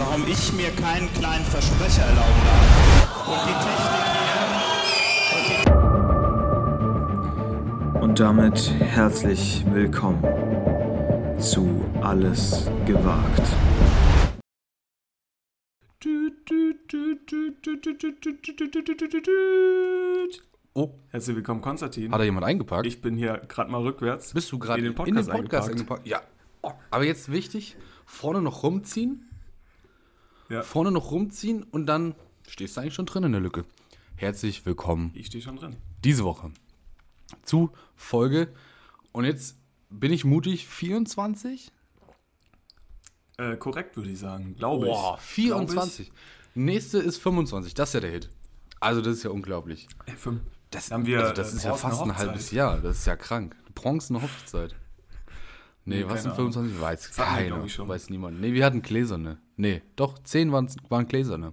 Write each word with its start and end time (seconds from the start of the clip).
warum 0.00 0.26
ich 0.26 0.52
mir 0.54 0.70
keinen 0.70 1.12
kleinen 1.12 1.44
Versprecher 1.44 2.02
erlauben 2.02 2.42
darf. 2.46 3.28
Und 3.28 3.40
die 3.46 3.52
Technik 3.64 4.00
Und 8.02 8.18
damit 8.18 8.70
herzlich 8.80 9.62
willkommen 9.70 10.24
zu 11.38 11.84
Alles 12.00 12.70
gewagt. 12.86 13.42
Oh, 20.72 20.94
herzlich 21.10 21.36
willkommen, 21.36 21.60
Konstantin. 21.60 22.10
Hat 22.10 22.20
da 22.20 22.24
jemand 22.24 22.46
eingepackt? 22.46 22.86
Ich 22.86 23.02
bin 23.02 23.16
hier 23.18 23.42
gerade 23.48 23.70
mal 23.70 23.82
rückwärts. 23.82 24.32
Bist 24.32 24.50
du 24.50 24.58
gerade 24.58 24.78
in 24.78 24.86
den 24.86 24.94
Podcast, 24.94 25.28
eingepackt? 25.28 25.68
eingepackt? 25.68 26.06
Ja. 26.06 26.22
Oh, 26.62 26.72
aber 26.90 27.04
jetzt 27.04 27.30
wichtig, 27.30 27.76
vorne 28.06 28.40
noch 28.40 28.62
rumziehen. 28.62 29.29
Ja. 30.50 30.64
Vorne 30.64 30.90
noch 30.90 31.12
rumziehen 31.12 31.62
und 31.62 31.86
dann 31.86 32.16
stehst 32.48 32.76
du 32.76 32.80
eigentlich 32.80 32.94
schon 32.94 33.06
drin 33.06 33.22
in 33.22 33.30
der 33.30 33.40
Lücke. 33.40 33.64
Herzlich 34.16 34.66
willkommen 34.66 35.12
Ich 35.14 35.26
stehe 35.26 35.42
schon 35.42 35.56
drin. 35.56 35.76
diese 36.04 36.24
Woche 36.24 36.50
zu 37.44 37.70
Folge. 37.94 38.52
Und 39.12 39.24
jetzt 39.24 39.56
bin 39.90 40.12
ich 40.12 40.24
mutig, 40.24 40.66
24? 40.66 41.70
Äh, 43.38 43.56
korrekt, 43.58 43.96
würde 43.96 44.10
ich 44.10 44.18
sagen. 44.18 44.56
Glaube 44.56 44.86
ich. 44.88 44.92
Boah, 44.92 45.18
24. 45.18 46.10
Nächste 46.56 46.98
ist 46.98 47.18
25. 47.18 47.74
Das 47.74 47.90
ist 47.90 47.94
ja 47.94 48.00
der 48.00 48.10
Hit. 48.10 48.28
Also, 48.80 49.00
das 49.02 49.18
ist 49.18 49.22
ja 49.22 49.30
unglaublich. 49.30 49.86
Ey, 50.06 50.16
fünf. 50.16 50.40
Das, 50.70 50.90
Haben 50.90 51.06
wir, 51.06 51.20
also 51.20 51.32
das 51.32 51.52
äh, 51.52 51.56
ist 51.56 51.64
ja 51.64 51.74
fast 51.74 52.02
ein 52.02 52.16
halbes 52.16 52.50
Jahr. 52.50 52.80
Das 52.80 52.98
ist 52.98 53.06
ja 53.06 53.14
krank. 53.14 53.54
Bronze 53.74 54.20
Hochzeit. 54.20 54.74
Nee, 55.84 55.96
Nee, 56.04 56.08
was 56.08 56.22
sind 56.22 56.32
keine 56.32 56.42
Ahnung. 56.48 56.52
25? 56.52 56.80
Weiß 56.80 57.10
keiner. 57.12 57.88
Weiß 57.88 58.10
niemand. 58.10 58.40
Nee, 58.40 58.52
wir 58.52 58.64
hatten 58.64 58.82
gläserne. 58.82 59.38
Nee, 59.56 59.82
doch, 59.96 60.18
10 60.22 60.52
waren, 60.52 60.68
waren 60.88 61.08
gläserne. 61.08 61.52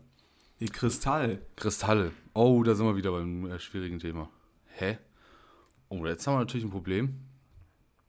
Die 0.60 0.66
Kristall. 0.68 1.42
Kristalle. 1.56 2.12
Oh, 2.34 2.62
da 2.64 2.76
sind 2.76 2.86
wir 2.86 2.96
wieder 2.96 3.12
beim 3.12 3.46
äh, 3.46 3.60
schwierigen 3.60 4.00
Thema. 4.00 4.30
Hä? 4.66 4.98
Oh, 5.90 6.06
jetzt 6.06 6.28
haben 6.28 6.36
wir 6.36 6.40
natürlich 6.40 6.66
ein 6.66 6.72
Problem. 6.72 7.16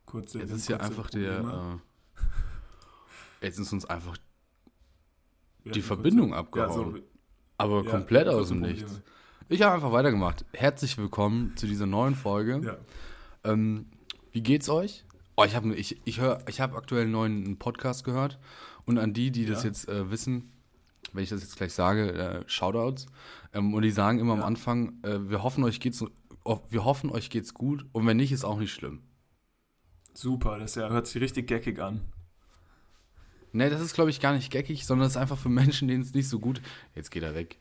Kurze, 0.06 0.38
Jetzt 0.40 0.50
ist 0.52 0.66
hier 0.66 0.80
einfach 0.80 1.04
Probleme. 1.10 1.26
der. 1.42 1.80
Äh, 3.42 3.46
jetzt 3.46 3.58
ist 3.58 3.72
uns 3.72 3.84
einfach 3.84 4.16
Wir 5.62 5.72
die 5.72 5.82
Verbindung 5.82 6.30
kurze- 6.30 6.38
abgehauen. 6.40 6.94
Ja, 6.96 7.00
so, 7.00 7.04
aber 7.58 7.84
ja, 7.84 7.90
komplett 7.90 8.28
aus 8.28 8.48
dem 8.48 8.60
Probleme. 8.60 8.80
Nichts. 8.82 9.02
Ich 9.50 9.62
habe 9.62 9.74
einfach 9.74 9.92
weitergemacht. 9.92 10.44
Herzlich 10.52 10.98
willkommen 10.98 11.56
zu 11.56 11.66
dieser 11.66 11.86
neuen 11.86 12.14
Folge. 12.14 12.60
Ja. 12.64 12.76
Ähm, 13.50 13.86
wie 14.32 14.42
geht's 14.42 14.68
euch? 14.68 15.04
Oh, 15.40 15.44
ich 15.44 15.54
habe 15.54 15.72
ich, 15.76 16.00
ich 16.04 16.18
hör, 16.18 16.42
ich 16.48 16.60
hab 16.60 16.74
aktuell 16.74 17.02
einen 17.02 17.12
neuen 17.12 17.58
Podcast 17.60 18.02
gehört. 18.02 18.40
Und 18.86 18.98
an 18.98 19.14
die, 19.14 19.30
die 19.30 19.46
das 19.46 19.62
Ja. 19.62 19.68
jetzt 19.68 19.88
äh, 19.88 20.10
wissen, 20.10 20.50
wenn 21.12 21.22
ich 21.22 21.30
das 21.30 21.42
jetzt 21.42 21.56
gleich 21.56 21.72
sage, 21.72 22.12
äh, 22.12 22.42
Shoutouts. 22.48 23.06
Ähm, 23.52 23.72
und 23.72 23.82
die 23.82 23.92
sagen 23.92 24.18
immer 24.18 24.32
am 24.32 24.40
Ja. 24.40 24.46
Anfang, 24.46 25.00
äh, 25.04 25.30
wir 25.30 25.44
hoffen, 25.44 25.62
euch 25.62 25.78
geht's 25.78 26.04
oh, 26.42 26.58
wir 26.70 26.84
hoffen, 26.84 27.08
euch 27.10 27.30
geht's 27.30 27.54
gut. 27.54 27.86
Und 27.92 28.04
wenn 28.04 28.16
nicht, 28.16 28.32
ist 28.32 28.42
auch 28.42 28.58
nicht 28.58 28.72
schlimm. 28.72 29.04
Super, 30.12 30.58
das 30.58 30.74
ja, 30.74 30.88
hört 30.88 31.06
sich 31.06 31.22
richtig 31.22 31.46
geckig 31.46 31.78
an. 31.78 32.00
Ne, 33.52 33.70
das 33.70 33.80
ist, 33.80 33.94
glaube 33.94 34.10
ich, 34.10 34.18
gar 34.18 34.32
nicht 34.32 34.50
geckig, 34.50 34.86
sondern 34.86 35.04
das 35.04 35.12
ist 35.12 35.18
einfach 35.18 35.38
für 35.38 35.50
Menschen, 35.50 35.86
denen 35.86 36.02
es 36.02 36.14
nicht 36.14 36.28
so 36.28 36.40
gut. 36.40 36.60
Jetzt 36.96 37.12
geht 37.12 37.22
er 37.22 37.36
weg. 37.36 37.60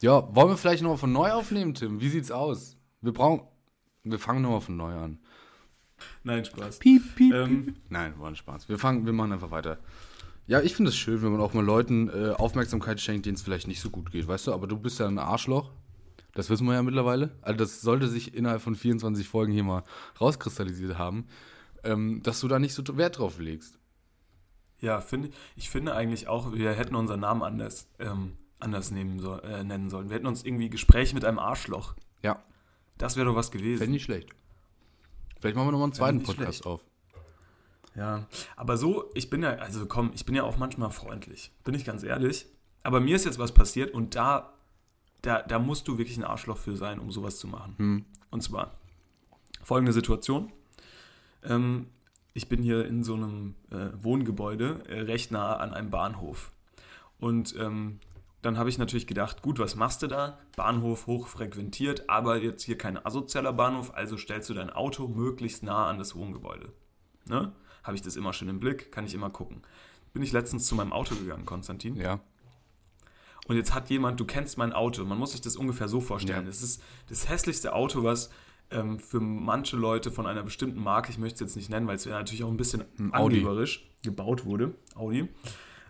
Ja, 0.00 0.32
wollen 0.32 0.50
wir 0.50 0.56
vielleicht 0.56 0.84
nochmal 0.84 0.98
von 0.98 1.10
neu 1.10 1.32
aufnehmen, 1.32 1.74
Tim? 1.74 2.00
Wie 2.00 2.08
sieht's 2.08 2.30
aus? 2.30 2.76
Wir 3.00 3.12
brauchen. 3.12 3.48
Wir 4.04 4.20
fangen 4.20 4.42
nochmal 4.42 4.60
von 4.60 4.76
neu 4.76 4.94
an. 4.94 5.18
Nein, 6.24 6.44
Spaß. 6.44 6.78
Piep, 6.78 7.14
piep, 7.16 7.32
Ähm, 7.34 7.64
piep. 7.66 7.76
Nein, 7.90 8.14
war 8.18 8.28
ein 8.28 8.36
Spaß. 8.36 8.68
Wir, 8.68 8.78
fangen, 8.78 9.04
wir 9.06 9.12
machen 9.12 9.32
einfach 9.32 9.50
weiter. 9.50 9.78
Ja, 10.46 10.60
ich 10.62 10.74
finde 10.74 10.88
es 10.90 10.96
schön, 10.96 11.20
wenn 11.22 11.32
man 11.32 11.40
auch 11.40 11.52
mal 11.52 11.64
Leuten 11.64 12.08
äh, 12.08 12.30
Aufmerksamkeit 12.30 13.00
schenkt, 13.00 13.26
denen 13.26 13.34
es 13.36 13.42
vielleicht 13.42 13.68
nicht 13.68 13.80
so 13.80 13.90
gut 13.90 14.10
geht, 14.10 14.26
weißt 14.26 14.46
du? 14.46 14.52
Aber 14.54 14.66
du 14.66 14.78
bist 14.78 14.98
ja 14.98 15.06
ein 15.06 15.18
Arschloch. 15.18 15.70
Das 16.34 16.48
wissen 16.50 16.66
wir 16.66 16.74
ja 16.74 16.82
mittlerweile. 16.82 17.36
Also, 17.42 17.58
das 17.58 17.80
sollte 17.80 18.08
sich 18.08 18.34
innerhalb 18.34 18.62
von 18.62 18.74
24 18.74 19.28
Folgen 19.28 19.52
hier 19.52 19.64
mal 19.64 19.82
rauskristallisiert 20.20 20.96
haben, 20.96 21.26
ähm, 21.84 22.22
dass 22.22 22.40
du 22.40 22.48
da 22.48 22.58
nicht 22.58 22.74
so 22.74 22.82
Wert 22.96 23.18
drauf 23.18 23.38
legst. 23.38 23.78
Ja, 24.80 25.00
finde 25.00 25.30
ich 25.56 25.68
finde 25.70 25.94
eigentlich 25.94 26.28
auch, 26.28 26.52
wir 26.54 26.72
hätten 26.72 26.94
unseren 26.94 27.20
Namen 27.20 27.42
anders, 27.42 27.88
ähm, 27.98 28.34
anders 28.60 28.90
nehmen 28.90 29.18
soll, 29.18 29.40
äh, 29.44 29.64
nennen 29.64 29.90
sollen. 29.90 30.08
Wir 30.08 30.16
hätten 30.16 30.26
uns 30.26 30.44
irgendwie 30.44 30.70
Gespräch 30.70 31.12
mit 31.14 31.24
einem 31.24 31.38
Arschloch. 31.38 31.94
Ja, 32.22 32.42
Das 32.96 33.16
wäre 33.16 33.26
doch 33.26 33.34
was 33.36 33.50
gewesen. 33.50 33.78
fände 33.78 33.92
nicht 33.92 34.04
schlecht. 34.04 34.30
Vielleicht 35.40 35.56
machen 35.56 35.68
wir 35.68 35.72
nochmal 35.72 35.86
einen 35.86 35.92
zweiten 35.92 36.18
nicht 36.18 36.26
Podcast 36.26 36.62
schlecht. 36.62 36.66
auf. 36.66 36.80
Ja, 37.94 38.26
aber 38.56 38.76
so, 38.76 39.10
ich 39.14 39.28
bin 39.28 39.42
ja, 39.42 39.54
also 39.56 39.86
komm, 39.86 40.12
ich 40.14 40.24
bin 40.24 40.34
ja 40.34 40.44
auch 40.44 40.56
manchmal 40.56 40.90
freundlich, 40.90 41.52
bin 41.64 41.74
ich 41.74 41.84
ganz 41.84 42.02
ehrlich. 42.04 42.46
Aber 42.84 43.00
mir 43.00 43.16
ist 43.16 43.24
jetzt 43.24 43.38
was 43.38 43.52
passiert 43.52 43.92
und 43.92 44.14
da, 44.14 44.52
da, 45.22 45.42
da 45.42 45.58
musst 45.58 45.88
du 45.88 45.98
wirklich 45.98 46.16
ein 46.16 46.24
Arschloch 46.24 46.58
für 46.58 46.76
sein, 46.76 47.00
um 47.00 47.10
sowas 47.10 47.38
zu 47.38 47.48
machen. 47.48 47.74
Hm. 47.76 48.04
Und 48.30 48.42
zwar 48.42 48.78
folgende 49.62 49.92
Situation. 49.92 50.52
Ähm, 51.42 51.88
ich 52.34 52.48
bin 52.48 52.62
hier 52.62 52.86
in 52.86 53.02
so 53.02 53.14
einem 53.14 53.56
äh, 53.70 53.88
Wohngebäude, 54.00 54.84
äh, 54.88 55.00
recht 55.00 55.32
nah 55.32 55.56
an 55.56 55.74
einem 55.74 55.90
Bahnhof. 55.90 56.52
Und 57.18 57.56
ähm, 57.58 57.98
dann 58.42 58.56
habe 58.56 58.68
ich 58.68 58.78
natürlich 58.78 59.06
gedacht, 59.06 59.42
gut, 59.42 59.58
was 59.58 59.74
machst 59.74 60.02
du 60.02 60.06
da? 60.06 60.38
Bahnhof 60.56 61.06
hoch 61.06 61.26
frequentiert, 61.26 62.08
aber 62.08 62.40
jetzt 62.40 62.62
hier 62.62 62.78
kein 62.78 63.04
asozialer 63.04 63.52
Bahnhof, 63.52 63.92
also 63.94 64.16
stellst 64.16 64.48
du 64.48 64.54
dein 64.54 64.70
Auto 64.70 65.08
möglichst 65.08 65.62
nah 65.62 65.88
an 65.88 65.98
das 65.98 66.14
Wohngebäude. 66.14 66.72
Ne? 67.26 67.52
Habe 67.82 67.96
ich 67.96 68.02
das 68.02 68.16
immer 68.16 68.32
schön 68.32 68.48
im 68.48 68.60
Blick, 68.60 68.92
kann 68.92 69.04
ich 69.04 69.14
immer 69.14 69.30
gucken. 69.30 69.62
Bin 70.12 70.22
ich 70.22 70.32
letztens 70.32 70.66
zu 70.66 70.74
meinem 70.74 70.92
Auto 70.92 71.16
gegangen, 71.16 71.46
Konstantin. 71.46 71.96
Ja. 71.96 72.20
Und 73.48 73.56
jetzt 73.56 73.74
hat 73.74 73.90
jemand, 73.90 74.20
du 74.20 74.24
kennst 74.24 74.58
mein 74.58 74.72
Auto, 74.72 75.04
man 75.04 75.18
muss 75.18 75.32
sich 75.32 75.40
das 75.40 75.56
ungefähr 75.56 75.88
so 75.88 76.00
vorstellen. 76.00 76.44
Ja. 76.44 76.50
Es 76.50 76.62
ist 76.62 76.82
das 77.08 77.28
hässlichste 77.28 77.74
Auto, 77.74 78.04
was 78.04 78.30
ähm, 78.70 78.98
für 79.00 79.20
manche 79.20 79.76
Leute 79.76 80.10
von 80.12 80.26
einer 80.26 80.42
bestimmten 80.42 80.80
Marke, 80.80 81.10
ich 81.10 81.18
möchte 81.18 81.36
es 81.36 81.40
jetzt 81.40 81.56
nicht 81.56 81.70
nennen, 81.70 81.86
weil 81.86 81.96
es 81.96 82.04
ja 82.04 82.12
natürlich 82.12 82.44
auch 82.44 82.50
ein 82.50 82.56
bisschen 82.56 82.84
angeberisch 83.12 83.90
gebaut 84.02 84.44
wurde. 84.44 84.74
Audi. 84.94 85.28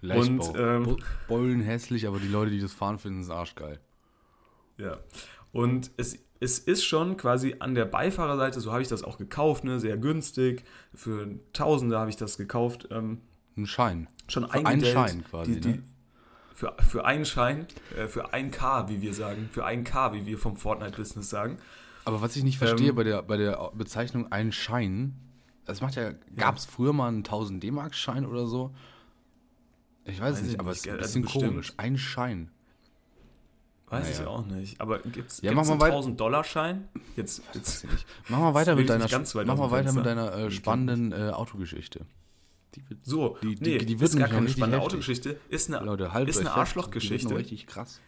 Leichtbau. 0.01 0.57
ähm, 0.57 0.85
Bo- 0.85 0.97
Bollen 1.29 1.61
hässlich, 1.61 2.07
aber 2.07 2.19
die 2.19 2.29
Leute, 2.29 2.51
die 2.51 2.61
das 2.61 2.73
fahren, 2.73 2.99
finden 2.99 3.21
es 3.21 3.31
arschgeil. 3.31 3.81
Ja. 4.77 4.99
Und 5.53 5.91
es, 5.97 6.19
es 6.41 6.59
ist 6.59 6.85
schon 6.85 7.17
quasi 7.17 7.57
an 7.59 7.75
der 7.75 7.85
Beifahrerseite, 7.85 8.61
so 8.61 8.71
habe 8.73 8.83
ich 8.83 8.89
das 8.89 9.03
auch 9.03 9.19
gekauft, 9.19 9.65
ne, 9.65 9.81
sehr 9.81 9.97
günstig. 9.97 10.65
Für 10.95 11.29
Tausende 11.53 11.99
habe 11.99 12.11
ich 12.11 12.17
das 12.17 12.37
gekauft. 12.37 12.89
Ähm, 12.91 13.23
Ein 13.57 13.67
Schein. 13.67 14.09
schon 14.29 14.49
Für 14.49 14.65
einen. 14.67 14.85
Schein 14.85 15.25
quasi, 15.25 15.55
Die, 15.55 15.61
die, 15.61 15.69
ne? 15.79 15.83
für, 16.55 16.77
für 16.81 17.05
einen 17.05 17.25
Schein, 17.25 17.67
äh, 17.97 18.07
für 18.07 18.33
ein 18.33 18.51
K, 18.51 18.89
wie 18.89 19.01
wir 19.03 19.15
sagen. 19.15 19.49
Für 19.53 19.65
ein 19.65 19.85
K, 19.85 20.13
wie 20.13 20.27
wir 20.27 20.39
vom 20.39 20.57
Fortnite-Business 20.57 21.29
sagen. 21.31 21.57
Aber 22.05 22.21
was 22.23 22.37
ich 22.37 22.45
nicht 22.45 22.59
verstehe 22.59 22.91
Ähm, 22.91 22.95
bei, 22.95 23.05
der, 23.05 23.23
bei 23.23 23.37
der 23.37 23.71
Bezeichnung 23.75 24.31
ein 24.33 24.53
Schein, 24.53 25.15
das 25.65 25.81
macht 25.81 25.97
ja, 25.97 26.13
gab 26.37 26.57
es 26.57 26.65
früher 26.67 26.93
mal 26.93 27.09
einen 27.09 27.19
1000 27.19 27.63
D-Mark-Schein 27.63 28.25
oder 28.27 28.47
so? 28.47 28.75
Ich 30.09 30.21
weiß, 30.21 30.35
Weiß 30.37 30.43
nicht, 30.43 30.55
ich 30.55 30.61
aber 30.61 30.71
nicht, 30.71 30.79
es 30.81 30.87
ist 30.87 30.89
ein 30.89 30.93
also 30.99 31.03
bisschen 31.03 31.23
bestimmt. 31.23 31.45
komisch. 31.53 31.73
Ein 31.77 31.99
Schein. 31.99 32.51
Weiß 33.91 34.11
ich 34.11 34.19
Naja. 34.19 34.29
auch 34.31 34.45
nicht. 34.47 34.81
Aber 34.81 34.99
gibt 35.01 35.31
es 35.31 35.41
Ja, 35.41 35.51
einen 35.53 35.81
weit- 35.81 35.93
1000-Dollar-Schein? 35.95 36.89
Jetzt, 37.17 37.41
Weiß 37.41 37.55
jetzt, 37.55 37.85
ich 37.85 37.91
nicht. 37.91 38.07
Mach 38.29 38.39
mal 38.39 38.55
weiter 38.55 38.75
mit 38.75 38.83
ich 38.83 38.89
deiner, 38.89 39.05
nicht 39.05 39.35
mach 39.47 39.57
mal 39.57 39.71
weiter 39.71 39.93
mit 39.93 40.05
deiner 40.05 40.35
äh, 40.35 40.51
spannenden 40.51 41.13
äh, 41.13 41.31
Autogeschichte. 41.31 42.05
Die 42.75 42.89
wird, 42.91 43.05
so, 43.05 43.39
Die- 43.43 43.55
die- 43.55 43.65
nee, 43.65 43.79
die 43.79 43.99
wird 44.01 44.11
ist 44.11 44.19
gar 44.19 44.29
keine 44.29 44.49
spannende 44.49 44.77
heftig. 44.79 44.93
Autogeschichte. 44.93 45.41
Ist 45.49 45.73
eine, 45.73 45.85
Leute, 45.85 46.13
haltet 46.13 46.31
ist 46.35 46.41
eine 46.41 46.51
die 46.51 46.55
Arschlochgeschichte. 46.55 47.35
richtig 47.35 47.67
krass. 47.67 48.01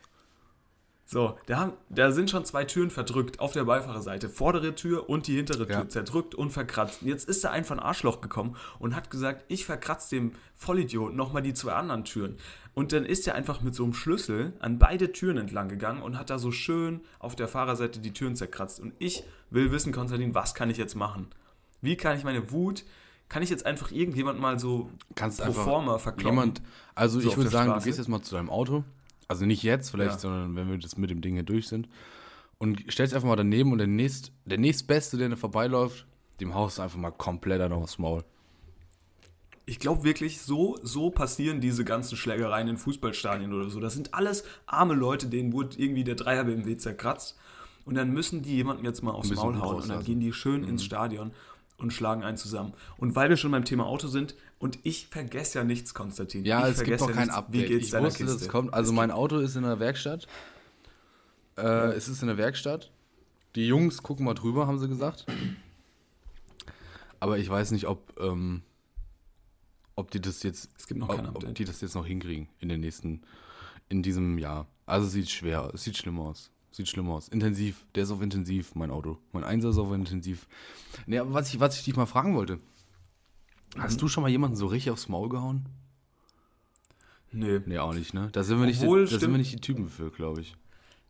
So, 1.13 1.37
da, 1.47 1.59
haben, 1.59 1.73
da 1.89 2.13
sind 2.13 2.31
schon 2.31 2.45
zwei 2.45 2.65
Türen 2.65 2.89
verdrückt 2.89 3.41
auf 3.41 3.53
der 3.53 3.65
Beifahrerseite. 3.65 4.29
Vordere 4.29 4.77
Tür 4.77 5.09
und 5.11 5.27
die 5.27 5.35
hintere 5.35 5.67
Tür 5.67 5.79
Ja. 5.81 5.89
zerdrückt 5.89 6.37
und 6.37 6.51
verkratzt. 6.53 7.03
Jetzt 7.03 7.29
ist 7.29 7.43
da 7.43 7.51
einfach 7.51 7.75
ein 7.77 7.81
Arschloch 7.81 8.21
gekommen 8.21 8.55
und 8.79 8.95
hat 8.95 9.11
gesagt, 9.11 9.45
ich 9.49 9.65
verkratze 9.65 10.15
dem 10.15 10.33
Vollidioten 10.55 11.17
nochmal 11.17 11.43
die 11.43 11.53
zwei 11.53 11.73
anderen 11.73 12.05
Türen. 12.05 12.37
Und 12.75 12.93
dann 12.93 13.05
ist 13.05 13.27
er 13.27 13.35
einfach 13.35 13.61
mit 13.61 13.75
so 13.75 13.83
einem 13.83 13.93
Schlüssel 13.93 14.53
an 14.61 14.79
beide 14.79 15.11
Türen 15.11 15.37
entlang 15.39 15.69
gegangen 15.69 16.01
und 16.01 16.17
hat 16.17 16.31
da 16.31 16.39
so 16.39 16.53
schön 16.53 17.01
auf 17.19 17.35
der 17.35 17.49
Fahrerseite 17.49 17.99
die 17.99 18.13
Türen 18.13 18.37
zerkratzt. 18.37 18.79
Und 18.79 18.93
ich 19.01 19.25
will 19.51 19.73
wissen, 19.73 19.93
Konstantin, 19.93 20.37
was 20.37 20.55
kann 20.55 20.71
ich 20.71 20.77
jetzt 20.77 20.95
machen? 20.95 21.27
Wie 21.81 21.97
kann 21.97 22.17
ich 22.17 22.23
meine 22.23 22.53
Wut, 22.53 22.85
kann 23.29 23.43
ich 23.43 23.51
jetzt 23.51 23.67
einfach 23.67 23.91
irgendjemand 23.91 24.39
mal 24.39 24.61
so 24.61 24.91
Kannst 25.17 25.41
pro 25.41 25.47
einfach 25.47 25.65
forma 25.65 25.99
verkloppen? 25.99 26.39
Jemand, 26.39 26.63
also 26.95 27.19
So 27.19 27.31
ich 27.31 27.37
würde 27.37 27.51
sagen, 27.51 27.71
Straße? 27.71 27.81
du 27.85 27.89
gehst 27.89 27.99
jetzt 27.99 28.09
mal 28.09 28.23
zu 28.23 28.37
deinem 28.37 28.49
Auto. 28.49 28.85
Also 29.31 29.47
nicht 29.47 29.63
jetzt 29.63 29.91
vielleicht, 29.91 30.13
Ja. 30.13 30.19
sondern 30.19 30.57
wenn 30.57 30.69
wir 30.71 30.79
das 30.79 30.97
mit 30.97 31.09
dem 31.11 31.21
Ding 31.21 31.35
hier 31.35 31.43
durch 31.45 31.69
sind. 31.69 31.89
Und 32.59 32.83
stellst 32.93 33.15
einfach 33.15 33.29
mal 33.29 33.37
daneben 33.37 33.73
und 33.73 33.79
der, 33.79 33.87
nächst, 33.87 34.33
der 34.45 34.59
nächstbeste, 34.59 35.17
der 35.17 35.29
da 35.31 35.37
vorbeiläuft, 35.37 36.07
dem 36.41 36.55
haust 36.55 36.79
du 36.79 36.83
einfach 36.83 36.99
mal 36.99 37.11
komplett 37.11 37.61
an 37.61 37.73
aufs 37.73 37.99
Maul. 37.99 38.23
Ich 39.67 39.79
glaube 39.79 40.03
wirklich, 40.05 40.41
so, 40.41 40.77
so 40.83 41.11
passieren 41.11 41.61
diese 41.61 41.85
ganzen 41.85 42.17
Schlägereien 42.17 42.67
in 42.69 42.77
Fußballstadien 42.77 43.53
oder 43.53 43.71
so. 43.71 43.79
Das 43.79 43.95
sind 43.95 44.13
alles 44.15 44.45
arme 44.67 44.95
Leute, 44.95 45.29
denen 45.29 45.53
wurde 45.53 45.79
irgendwie 45.79 46.03
der 46.03 46.17
Dreier 46.17 46.45
BMW 46.45 46.77
zerkratzt. 46.77 47.39
Und 47.85 47.95
dann 47.95 48.11
müssen 48.13 48.43
die 48.43 48.57
jemandem 48.57 48.85
jetzt 48.85 49.03
mal 49.03 49.13
aufs 49.13 49.31
Maul 49.31 49.61
hauen. 49.61 49.77
Und 49.77 49.89
dann 49.89 50.03
gehen 50.05 50.21
die 50.21 50.33
schön 50.33 50.65
ins 50.65 50.85
Stadion. 50.85 51.31
und 51.79 51.95
schlagen 51.95 52.23
einen 52.25 52.37
zusammen. 52.37 52.75
Und 52.99 53.17
weil 53.17 53.31
wir 53.31 53.39
schon 53.39 53.53
beim 53.53 53.65
Thema 53.65 53.87
Auto 53.87 54.07
sind, 54.07 54.35
und 54.61 54.79
ich 54.85 55.09
vergesse 55.09 55.59
ja 55.59 55.65
nichts, 55.65 55.93
Konstantin. 55.95 56.45
Ja, 56.45 56.69
ich 56.69 56.77
es 56.79 56.85
gibt 56.85 57.01
doch 57.01 57.11
kein 57.11 57.23
nichts. 57.25 57.35
Update. 57.35 57.63
Wie 57.63 57.67
geht's 57.67 57.89
ich 57.89 57.93
wusste, 57.95 58.03
dass 58.25 58.33
Kiste? 58.35 58.45
es 58.45 58.49
kommt. 58.49 58.73
Also 58.73 58.93
mein 58.93 59.11
Auto 59.11 59.39
ist 59.39 59.57
in 59.57 59.63
der 59.65 59.81
Werkstatt. 59.81 60.29
Äh, 61.57 61.63
Es 61.95 62.09
ist 62.09 62.23
in 62.23 62.29
der 62.29 62.37
Werkstatt. 62.37 62.93
Die 63.57 63.67
Jungs 63.67 64.03
gucken 64.03 64.25
mal 64.25 64.35
drüber, 64.35 64.67
haben 64.69 64.79
sie 64.79 64.87
gesagt. 64.89 65.27
Aber 67.19 67.39
ich 67.39 67.49
weiß 67.49 67.73
nicht, 67.73 67.87
ob, 67.87 68.15
ähm, 68.21 68.63
ob 69.97 70.11
die 70.11 70.21
das 70.21 70.43
jetzt, 70.43 70.71
Es 70.79 70.87
gibt 70.87 71.01
noch 71.01 71.09
ob, 71.09 71.17
kein 71.17 71.29
ob 71.29 71.55
die 71.55 71.65
das 71.65 71.81
jetzt 71.81 71.95
noch 71.95 72.07
hinkriegen 72.07 72.49
in 72.61 72.69
den 72.69 72.81
nächsten, 72.81 73.23
in 73.89 74.03
diesem 74.03 74.39
Jahr. 74.39 74.67
Also 74.87 75.07
es 75.07 75.13
sieht 75.13 75.31
schwer, 75.31 75.71
es 75.75 75.83
sieht 75.85 75.97
schlimm 75.97 76.21
aus. 76.21 76.51
Sieht 76.73 76.89
schlimm 76.89 77.11
aus. 77.11 77.29
Intensiv, 77.29 77.85
der 77.95 78.05
ist 78.05 78.11
auf 78.13 78.23
intensiv, 78.23 78.75
mein 78.77 78.91
Auto. 78.93 79.19
Mein 79.33 79.43
Einser 79.43 79.71
ist 79.71 79.79
auf 79.79 79.93
intensiv. 79.93 80.47
Nee, 81.07 81.19
aber 81.19 81.33
was 81.35 81.53
ich, 81.53 81.59
was 81.59 81.77
ich 81.77 81.85
dich 81.85 81.97
mal 81.97 82.07
fragen 82.07 82.35
wollte. 82.37 82.61
Hast 83.79 84.03
du 84.03 84.09
schon 84.09 84.23
mal 84.23 84.29
jemanden 84.29 84.57
so 84.57 84.67
richtig 84.67 84.91
aufs 84.91 85.09
Maul 85.09 85.29
gehauen? 85.29 85.67
Nee. 87.33 87.61
Nee, 87.65 87.79
auch 87.79 87.95
nicht, 87.95 88.15
ne? 88.15 88.29
Da 88.33 88.43
sind 88.43 88.59
wir 88.59 88.67
nicht, 88.67 88.83
Obwohl, 88.83 89.07
die, 89.07 89.13
da 89.13 89.21
sind 89.21 89.31
wir 89.31 89.39
nicht 89.39 89.53
die 89.53 89.61
Typen 89.61 89.89
für, 89.89 90.11
glaube 90.11 90.41
ich. 90.41 90.57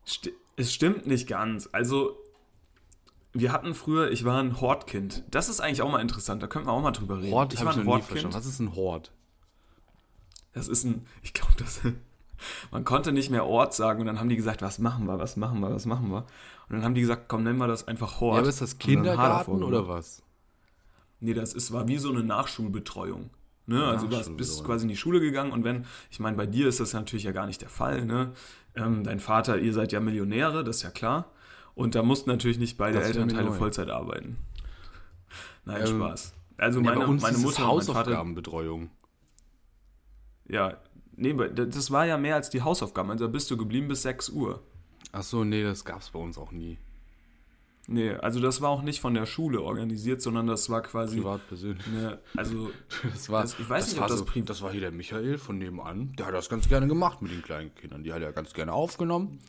Sti 0.05 0.31
es 0.57 0.73
stimmt 0.73 1.07
nicht 1.07 1.27
ganz. 1.27 1.69
Also, 1.71 2.17
wir 3.33 3.51
hatten 3.51 3.73
früher, 3.73 4.11
ich 4.11 4.25
war 4.25 4.39
ein 4.39 4.59
Hortkind. 4.61 5.23
Das 5.31 5.49
ist 5.49 5.59
eigentlich 5.59 5.81
auch 5.81 5.89
mal 5.89 6.01
interessant, 6.01 6.43
da 6.43 6.47
könnten 6.47 6.67
wir 6.67 6.73
auch 6.73 6.81
mal 6.81 6.91
drüber 6.91 7.19
reden. 7.19 7.31
Hort 7.31 7.53
ich 7.53 7.59
habe 7.61 7.69
war 7.69 7.77
ein 7.77 7.87
Hortkind. 7.87 8.33
Was 8.33 8.45
ist 8.45 8.59
ein 8.59 8.75
Hort? 8.75 9.11
Das 10.53 10.67
ist 10.67 10.83
ein, 10.83 11.07
ich 11.23 11.33
glaube, 11.33 11.53
das, 11.57 11.81
man 12.69 12.83
konnte 12.83 13.11
nicht 13.11 13.31
mehr 13.31 13.45
Ort 13.47 13.73
sagen 13.73 14.01
und 14.01 14.07
dann 14.07 14.19
haben 14.19 14.29
die 14.29 14.35
gesagt, 14.35 14.61
was 14.61 14.77
machen 14.77 15.05
wir, 15.05 15.17
was 15.17 15.37
machen 15.37 15.61
wir, 15.61 15.71
was 15.71 15.85
machen 15.85 16.11
wir. 16.11 16.25
Und 16.69 16.75
dann 16.75 16.83
haben 16.83 16.95
die 16.95 17.01
gesagt, 17.01 17.27
komm, 17.27 17.43
nennen 17.43 17.57
wir 17.57 17.67
das 17.67 17.87
einfach 17.87 18.19
Hort. 18.19 18.35
Ja, 18.35 18.39
aber 18.41 18.49
ist 18.49 18.61
das 18.61 18.77
Kindergarten 18.77 19.63
oder 19.63 19.87
was? 19.87 20.21
Nee, 21.21 21.33
das 21.33 21.53
ist, 21.53 21.71
war 21.71 21.87
wie 21.87 21.97
so 21.97 22.09
eine 22.09 22.23
Nachschulbetreuung. 22.23 23.29
Ne? 23.67 23.85
Also 23.85 24.07
du 24.07 24.17
hast- 24.17 24.35
bist 24.35 24.63
quasi 24.65 24.83
in 24.83 24.89
die 24.89 24.97
Schule 24.97 25.19
gegangen 25.21 25.51
und 25.53 25.63
wenn, 25.63 25.85
ich 26.09 26.19
meine, 26.19 26.35
bei 26.35 26.45
dir 26.47 26.67
ist 26.67 26.79
das 26.79 26.93
natürlich 26.93 27.23
ja 27.23 27.31
gar 27.31 27.45
nicht 27.45 27.61
der 27.61 27.69
Fall, 27.69 28.05
ne? 28.05 28.33
Ähm, 28.75 29.03
dein 29.03 29.19
Vater, 29.19 29.59
ihr 29.59 29.71
seid 29.73 29.91
ja 29.91 29.99
Millionäre, 29.99 30.63
das 30.63 30.77
ist 30.77 30.83
ja 30.83 30.89
klar. 30.91 31.31
Und 31.75 31.93
da 31.95 32.03
mussten 32.03 32.29
natürlich 32.29 32.57
nicht 32.57 32.77
beide 32.77 32.97
Das 32.99 33.07
Elternteile. 33.07 33.51
Vollzeit 33.53 33.89
arbeiten. 33.89 34.37
Nein, 35.65 35.81
Ähm, 35.81 35.87
Spaß. 35.97 36.33
Also 36.57 36.81
meine, 36.81 36.99
bei 37.01 37.05
uns 37.05 37.21
meine 37.21 37.33
ist 37.35 37.39
es 37.39 37.45
Mutter. 37.45 37.67
Hausaufgabenbetreuung. 37.67 38.89
Ja, 40.47 40.77
nee, 41.15 41.33
das 41.53 41.91
war 41.91 42.05
ja 42.05 42.17
mehr 42.17 42.35
als 42.35 42.49
die 42.49 42.61
Hausaufgaben. 42.61 43.09
Also 43.11 43.25
da 43.25 43.31
bist 43.31 43.49
du 43.51 43.57
geblieben 43.57 43.87
bis 43.87 44.01
6 44.03 44.29
Uhr. 44.29 44.61
Ach 45.11 45.23
so, 45.23 45.43
nee, 45.43 45.63
das 45.63 45.85
gab's 45.85 46.09
bei 46.09 46.19
uns 46.19 46.37
auch 46.37 46.51
nie. 46.51 46.77
Nee, 47.87 48.11
also 48.13 48.39
das 48.39 48.61
war 48.61 48.69
auch 48.69 48.83
nicht 48.83 49.01
von 49.01 49.13
der 49.15 49.25
Schule 49.25 49.61
organisiert, 49.61 50.21
sondern 50.21 50.47
das 50.47 50.69
war 50.69 50.81
quasi 50.81 51.17
Privat, 51.17 51.45
persönlich. 51.47 51.85
eine, 51.87 52.19
also 52.37 52.69
Das 53.11 53.29
war, 53.29 53.41
Das- 53.41 53.59
ich 53.59 53.69
weiß 53.69 53.83
das 53.85 53.93
nicht, 53.93 53.99
war 53.99 54.05
ob 54.05 54.09
das 54.11 54.19
so, 54.19 54.25
pri- 54.25 54.45
das 54.45 54.61
war 54.61 54.71
hier 54.71 54.81
der 54.81 54.91
Michael 54.91 55.37
von 55.37 55.57
nebenan. 55.57 56.13
Der 56.17 56.27
hat 56.27 56.33
das 56.33 56.47
ganz 56.47 56.69
gerne 56.69 56.87
gemacht 56.87 57.21
mit 57.21 57.31
den 57.31 57.41
kleinen 57.41 57.73
Kindern. 57.75 58.03
Die 58.03 58.13
hat 58.13 58.21
er 58.21 58.31
ganz 58.33 58.53
gerne 58.53 58.71
aufgenommen. 58.73 59.39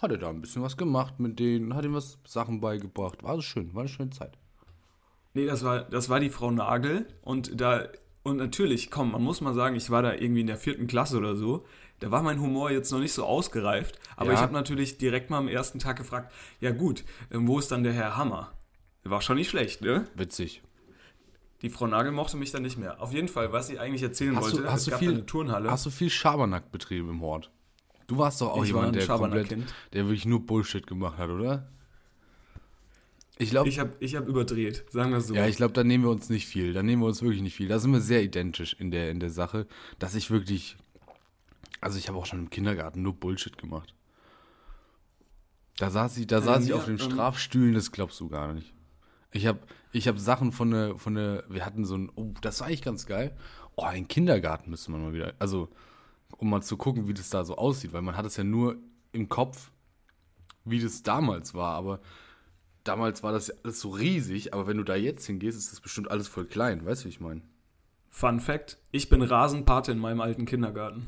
Hat 0.00 0.10
er 0.10 0.18
da 0.18 0.30
ein 0.30 0.40
bisschen 0.40 0.62
was 0.62 0.76
gemacht 0.76 1.20
mit 1.20 1.38
denen, 1.38 1.74
hat 1.74 1.84
ihm 1.84 1.94
was 1.94 2.18
Sachen 2.26 2.60
beigebracht. 2.60 3.22
War 3.22 3.36
so 3.36 3.42
schön, 3.42 3.72
war 3.74 3.82
eine 3.82 3.88
schöne 3.88 4.10
Zeit. 4.10 4.36
Nee, 5.34 5.46
das 5.46 5.62
war, 5.64 5.82
das 5.82 6.08
war 6.08 6.18
die 6.18 6.30
Frau 6.30 6.50
Nagel 6.50 7.06
und 7.22 7.60
da, 7.60 7.86
und 8.24 8.36
natürlich, 8.36 8.90
komm, 8.90 9.12
man 9.12 9.22
muss 9.22 9.40
mal 9.40 9.54
sagen, 9.54 9.76
ich 9.76 9.90
war 9.90 10.02
da 10.02 10.12
irgendwie 10.14 10.40
in 10.42 10.46
der 10.46 10.56
vierten 10.58 10.86
Klasse 10.88 11.18
oder 11.18 11.36
so. 11.36 11.64
Da 12.02 12.10
war 12.10 12.22
mein 12.22 12.40
Humor 12.40 12.70
jetzt 12.72 12.90
noch 12.90 12.98
nicht 12.98 13.12
so 13.12 13.24
ausgereift, 13.24 13.96
aber 14.16 14.30
Ja. 14.30 14.34
ich 14.34 14.40
habe 14.40 14.52
natürlich 14.52 14.98
direkt 14.98 15.30
mal 15.30 15.38
am 15.38 15.46
ersten 15.46 15.78
Tag 15.78 15.96
gefragt, 15.96 16.32
ja 16.60 16.72
gut, 16.72 17.04
ähm, 17.30 17.46
wo 17.46 17.58
ist 17.60 17.70
dann 17.70 17.84
der 17.84 17.92
Herr 17.92 18.16
Hammer? 18.16 18.52
War 19.04 19.22
schon 19.22 19.36
nicht 19.36 19.50
schlecht, 19.50 19.82
ne? 19.82 20.06
Witzig. 20.16 20.62
Die 21.62 21.70
Frau 21.70 21.86
Nagel 21.86 22.10
mochte 22.10 22.36
mich 22.36 22.50
dann 22.50 22.62
nicht 22.62 22.76
mehr. 22.76 23.00
Auf 23.00 23.12
jeden 23.12 23.28
Fall, 23.28 23.52
was 23.52 23.70
ich 23.70 23.78
eigentlich 23.78 24.02
erzählen 24.02 24.34
Hast 24.34 24.46
wollte, 24.46 24.62
du, 24.62 24.70
hast, 24.70 24.80
es 24.80 24.84
du 24.86 24.90
gab 24.90 24.98
viel, 25.00 25.10
eine 25.12 25.26
Turnhalle. 25.26 25.70
hast 25.70 25.86
du 25.86 25.90
viel 25.90 26.10
Schabernack 26.10 26.72
betrieben 26.72 27.08
im 27.08 27.20
Hort? 27.20 27.50
Du 28.08 28.18
warst 28.18 28.40
doch 28.40 28.50
auch 28.50 28.62
Ich 28.62 28.70
jemand, 28.70 28.96
der 28.96 29.06
komplett, 29.06 29.50
der 29.92 30.04
wirklich 30.06 30.26
nur 30.26 30.44
Bullshit 30.44 30.84
gemacht 30.86 31.18
hat, 31.18 31.30
oder? 31.30 31.68
Ich 33.38 33.50
glaube, 33.50 33.68
ich 33.68 33.78
habe 33.78 33.92
ich 34.00 34.14
hab 34.16 34.26
überdreht, 34.28 34.84
sagen 34.90 35.10
wir 35.12 35.18
es 35.18 35.28
so. 35.28 35.34
ja, 35.34 35.46
ich 35.46 35.56
glaube, 35.56 35.72
da 35.72 35.82
nehmen 35.84 36.04
wir 36.04 36.10
uns 36.10 36.28
nicht 36.28 36.46
viel. 36.46 36.72
Da 36.72 36.82
nehmen 36.82 37.02
wir 37.02 37.06
uns 37.06 37.22
wirklich 37.22 37.42
nicht 37.42 37.54
viel. 37.56 37.68
Da 37.68 37.78
sind 37.78 37.92
wir 37.92 38.00
sehr 38.00 38.22
identisch 38.22 38.74
in 38.78 38.90
der, 38.90 39.10
in 39.10 39.20
der 39.20 39.30
Sache, 39.30 39.66
dass 39.98 40.14
ich 40.14 40.30
wirklich, 40.30 40.76
also 41.80 41.98
ich 41.98 42.08
habe 42.08 42.18
auch 42.18 42.26
schon 42.26 42.40
im 42.40 42.50
Kindergarten 42.50 43.02
nur 43.02 43.14
Bullshit 43.14 43.56
gemacht. 43.58 43.94
Da 45.78 45.90
saß 45.90 46.18
ich, 46.18 46.26
da 46.26 46.42
saß 46.42 46.64
ich 46.64 46.70
mir, 46.70 46.76
auf 46.76 46.84
den 46.84 46.98
ähm, 46.98 47.10
Strafstühlen, 47.10 47.74
das 47.74 47.92
glaubst 47.92 48.20
du 48.20 48.28
gar 48.28 48.52
nicht. 48.52 48.74
Ich 49.32 49.46
habe 49.46 49.60
ich 49.92 50.08
hab 50.08 50.18
Sachen 50.18 50.52
von 50.52 50.70
der, 50.70 50.98
von 50.98 51.14
der, 51.14 51.44
wir 51.48 51.64
hatten 51.64 51.84
so 51.84 51.96
ein, 51.96 52.10
oh, 52.14 52.32
das 52.40 52.60
war 52.60 52.66
eigentlich 52.66 52.82
ganz 52.82 53.06
geil. 53.06 53.36
Oh, 53.76 53.84
ein 53.84 54.08
Kindergarten 54.08 54.70
müsste 54.70 54.90
man 54.90 55.02
mal 55.02 55.14
wieder, 55.14 55.34
also, 55.38 55.68
um 56.36 56.50
mal 56.50 56.62
zu 56.62 56.76
gucken, 56.76 57.08
wie 57.08 57.14
das 57.14 57.30
da 57.30 57.44
so 57.44 57.56
aussieht, 57.56 57.92
weil 57.92 58.02
man 58.02 58.16
hat 58.16 58.26
es 58.26 58.36
ja 58.36 58.44
nur 58.44 58.76
im 59.12 59.28
Kopf, 59.28 59.70
wie 60.64 60.80
das 60.80 61.02
damals 61.02 61.54
war, 61.54 61.74
aber 61.74 62.00
damals 62.84 63.22
war 63.22 63.32
das 63.32 63.48
ja 63.48 63.54
alles 63.62 63.80
so 63.80 63.90
riesig, 63.90 64.52
aber 64.52 64.66
wenn 64.66 64.76
du 64.76 64.84
da 64.84 64.94
jetzt 64.94 65.26
hingehst, 65.26 65.58
ist 65.58 65.72
das 65.72 65.80
bestimmt 65.80 66.10
alles 66.10 66.28
voll 66.28 66.44
klein, 66.44 66.84
weißt 66.84 67.02
du, 67.02 67.06
wie 67.06 67.10
ich 67.10 67.20
meine? 67.20 67.42
Fun 68.10 68.40
Fact, 68.40 68.78
ich 68.90 69.08
bin 69.08 69.22
Rasenpate 69.22 69.92
in 69.92 69.98
meinem 69.98 70.20
alten 70.20 70.44
Kindergarten. 70.44 71.06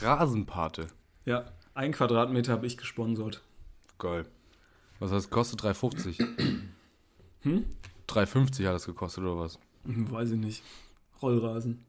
Rasenpate. 0.00 0.88
Ja, 1.24 1.46
ein 1.74 1.92
Quadratmeter 1.92 2.52
habe 2.52 2.66
ich 2.66 2.76
gesponsert. 2.76 3.42
Geil. 3.98 4.26
Was 4.98 5.12
heißt, 5.12 5.30
kostet 5.30 5.62
3,50? 5.62 6.18
hm? 7.42 7.64
3,50 8.08 8.66
hat 8.66 8.74
das 8.74 8.86
gekostet, 8.86 9.24
oder 9.24 9.38
was? 9.38 9.58
Weiß 9.84 10.30
ich 10.30 10.38
nicht. 10.38 10.62
Rollrasen. 11.20 11.84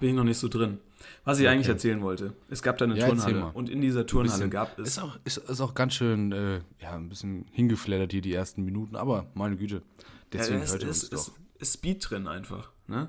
Bin 0.00 0.10
ich 0.10 0.14
noch 0.16 0.24
nicht 0.24 0.38
so 0.38 0.48
drin. 0.48 0.78
Was 1.24 1.38
ich 1.38 1.46
Okay. 1.46 1.54
eigentlich 1.54 1.68
erzählen 1.68 2.02
wollte. 2.02 2.34
Es 2.50 2.62
gab 2.62 2.78
da 2.78 2.84
eine 2.84 2.96
Ja, 2.98 3.06
Turnhalle. 3.06 3.50
Und 3.54 3.68
in 3.70 3.80
dieser 3.80 4.06
Turnhalle 4.06 4.48
gab 4.48 4.78
es. 4.78 4.88
Ist 4.88 4.98
auch, 4.98 5.18
ist, 5.24 5.36
ist 5.38 5.60
auch 5.60 5.74
ganz 5.74 5.94
schön, 5.94 6.32
äh, 6.32 6.60
ja, 6.80 6.94
ein 6.94 7.08
bisschen 7.08 7.46
hingeflattert 7.52 8.10
hier 8.12 8.22
die 8.22 8.32
ersten 8.34 8.64
Minuten, 8.64 8.96
aber 8.96 9.26
meine 9.34 9.56
Güte. 9.56 9.82
Deswegen 10.32 10.60
ja, 10.62 10.66
hört 10.66 10.82
ihr 10.82 10.88
ist, 10.88 11.04
uns 11.12 11.20
ist, 11.20 11.28
doch. 11.28 11.34
ist 11.60 11.74
Speed 11.74 12.10
drin 12.10 12.26
einfach. 12.26 12.70
Ne? 12.86 13.08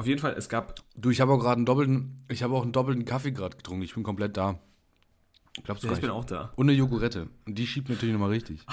Auf 0.00 0.06
jeden 0.06 0.18
Fall, 0.18 0.32
es 0.32 0.48
gab. 0.48 0.80
Du, 0.96 1.10
ich 1.10 1.20
habe 1.20 1.30
auch 1.30 1.38
gerade 1.38 1.56
einen 1.56 1.66
doppelten, 1.66 2.24
ich 2.30 2.42
habe 2.42 2.54
auch 2.54 2.62
einen 2.62 2.72
doppelten 2.72 3.04
Kaffee 3.04 3.32
gerade 3.32 3.54
getrunken. 3.54 3.82
Ich 3.82 3.92
bin 3.92 4.02
komplett 4.02 4.34
da. 4.34 4.58
Glaubst 5.62 5.84
du 5.84 5.88
Ja, 5.88 5.92
ich 5.92 6.00
bin 6.00 6.08
auch 6.08 6.24
da. 6.24 6.54
Und 6.56 6.70
eine 6.70 6.78
Jogurette. 6.78 7.28
Und 7.44 7.58
die 7.58 7.66
schiebt 7.66 7.90
natürlich 7.90 8.14
nochmal 8.14 8.30
richtig. 8.30 8.64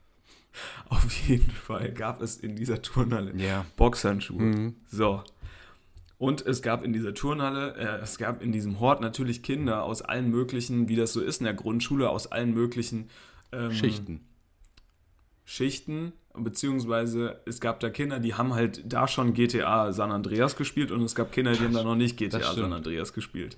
Auf 0.90 1.10
jeden 1.26 1.50
Fall 1.50 1.90
gab 1.92 2.20
es 2.20 2.36
in 2.36 2.56
dieser 2.56 2.82
Turnhalle 2.82 3.34
Ja. 3.38 3.64
Boxhandschuhe. 3.76 4.42
Mhm. 4.42 4.74
So. 4.86 5.24
Und 6.18 6.44
es 6.44 6.60
gab 6.60 6.84
in 6.84 6.92
dieser 6.92 7.14
Turnhalle, 7.14 7.76
äh, 7.76 8.02
es 8.02 8.18
gab 8.18 8.42
in 8.42 8.52
diesem 8.52 8.80
Hort 8.80 9.00
natürlich 9.00 9.42
Kinder 9.42 9.82
aus 9.84 10.02
allen 10.02 10.28
möglichen, 10.28 10.90
wie 10.90 10.96
das 10.96 11.14
so 11.14 11.22
ist 11.22 11.40
in 11.40 11.44
der 11.44 11.54
Grundschule, 11.54 12.10
aus 12.10 12.26
allen 12.26 12.52
möglichen 12.52 13.08
ähm, 13.50 13.72
Schichten. 13.72 14.20
Schichten, 15.46 16.12
beziehungsweise 16.36 17.40
es 17.46 17.60
gab 17.60 17.80
da 17.80 17.90
Kinder, 17.90 18.20
die 18.20 18.34
haben 18.34 18.54
halt 18.54 18.82
da 18.90 19.08
schon 19.08 19.34
GTA 19.34 19.92
San 19.92 20.12
Andreas 20.12 20.56
gespielt 20.56 20.90
und 20.90 21.02
es 21.02 21.14
gab 21.14 21.32
Kinder, 21.32 21.52
die 21.52 21.64
haben 21.64 21.74
da 21.74 21.82
noch 21.82 21.96
nicht 21.96 22.16
GTA 22.16 22.54
San. 22.54 22.72
Andreas 22.72 23.12
gespielt. 23.12 23.56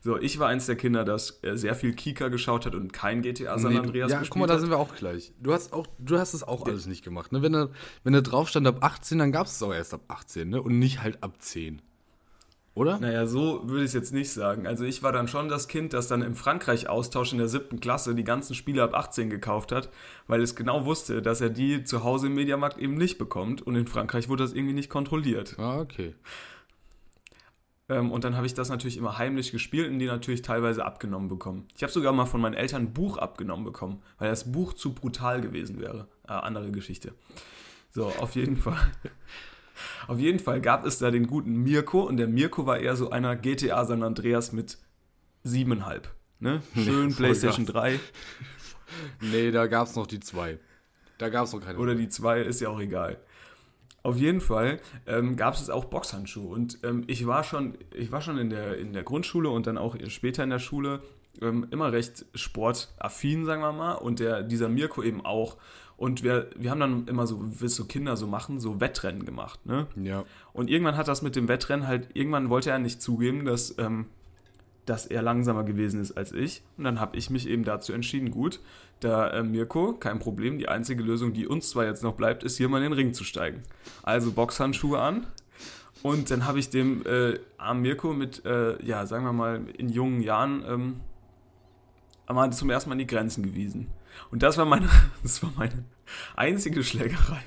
So, 0.00 0.16
ich 0.16 0.38
war 0.38 0.48
eins 0.48 0.66
der 0.66 0.76
Kinder, 0.76 1.04
das 1.04 1.40
äh, 1.42 1.56
sehr 1.56 1.74
viel 1.74 1.92
Kika 1.92 2.28
geschaut 2.28 2.66
hat 2.66 2.74
und 2.74 2.92
kein 2.92 3.20
GTA 3.20 3.58
San 3.58 3.72
Nee, 3.72 3.78
Andreas 3.80 4.10
ja, 4.12 4.18
gespielt 4.20 4.30
guck 4.30 4.40
mal, 4.40 4.46
da 4.46 4.54
hat. 4.54 4.60
sind 4.60 4.70
wir 4.70 4.78
auch 4.78 4.94
gleich. 4.94 5.32
Du 5.40 5.52
hast 5.52 5.72
auch, 5.72 5.86
du 5.98 6.18
hast 6.18 6.34
es 6.34 6.44
auch 6.44 6.64
alles 6.66 6.86
nicht 6.86 7.02
gemacht. 7.02 7.32
Ne? 7.32 7.42
Wenn, 7.42 7.52
da, 7.52 7.68
wenn 8.04 8.12
da 8.12 8.20
drauf 8.20 8.48
stand 8.48 8.66
ab 8.68 8.78
18, 8.80 9.18
dann 9.18 9.32
gab 9.32 9.46
es 9.46 9.56
es 9.56 9.62
auch 9.62 9.74
erst 9.74 9.94
ab 9.94 10.02
18, 10.08 10.48
ne? 10.48 10.62
Und 10.62 10.78
nicht 10.78 11.02
halt 11.02 11.22
ab 11.22 11.42
10. 11.42 11.82
Oder? 12.78 13.00
Naja, 13.00 13.26
so 13.26 13.68
würde 13.68 13.80
ich 13.80 13.88
es 13.88 13.92
jetzt 13.92 14.12
nicht 14.12 14.30
sagen. 14.30 14.68
Also 14.68 14.84
ich 14.84 15.02
war 15.02 15.10
dann 15.10 15.26
schon 15.26 15.48
das 15.48 15.66
Kind, 15.66 15.92
das 15.92 16.06
dann 16.06 16.22
im 16.22 16.36
Frankreich-Austausch 16.36 17.32
in 17.32 17.38
der 17.38 17.48
siebten 17.48 17.80
Klasse 17.80 18.14
die 18.14 18.22
ganzen 18.22 18.54
Spiele 18.54 18.84
ab 18.84 18.94
18 18.94 19.30
gekauft 19.30 19.72
hat, 19.72 19.88
weil 20.28 20.40
es 20.42 20.54
genau 20.54 20.84
wusste, 20.84 21.20
dass 21.20 21.40
er 21.40 21.50
die 21.50 21.82
zu 21.82 22.04
Hause 22.04 22.28
im 22.28 22.34
Mediamarkt 22.36 22.78
eben 22.78 22.94
nicht 22.94 23.18
bekommt. 23.18 23.62
Und 23.62 23.74
in 23.74 23.88
Frankreich 23.88 24.28
wurde 24.28 24.44
das 24.44 24.52
irgendwie 24.52 24.74
nicht 24.74 24.90
kontrolliert. 24.90 25.56
Ah, 25.58 25.80
okay. 25.80 26.14
Ähm, 27.88 28.12
und 28.12 28.22
dann 28.22 28.36
habe 28.36 28.46
ich 28.46 28.54
das 28.54 28.68
natürlich 28.68 28.96
immer 28.96 29.18
heimlich 29.18 29.50
gespielt 29.50 29.90
und 29.90 29.98
die 29.98 30.06
natürlich 30.06 30.42
teilweise 30.42 30.84
abgenommen 30.84 31.26
bekommen. 31.26 31.66
Ich 31.74 31.82
habe 31.82 31.92
sogar 31.92 32.12
mal 32.12 32.26
von 32.26 32.40
meinen 32.40 32.54
Eltern 32.54 32.82
ein 32.82 32.92
Buch 32.92 33.16
abgenommen 33.18 33.64
bekommen, 33.64 34.04
weil 34.20 34.30
das 34.30 34.52
Buch 34.52 34.72
zu 34.72 34.94
brutal 34.94 35.40
gewesen 35.40 35.80
wäre. 35.80 36.06
Äh, 36.28 36.34
andere 36.34 36.70
Geschichte. 36.70 37.12
So, 37.90 38.06
auf 38.06 38.36
jeden 38.36 38.56
Fall. 38.56 38.78
Auf 40.06 40.18
jeden 40.18 40.38
Fall 40.38 40.60
gab 40.60 40.84
es 40.84 40.98
da 40.98 41.10
den 41.10 41.26
guten 41.26 41.62
Mirko 41.62 42.02
und 42.02 42.16
der 42.16 42.28
Mirko 42.28 42.66
war 42.66 42.78
eher 42.78 42.96
so 42.96 43.10
einer 43.10 43.36
GTA 43.36 43.84
San 43.84 44.02
Andreas 44.02 44.52
mit 44.52 44.78
siebeneinhalb. 45.42 46.14
Ne? 46.40 46.62
Schön 46.74 47.10
voll 47.10 47.26
PlayStation 47.26 47.66
krass. 47.66 47.74
3 47.74 48.00
Nee, 49.20 49.50
da 49.50 49.66
gab 49.66 49.86
es 49.86 49.96
noch 49.96 50.06
die 50.06 50.20
zwei. 50.20 50.58
Da 51.18 51.28
gab 51.28 51.44
es 51.44 51.52
noch 51.52 51.60
keine. 51.60 51.78
oder 51.78 51.94
die 51.94 52.08
2, 52.08 52.42
ist 52.42 52.60
ja 52.60 52.68
auch 52.68 52.80
egal. 52.80 53.18
Auf 54.02 54.16
jeden 54.16 54.40
Fall 54.40 54.80
ähm, 55.06 55.36
gab 55.36 55.54
es 55.54 55.68
auch 55.68 55.86
Boxhandschuhe 55.86 56.48
und 56.48 56.78
ähm, 56.84 57.04
ich 57.08 57.26
war 57.26 57.42
schon, 57.42 57.76
ich 57.92 58.12
war 58.12 58.22
schon 58.22 58.38
in 58.38 58.48
der, 58.48 58.78
in 58.78 58.92
der 58.92 59.02
Grundschule 59.02 59.50
und 59.50 59.66
dann 59.66 59.76
auch 59.76 59.96
später 60.06 60.44
in 60.44 60.50
der 60.50 60.60
Schule 60.60 61.02
ähm, 61.42 61.66
immer 61.70 61.92
recht 61.92 62.24
sportaffin, 62.34 63.44
sagen 63.44 63.60
wir 63.60 63.72
mal, 63.72 63.94
und 63.94 64.20
der, 64.20 64.42
dieser 64.42 64.68
Mirko 64.68 65.02
eben 65.02 65.24
auch. 65.24 65.56
Und 65.98 66.22
wir, 66.22 66.48
wir 66.56 66.70
haben 66.70 66.78
dann 66.78 67.08
immer 67.08 67.26
so, 67.26 67.60
wie 67.60 67.66
es 67.66 67.74
so 67.74 67.84
Kinder 67.84 68.16
so 68.16 68.28
machen, 68.28 68.60
so 68.60 68.80
Wettrennen 68.80 69.26
gemacht. 69.26 69.66
Ne? 69.66 69.88
Ja. 69.96 70.24
Und 70.52 70.70
irgendwann 70.70 70.96
hat 70.96 71.08
das 71.08 71.22
mit 71.22 71.34
dem 71.34 71.48
Wettrennen 71.48 71.88
halt, 71.88 72.10
irgendwann 72.14 72.50
wollte 72.50 72.70
er 72.70 72.78
nicht 72.78 73.02
zugeben, 73.02 73.44
dass, 73.44 73.76
ähm, 73.78 74.06
dass 74.86 75.06
er 75.06 75.22
langsamer 75.22 75.64
gewesen 75.64 76.00
ist 76.00 76.12
als 76.12 76.30
ich. 76.30 76.62
Und 76.76 76.84
dann 76.84 77.00
habe 77.00 77.16
ich 77.16 77.30
mich 77.30 77.48
eben 77.48 77.64
dazu 77.64 77.92
entschieden, 77.92 78.30
gut, 78.30 78.60
da 79.00 79.28
äh, 79.30 79.42
Mirko, 79.42 79.92
kein 79.94 80.20
Problem, 80.20 80.56
die 80.58 80.68
einzige 80.68 81.02
Lösung, 81.02 81.32
die 81.32 81.48
uns 81.48 81.70
zwar 81.70 81.84
jetzt 81.86 82.04
noch 82.04 82.14
bleibt, 82.14 82.44
ist 82.44 82.58
hier 82.58 82.68
mal 82.68 82.78
in 82.78 82.84
den 82.84 82.92
Ring 82.92 83.12
zu 83.12 83.24
steigen. 83.24 83.64
Also 84.04 84.30
Boxhandschuhe 84.30 85.00
an. 85.00 85.26
Und 86.04 86.30
dann 86.30 86.46
habe 86.46 86.60
ich 86.60 86.70
dem 86.70 87.04
äh, 87.06 87.40
armen 87.56 87.82
Mirko 87.82 88.12
mit, 88.12 88.44
äh, 88.44 88.80
ja, 88.84 89.04
sagen 89.04 89.24
wir 89.24 89.32
mal, 89.32 89.62
in 89.76 89.88
jungen 89.88 90.20
Jahren 90.20 90.62
ähm, 90.64 91.00
einmal 92.26 92.52
zum 92.52 92.70
ersten 92.70 92.88
Mal 92.88 92.94
an 92.94 93.00
die 93.00 93.06
Grenzen 93.08 93.42
gewiesen. 93.42 93.88
Und 94.30 94.42
das 94.42 94.56
war 94.58 94.64
meine, 94.64 94.88
das 95.22 95.42
war 95.42 95.52
meine 95.56 95.84
einzige 96.36 96.82
Schlägerei 96.84 97.42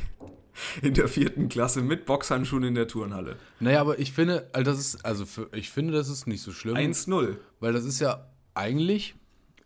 in 0.81 0.93
der 0.93 1.07
vierten 1.07 1.49
Klasse 1.49 1.81
mit 1.81 2.05
Boxhandschuhen 2.05 2.63
in 2.63 2.75
der 2.75 2.87
Turnhalle. 2.87 3.37
Naja, 3.59 3.81
aber 3.81 3.99
ich 3.99 4.11
finde, 4.11 4.49
also 4.53 4.71
das 4.71 4.79
ist, 4.79 5.05
also 5.05 5.25
für, 5.25 5.49
ich 5.53 5.69
finde, 5.71 5.93
das 5.93 6.09
ist 6.09 6.27
nicht 6.27 6.41
so 6.41 6.51
schlimm. 6.51 6.75
1-0. 6.75 7.37
Weil 7.59 7.73
das 7.73 7.85
ist 7.85 7.99
ja 7.99 8.27
eigentlich, 8.53 9.15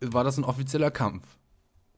war 0.01 0.23
das 0.23 0.37
ein 0.37 0.43
offizieller 0.43 0.91
Kampf. 0.91 1.25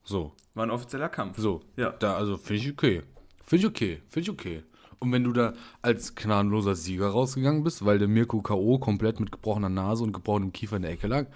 So, 0.04 0.32
War 0.54 0.66
ein 0.66 0.72
offizieller 0.72 1.10
Kampf. 1.10 1.38
so. 1.38 1.62
Ja. 1.76 1.92
Da, 1.92 2.16
also 2.16 2.38
finde 2.38 2.64
ich 2.64 2.72
okay. 2.72 3.04
Finde 3.44 3.66
ich 3.66 3.70
okay, 3.70 4.02
finde 4.10 4.22
ich 4.22 4.30
okay. 4.32 4.64
Und 5.00 5.12
wenn 5.12 5.24
du 5.24 5.32
da 5.34 5.54
als 5.82 6.16
gnadenloser 6.16 6.74
Sieger 6.74 7.10
rausgegangen 7.10 7.64
bist, 7.64 7.86
weil 7.86 8.00
der 8.00 8.08
Mirko 8.08 8.42
K.O. 8.42 8.80
komplett 8.80 9.20
mit 9.20 9.32
gebrochener 9.32 9.70
Nase 9.70 10.04
und 10.04 10.12
gebrochenem 10.14 10.54
Kiefer 10.54 10.78
in 10.78 10.82
der 10.84 10.92
Ecke 10.92 11.08
lag, 11.08 11.28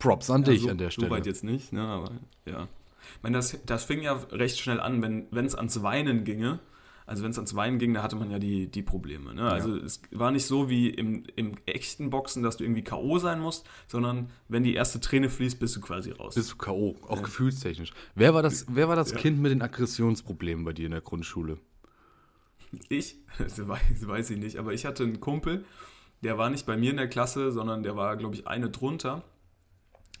Props 0.00 0.28
an 0.28 0.44
dich 0.44 0.62
so, 0.62 0.68
an 0.70 0.76
der 0.78 0.88
So 0.88 1.00
Stelle. 1.02 1.10
weit 1.10 1.24
jetzt 1.26 1.44
nicht, 1.44 1.72
ne, 1.72 1.82
aber 1.82 2.10
ja. 2.44 2.68
Ich 3.16 3.22
meine, 3.22 3.36
das, 3.36 3.58
das 3.66 3.84
fing 3.84 4.02
ja 4.02 4.12
recht 4.30 4.58
schnell 4.58 4.80
an, 4.80 5.02
wenn 5.02 5.46
es 5.46 5.54
ans 5.54 5.82
Weinen 5.82 6.24
ginge. 6.24 6.60
Also 7.06 7.24
wenn 7.24 7.32
es 7.32 7.38
ans 7.38 7.56
Weinen 7.56 7.80
ging, 7.80 7.92
da 7.92 8.04
hatte 8.04 8.14
man 8.14 8.30
ja 8.30 8.38
die, 8.38 8.68
die 8.68 8.84
Probleme. 8.84 9.34
Ne? 9.34 9.42
Also 9.42 9.74
es 9.74 10.00
war 10.12 10.30
nicht 10.30 10.46
so 10.46 10.70
wie 10.70 10.88
im, 10.90 11.24
im 11.34 11.54
echten 11.66 12.08
Boxen, 12.08 12.44
dass 12.44 12.56
du 12.56 12.62
irgendwie 12.62 12.84
K.O. 12.84 13.18
sein 13.18 13.40
musst, 13.40 13.68
sondern 13.88 14.30
wenn 14.46 14.62
die 14.62 14.74
erste 14.74 15.00
Träne 15.00 15.28
fließt, 15.28 15.58
bist 15.58 15.74
du 15.74 15.80
quasi 15.80 16.12
raus. 16.12 16.36
Bist 16.36 16.52
du 16.52 16.56
K.O., 16.56 16.94
auch 17.08 17.20
gefühlstechnisch. 17.20 17.92
Wer 18.14 18.32
war 18.32 18.44
das, 18.44 18.66
wer 18.68 18.88
war 18.88 18.94
das 18.94 19.10
Ja. 19.10 19.16
Kind 19.16 19.40
mit 19.40 19.50
den 19.50 19.60
Aggressionsproblemen 19.60 20.64
bei 20.64 20.72
dir 20.72 20.86
in 20.86 20.92
der 20.92 21.00
Grundschule? 21.00 21.58
Ich? 22.88 23.16
Das 23.38 23.66
weiß, 23.66 23.80
das 23.92 24.06
weiß 24.06 24.30
ich 24.30 24.38
nicht, 24.38 24.56
aber 24.58 24.72
ich 24.72 24.86
hatte 24.86 25.02
einen 25.02 25.18
Kumpel, 25.18 25.64
der 26.22 26.38
war 26.38 26.48
nicht 26.50 26.64
bei 26.66 26.76
mir 26.76 26.90
in 26.90 26.96
der 26.96 27.08
Klasse, 27.08 27.50
sondern 27.50 27.82
der 27.82 27.96
war, 27.96 28.16
glaube 28.16 28.34
ich, 28.36 28.46
eine 28.46 28.70
drunter. 28.70 29.24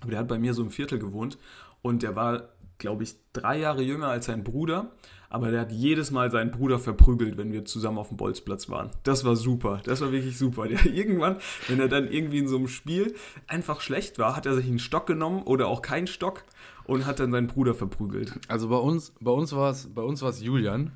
Aber 0.00 0.10
der 0.10 0.18
hat 0.20 0.28
bei 0.28 0.38
mir 0.38 0.54
so 0.54 0.62
im 0.62 0.70
Viertel 0.70 0.98
gewohnt 0.98 1.38
und 1.82 2.02
der 2.02 2.16
war, 2.16 2.48
glaube 2.80 3.04
ich, 3.04 3.14
drei 3.32 3.58
Jahre 3.58 3.82
jünger 3.82 4.08
als 4.08 4.26
sein 4.26 4.42
Bruder. 4.42 4.90
Aber 5.32 5.52
der 5.52 5.60
hat 5.60 5.70
jedes 5.70 6.10
Mal 6.10 6.32
seinen 6.32 6.50
Bruder 6.50 6.80
verprügelt, 6.80 7.38
wenn 7.38 7.52
wir 7.52 7.64
zusammen 7.64 7.98
auf 7.98 8.08
dem 8.08 8.16
Bolzplatz 8.16 8.68
waren. 8.68 8.90
Das 9.04 9.24
war 9.24 9.36
super. 9.36 9.80
Das 9.84 10.00
war 10.00 10.10
wirklich 10.10 10.36
super. 10.36 10.66
Der 10.66 10.84
irgendwann, 10.92 11.36
wenn 11.68 11.78
er 11.78 11.86
dann 11.86 12.10
irgendwie 12.10 12.38
in 12.38 12.48
so 12.48 12.56
einem 12.56 12.66
Spiel 12.66 13.14
einfach 13.46 13.80
schlecht 13.80 14.18
war, 14.18 14.34
hat 14.34 14.46
er 14.46 14.56
sich 14.56 14.66
einen 14.66 14.80
Stock 14.80 15.06
genommen 15.06 15.44
oder 15.44 15.68
auch 15.68 15.82
keinen 15.82 16.08
Stock 16.08 16.42
und 16.82 17.06
hat 17.06 17.20
dann 17.20 17.30
seinen 17.30 17.46
Bruder 17.46 17.74
verprügelt. 17.74 18.40
Also 18.48 18.68
bei 18.68 18.76
uns, 18.76 19.12
bei 19.20 19.30
uns 19.30 19.52
war 19.52 19.70
es, 19.70 19.86
bei 19.94 20.02
uns 20.02 20.20
war 20.20 20.30
es 20.30 20.42
Julian. 20.42 20.90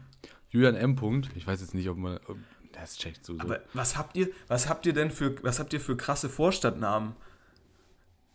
Julian 0.50 0.75
M. 0.75 0.97
Punkt. 0.97 1.31
Ich 1.37 1.47
weiß 1.47 1.61
jetzt 1.61 1.75
nicht, 1.75 1.88
ob 1.88 1.97
man. 1.97 2.19
Ob, 2.26 2.37
das 2.73 2.99
checkt 2.99 3.25
so. 3.25 3.35
so. 3.35 3.41
Aber 3.41 3.61
was 3.73 3.97
habt 3.97 4.17
ihr, 4.17 4.31
was 4.49 4.69
habt 4.69 4.85
ihr 4.87 4.93
denn 4.93 5.12
für, 5.12 5.37
was 5.45 5.61
habt 5.61 5.73
ihr 5.73 5.81
für 5.81 5.97
krasse 5.97 6.29
Vorstadtnamen? 6.29 7.14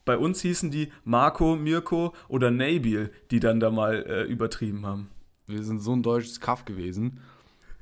Bei 0.10 0.18
uns 0.18 0.42
hießen 0.42 0.72
die 0.72 0.92
Marco, 1.04 1.56
Mirko 1.56 2.16
oder 2.30 2.50
Nabil, 2.50 3.12
die 3.30 3.40
dann 3.40 3.60
da 3.60 3.70
mal 3.70 4.04
äh, 4.08 4.24
übertrieben 4.24 4.84
haben. 4.84 5.12
Wir 5.46 5.62
sind 5.62 5.82
so 5.82 5.94
ein 5.96 6.02
deutsches 6.02 6.40
Kaff 6.40 6.66
gewesen. 6.66 7.20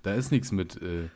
Da 0.03 0.13
ist 0.13 0.29
nichts 0.29 0.51
mit, 0.51 0.75
äh, 0.81 1.07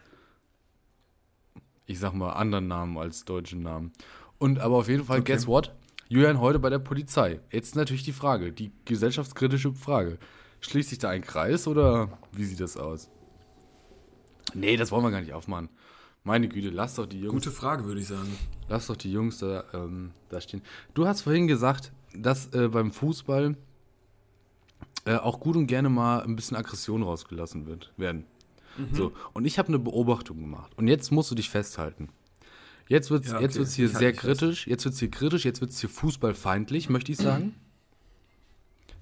ich 1.85 1.99
sag 1.99 2.13
mal, 2.13 2.31
anderen 2.31 2.69
Namen 2.69 2.97
als 2.97 3.25
deutschen 3.25 3.61
Namen. 3.61 3.91
Und 4.37 4.59
aber 4.59 4.77
auf 4.77 4.87
jeden 4.87 5.03
Fall, 5.03 5.19
Okay. 5.19 5.33
guess 5.33 5.47
what? 5.47 5.75
Julian 6.07 6.39
heute 6.39 6.59
bei 6.59 6.69
der 6.69 6.79
Polizei. 6.79 7.41
Jetzt 7.51 7.75
natürlich 7.75 8.03
die 8.03 8.13
Frage, 8.13 8.53
die 8.53 8.71
gesellschaftskritische 8.85 9.73
Frage. 9.73 10.17
Schließt 10.61 10.91
sich 10.91 10.99
da 10.99 11.09
ein 11.09 11.23
Kreis 11.23 11.67
oder 11.67 12.19
wie 12.31 12.45
sieht 12.45 12.61
das 12.61 12.77
aus? 12.77 13.09
Nee, 14.53 14.77
das 14.77 14.91
wollen 14.93 15.03
wir 15.03 15.11
gar 15.11 15.19
nicht 15.19 15.33
aufmachen. 15.33 15.67
Meine 16.23 16.47
Güte, 16.47 16.69
lass 16.69 16.95
doch 16.95 17.05
die 17.05 17.19
Jungs, 17.19 17.33
Gute 17.33 17.51
Frage, 17.51 17.83
würde 17.83 17.99
ich 17.99 18.07
sagen. 18.07 18.29
Lass 18.71 18.87
doch 18.87 18.95
die 18.95 19.11
Jungs 19.11 19.37
da, 19.39 19.65
ähm, 19.73 20.11
da 20.29 20.39
stehen. 20.41 20.61
Du 20.93 21.05
hast 21.05 21.21
vorhin 21.21 21.47
gesagt, 21.47 21.91
dass 22.15 22.47
äh, 22.53 22.69
beim 22.69 22.91
Fußball 22.91 23.55
äh, 25.05 25.15
auch 25.15 25.39
gut 25.39 25.55
und 25.57 25.67
gerne 25.67 25.89
mal 25.89 26.21
ein 26.23 26.35
bisschen 26.35 26.57
Aggression 26.57 27.03
rausgelassen 27.03 27.67
wird, 27.67 27.91
werden. 27.97 28.25
Mhm. 28.77 28.95
So, 28.95 29.11
und 29.33 29.45
ich 29.45 29.59
habe 29.59 29.67
eine 29.67 29.79
Beobachtung 29.79 30.39
gemacht. 30.39 30.71
Und 30.77 30.87
jetzt 30.87 31.11
musst 31.11 31.29
du 31.31 31.35
dich 31.35 31.49
festhalten. 31.49 32.09
Jetzt 32.87 33.11
wird 33.11 33.25
es 33.25 33.31
Ja, 33.31 33.39
jetzt 33.41 33.51
okay. 33.51 33.59
wird's 33.59 33.73
hier 33.73 33.85
Ich 33.87 33.93
sehr 33.97 34.09
fest. 34.13 34.21
kritisch, 34.21 34.67
jetzt 34.67 34.85
wird 34.85 34.93
es 34.93 34.99
hier 34.99 35.11
kritisch, 35.11 35.45
jetzt 35.45 35.61
wird 35.61 35.71
es 35.71 35.79
hier 35.79 35.89
fußballfeindlich, 35.89 36.89
möchte 36.89 37.11
ich 37.11 37.17
sagen. 37.17 37.55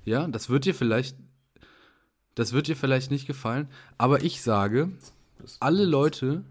Ja, 0.05 0.27
das 0.27 0.49
wird 0.49 0.65
dir 0.65 0.73
vielleicht, 0.73 1.15
das 2.35 2.53
wird 2.53 2.67
dir 2.67 2.75
vielleicht 2.75 3.11
nicht 3.11 3.27
gefallen, 3.27 3.67
aber 3.97 4.23
ich 4.23 4.41
sage, 4.41 4.89
alle 5.59 5.85
Leute, 5.85 6.43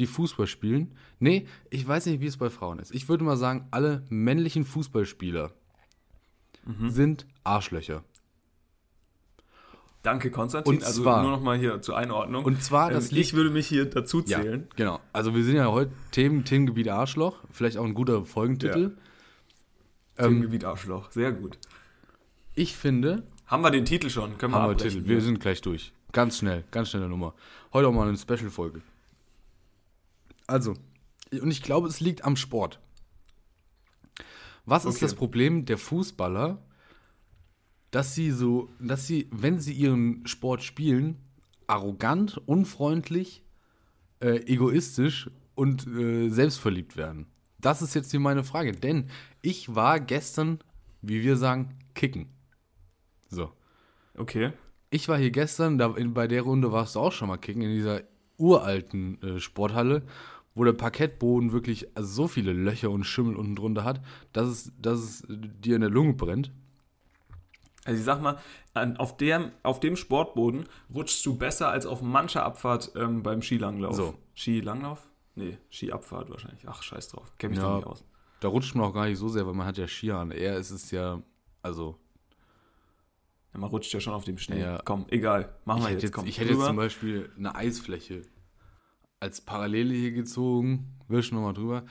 die 0.00 0.06
Fußball 0.06 0.46
spielen, 0.46 0.96
nee, 1.18 1.46
ich 1.70 1.86
weiß 1.86 2.06
nicht, 2.06 2.20
wie 2.20 2.26
es 2.26 2.36
bei 2.36 2.50
Frauen 2.50 2.78
ist. 2.80 2.92
Ich 2.94 3.08
würde 3.08 3.22
mal 3.24 3.36
sagen, 3.36 3.68
alle 3.70 4.02
männlichen 4.08 4.64
Fußballspieler 4.64 5.52
Mhm. 6.66 6.90
sind 6.90 7.26
Arschlöcher. 7.44 8.02
Danke, 10.02 10.30
Konstantin. 10.30 10.74
Und 10.76 10.84
also 10.84 11.02
zwar- 11.02 11.22
nur 11.22 11.30
noch 11.32 11.42
mal 11.42 11.58
hier 11.58 11.82
zur 11.82 11.96
Einordnung. 11.96 12.44
Und 12.44 12.62
zwar, 12.62 12.90
das 12.90 13.10
ähm, 13.10 13.16
liegt 13.16 13.26
ich 13.28 13.34
würde 13.34 13.50
mich 13.50 13.66
hier 13.66 13.84
dazu 13.84 14.22
Ja, 14.26 14.40
zählen. 14.40 14.66
genau. 14.76 14.98
Also 15.12 15.34
wir 15.34 15.44
sind 15.44 15.56
ja 15.56 15.66
heute 15.70 15.92
Themen, 16.10 16.44
Themengebiet 16.44 16.88
Arschloch, 16.88 17.36
vielleicht 17.50 17.76
auch 17.76 17.84
ein 17.84 17.92
guter 17.94 18.24
Folgentitel. 18.24 18.96
Ähm, 20.16 20.24
Themengebiet 20.24 20.64
Arschloch. 20.64 21.10
Sehr 21.12 21.32
gut. 21.32 21.58
ich 22.54 22.76
finde, 22.76 23.22
Haben 23.46 23.62
wir 23.62 23.70
den 23.70 23.84
Titel 23.84 24.08
schon? 24.10 24.38
Können 24.38 24.52
wir 24.54 24.62
haben 24.62 24.70
wir 24.70 24.76
Titel. 24.76 25.06
Wir 25.06 25.20
sind 25.20 25.40
gleich 25.40 25.60
durch. 25.60 25.92
Ganz 26.12 26.38
schnell, 26.38 26.64
ganz 26.70 26.90
schnelle 26.90 27.08
Nummer. 27.08 27.34
Heute 27.72 27.88
auch 27.88 27.92
mal 27.92 28.06
eine 28.08 28.16
Special-Folge. 28.16 28.80
Also, 30.50 30.74
und 31.32 31.50
ich 31.50 31.62
glaube, 31.62 31.88
es 31.88 32.00
liegt 32.00 32.24
am 32.24 32.36
Sport. 32.36 32.80
Was 34.66 34.84
ist 34.84 34.96
Okay. 34.96 35.04
das 35.06 35.14
Problem 35.14 35.64
der 35.64 35.78
Fußballer, 35.78 36.58
dass 37.90 38.14
sie 38.14 38.30
so, 38.30 38.68
dass 38.78 39.06
sie, 39.06 39.28
wenn 39.32 39.58
sie 39.58 39.72
ihren 39.72 40.26
Sport 40.26 40.62
spielen, 40.62 41.16
arrogant, 41.66 42.36
unfreundlich, 42.46 43.44
äh, 44.20 44.36
egoistisch 44.46 45.30
und 45.54 45.86
äh, 45.86 46.28
selbstverliebt 46.28 46.96
werden? 46.96 47.26
Das 47.58 47.82
ist 47.82 47.94
jetzt 47.94 48.10
hier 48.10 48.20
meine 48.20 48.44
Frage, 48.44 48.72
denn 48.72 49.08
ich 49.42 49.74
war 49.74 50.00
gestern, 50.00 50.58
wie 51.02 51.22
wir 51.22 51.36
sagen, 51.36 51.76
kicken. 51.94 52.28
So. 53.28 53.52
Okay. 54.16 54.52
Ich 54.90 55.08
war 55.08 55.18
hier 55.18 55.30
gestern, 55.30 55.78
da, 55.78 55.94
in, 55.96 56.14
bei 56.14 56.26
der 56.26 56.42
Runde 56.42 56.72
warst 56.72 56.94
du 56.94 57.00
auch 57.00 57.12
schon 57.12 57.28
mal 57.28 57.36
kicken, 57.38 57.62
in 57.62 57.70
dieser 57.70 58.02
uralten 58.38 59.22
äh, 59.22 59.40
Sporthalle, 59.40 60.02
wo 60.54 60.64
der 60.64 60.72
Parkettboden 60.72 61.52
wirklich 61.52 61.86
also 61.96 62.08
so 62.08 62.28
viele 62.28 62.52
Löcher 62.52 62.90
und 62.90 63.04
Schimmel 63.04 63.36
unten 63.36 63.56
drunter 63.56 63.84
hat, 63.84 64.00
dass 64.32 64.48
es, 64.48 64.72
dass 64.80 64.98
es 64.98 65.24
dir 65.28 65.76
in 65.76 65.80
der 65.82 65.90
Lunge 65.90 66.14
brennt. 66.14 66.50
Also 67.84 67.98
ich 67.98 68.04
sag 68.04 68.20
mal, 68.20 68.38
auf, 68.98 69.16
dem, 69.16 69.52
auf 69.62 69.80
dem 69.80 69.96
Sportboden 69.96 70.66
rutschst 70.94 71.24
du 71.24 71.36
besser 71.38 71.68
als 71.70 71.86
auf 71.86 72.02
mancher 72.02 72.44
Abfahrt 72.44 72.92
ähm, 72.94 73.22
beim 73.22 73.40
Skilanglauf. 73.42 73.94
So. 73.94 74.14
Skilanglauf? 74.34 75.08
Nee, 75.34 75.56
Skiabfahrt 75.70 76.28
wahrscheinlich. 76.30 76.62
Ach, 76.68 76.82
scheiß 76.82 77.08
drauf. 77.08 77.32
Kenn 77.38 77.50
mich 77.50 77.58
Ja. 77.58 77.68
da 77.70 77.76
nicht 77.76 77.86
aus. 77.86 78.04
Da 78.40 78.48
rutscht 78.48 78.74
man 78.74 78.84
auch 78.86 78.92
gar 78.92 79.06
nicht 79.06 79.18
so 79.18 79.28
sehr, 79.28 79.46
weil 79.46 79.54
man 79.54 79.66
hat 79.66 79.78
ja 79.78 79.86
Skier 79.86 80.16
an. 80.16 80.30
Eher 80.30 80.56
ist 80.56 80.70
es 80.70 80.90
ja, 80.90 81.22
also, 81.62 81.96
Ja, 83.54 83.60
man 83.60 83.70
rutscht 83.70 83.92
ja 83.94 84.00
schon 84.00 84.12
auf 84.12 84.24
dem 84.24 84.38
Schnee. 84.38 84.60
Ja. 84.60 84.80
Komm, 84.84 85.06
egal. 85.08 85.54
Machen 85.64 85.82
wir 85.84 85.90
jetzt. 85.90 86.02
jetzt, 86.02 86.12
Komm, 86.12 86.26
ich 86.26 86.36
hätte 86.38 86.48
jetzt 86.50 86.56
drüber. 86.56 86.66
zum 86.66 86.76
Beispiel 86.76 87.30
eine 87.38 87.54
Eisfläche 87.54 88.22
als 89.20 89.40
Parallele 89.40 89.94
hier 89.94 90.12
gezogen. 90.12 90.96
Wisch 91.08 91.30
nochmal 91.30 91.54
drüber. 91.54 91.84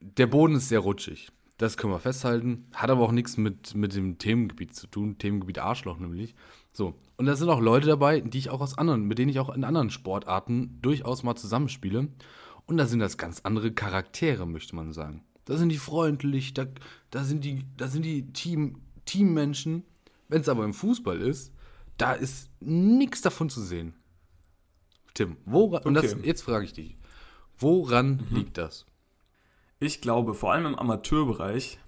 Der 0.00 0.26
Boden 0.26 0.56
ist 0.56 0.68
sehr 0.68 0.80
rutschig. 0.80 1.30
Das 1.58 1.76
können 1.76 1.92
wir 1.92 2.00
festhalten. 2.00 2.66
Hat 2.74 2.90
aber 2.90 3.02
auch 3.02 3.12
nichts 3.12 3.38
mit, 3.38 3.74
mit 3.74 3.94
dem 3.94 4.18
Themengebiet 4.18 4.74
zu 4.74 4.88
tun. 4.88 5.16
Themengebiet 5.18 5.58
Arschloch 5.58 5.98
nämlich. 5.98 6.34
So. 6.72 6.94
Und 7.16 7.26
da 7.26 7.34
sind 7.34 7.48
auch 7.48 7.60
Leute 7.60 7.86
dabei, 7.86 8.20
die 8.20 8.38
ich 8.38 8.50
auch 8.50 8.60
aus 8.60 8.76
anderen, 8.76 9.04
mit 9.04 9.18
denen 9.18 9.30
ich 9.30 9.38
auch 9.38 9.54
in 9.54 9.64
anderen 9.64 9.88
Sportarten 9.88 10.78
durchaus 10.82 11.22
mal 11.22 11.36
zusammenspiele. 11.36 12.08
Und 12.66 12.76
da 12.76 12.86
sind 12.86 12.98
das 12.98 13.16
ganz 13.16 13.40
andere 13.40 13.72
Charaktere, 13.72 14.46
möchte 14.46 14.76
man 14.76 14.92
sagen. 14.92 15.22
Da 15.46 15.56
sind 15.56 15.70
die 15.70 15.78
freundlich, 15.78 16.52
da, 16.52 16.66
da 17.10 17.22
sind 17.22 17.44
die, 17.44 17.64
da 17.76 17.86
sind 17.86 18.04
die 18.04 18.32
Team, 18.32 18.80
Teammenschen. 19.04 19.84
Wenn 20.28 20.40
es 20.40 20.48
aber 20.48 20.64
im 20.64 20.74
Fußball 20.74 21.20
ist, 21.20 21.52
da 21.96 22.12
ist 22.12 22.50
nichts 22.60 23.22
davon 23.22 23.48
zu 23.48 23.62
sehen. 23.62 23.94
Tim, 25.16 25.36
woran, 25.44 25.82
und 25.84 25.94
das, 25.94 26.14
Okay. 26.14 26.26
jetzt 26.26 26.42
frage 26.42 26.64
ich 26.64 26.72
dich, 26.72 26.96
woran 27.58 28.26
liegt 28.30 28.58
das? 28.58 28.86
Ich 29.78 30.00
glaube, 30.00 30.34
vor 30.34 30.52
allem 30.52 30.66
im 30.66 30.74
Amateurbereich 30.74 31.78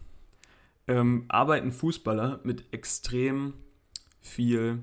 ähm, 0.87 1.25
arbeiten 1.29 1.73
Fußballer 1.73 2.41
mit 2.43 2.73
extrem 2.73 3.55
viel 4.21 4.83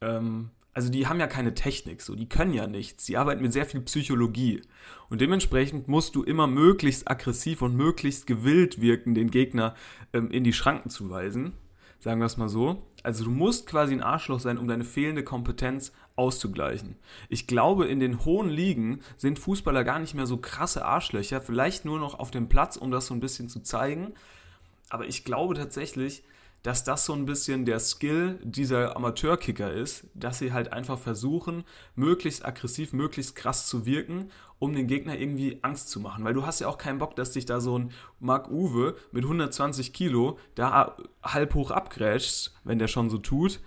ähm, 0.00 0.50
also 0.78 0.92
die 0.92 1.08
haben 1.08 1.18
ja 1.18 1.26
keine 1.26 1.54
Technik, 1.54 2.02
so, 2.02 2.14
die 2.14 2.28
können 2.28 2.54
ja 2.54 2.68
nichts. 2.68 3.04
Die 3.06 3.16
arbeiten 3.16 3.42
mit 3.42 3.52
sehr 3.52 3.66
viel 3.66 3.80
Psychologie. 3.80 4.62
Und 5.08 5.20
dementsprechend 5.20 5.88
musst 5.88 6.14
du 6.14 6.22
immer 6.22 6.46
möglichst 6.46 7.10
aggressiv 7.10 7.62
und 7.62 7.74
möglichst 7.74 8.28
gewillt 8.28 8.80
wirken, 8.80 9.12
den 9.16 9.32
Gegner 9.32 9.74
ähm, 10.12 10.30
in 10.30 10.44
die 10.44 10.52
Schranken 10.52 10.88
zu 10.88 11.10
weisen. 11.10 11.54
Sagen 11.98 12.20
wir 12.20 12.26
es 12.26 12.36
mal 12.36 12.48
so. 12.48 12.86
Also 13.02 13.24
du 13.24 13.30
musst 13.32 13.66
quasi 13.66 13.92
ein 13.92 14.04
Arschloch 14.04 14.38
sein, 14.38 14.56
um 14.56 14.68
deine 14.68 14.84
fehlende 14.84 15.24
Kompetenz 15.24 15.92
auszugleichen. 16.18 16.96
Ich 17.28 17.46
glaube, 17.46 17.86
in 17.86 18.00
den 18.00 18.24
hohen 18.24 18.50
Ligen 18.50 19.00
sind 19.16 19.38
Fußballer 19.38 19.84
gar 19.84 19.98
nicht 19.98 20.14
mehr 20.14 20.26
so 20.26 20.36
krasse 20.36 20.84
Arschlöcher, 20.84 21.40
vielleicht 21.40 21.84
nur 21.84 21.98
noch 21.98 22.18
auf 22.18 22.30
dem 22.30 22.48
Platz, 22.48 22.76
um 22.76 22.90
das 22.90 23.06
so 23.06 23.14
ein 23.14 23.20
bisschen 23.20 23.48
zu 23.48 23.60
zeigen. 23.60 24.12
Aber 24.90 25.06
ich 25.06 25.24
glaube 25.24 25.54
tatsächlich, 25.54 26.24
dass 26.62 26.82
das 26.82 27.04
so 27.04 27.12
ein 27.12 27.24
bisschen 27.24 27.64
der 27.64 27.78
Skill 27.78 28.40
dieser 28.42 28.96
Amateurkicker 28.96 29.72
ist, 29.72 30.06
dass 30.14 30.38
sie 30.38 30.52
halt 30.52 30.72
einfach 30.72 30.98
versuchen, 30.98 31.64
möglichst 31.94 32.44
aggressiv, 32.44 32.92
möglichst 32.92 33.36
krass 33.36 33.66
zu 33.66 33.86
wirken, 33.86 34.30
um 34.58 34.74
den 34.74 34.88
Gegner 34.88 35.16
irgendwie 35.16 35.60
Angst 35.62 35.88
zu 35.88 36.00
machen. 36.00 36.24
Weil 36.24 36.34
du 36.34 36.44
hast 36.44 36.60
ja 36.60 36.68
auch 36.68 36.78
keinen 36.78 36.98
Bock, 36.98 37.14
dass 37.14 37.30
dich 37.30 37.46
da 37.46 37.60
so 37.60 37.78
ein 37.78 37.92
Mark 38.18 38.50
Uwe 38.50 38.96
mit 39.12 39.22
120 39.22 39.92
Kilo 39.92 40.38
da 40.56 40.96
halb 41.22 41.54
hoch 41.54 41.70
abgrätscht, 41.70 42.52
wenn 42.64 42.80
der 42.80 42.88
schon 42.88 43.08
so 43.08 43.18
tut. 43.18 43.60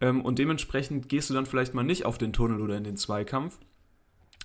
Ähm, 0.00 0.22
und 0.22 0.38
dementsprechend 0.38 1.08
gehst 1.08 1.30
du 1.30 1.34
dann 1.34 1.46
vielleicht 1.46 1.74
mal 1.74 1.82
nicht 1.82 2.04
auf 2.04 2.18
den 2.18 2.32
Tunnel 2.32 2.60
oder 2.60 2.76
in 2.76 2.84
den 2.84 2.96
Zweikampf. 2.96 3.58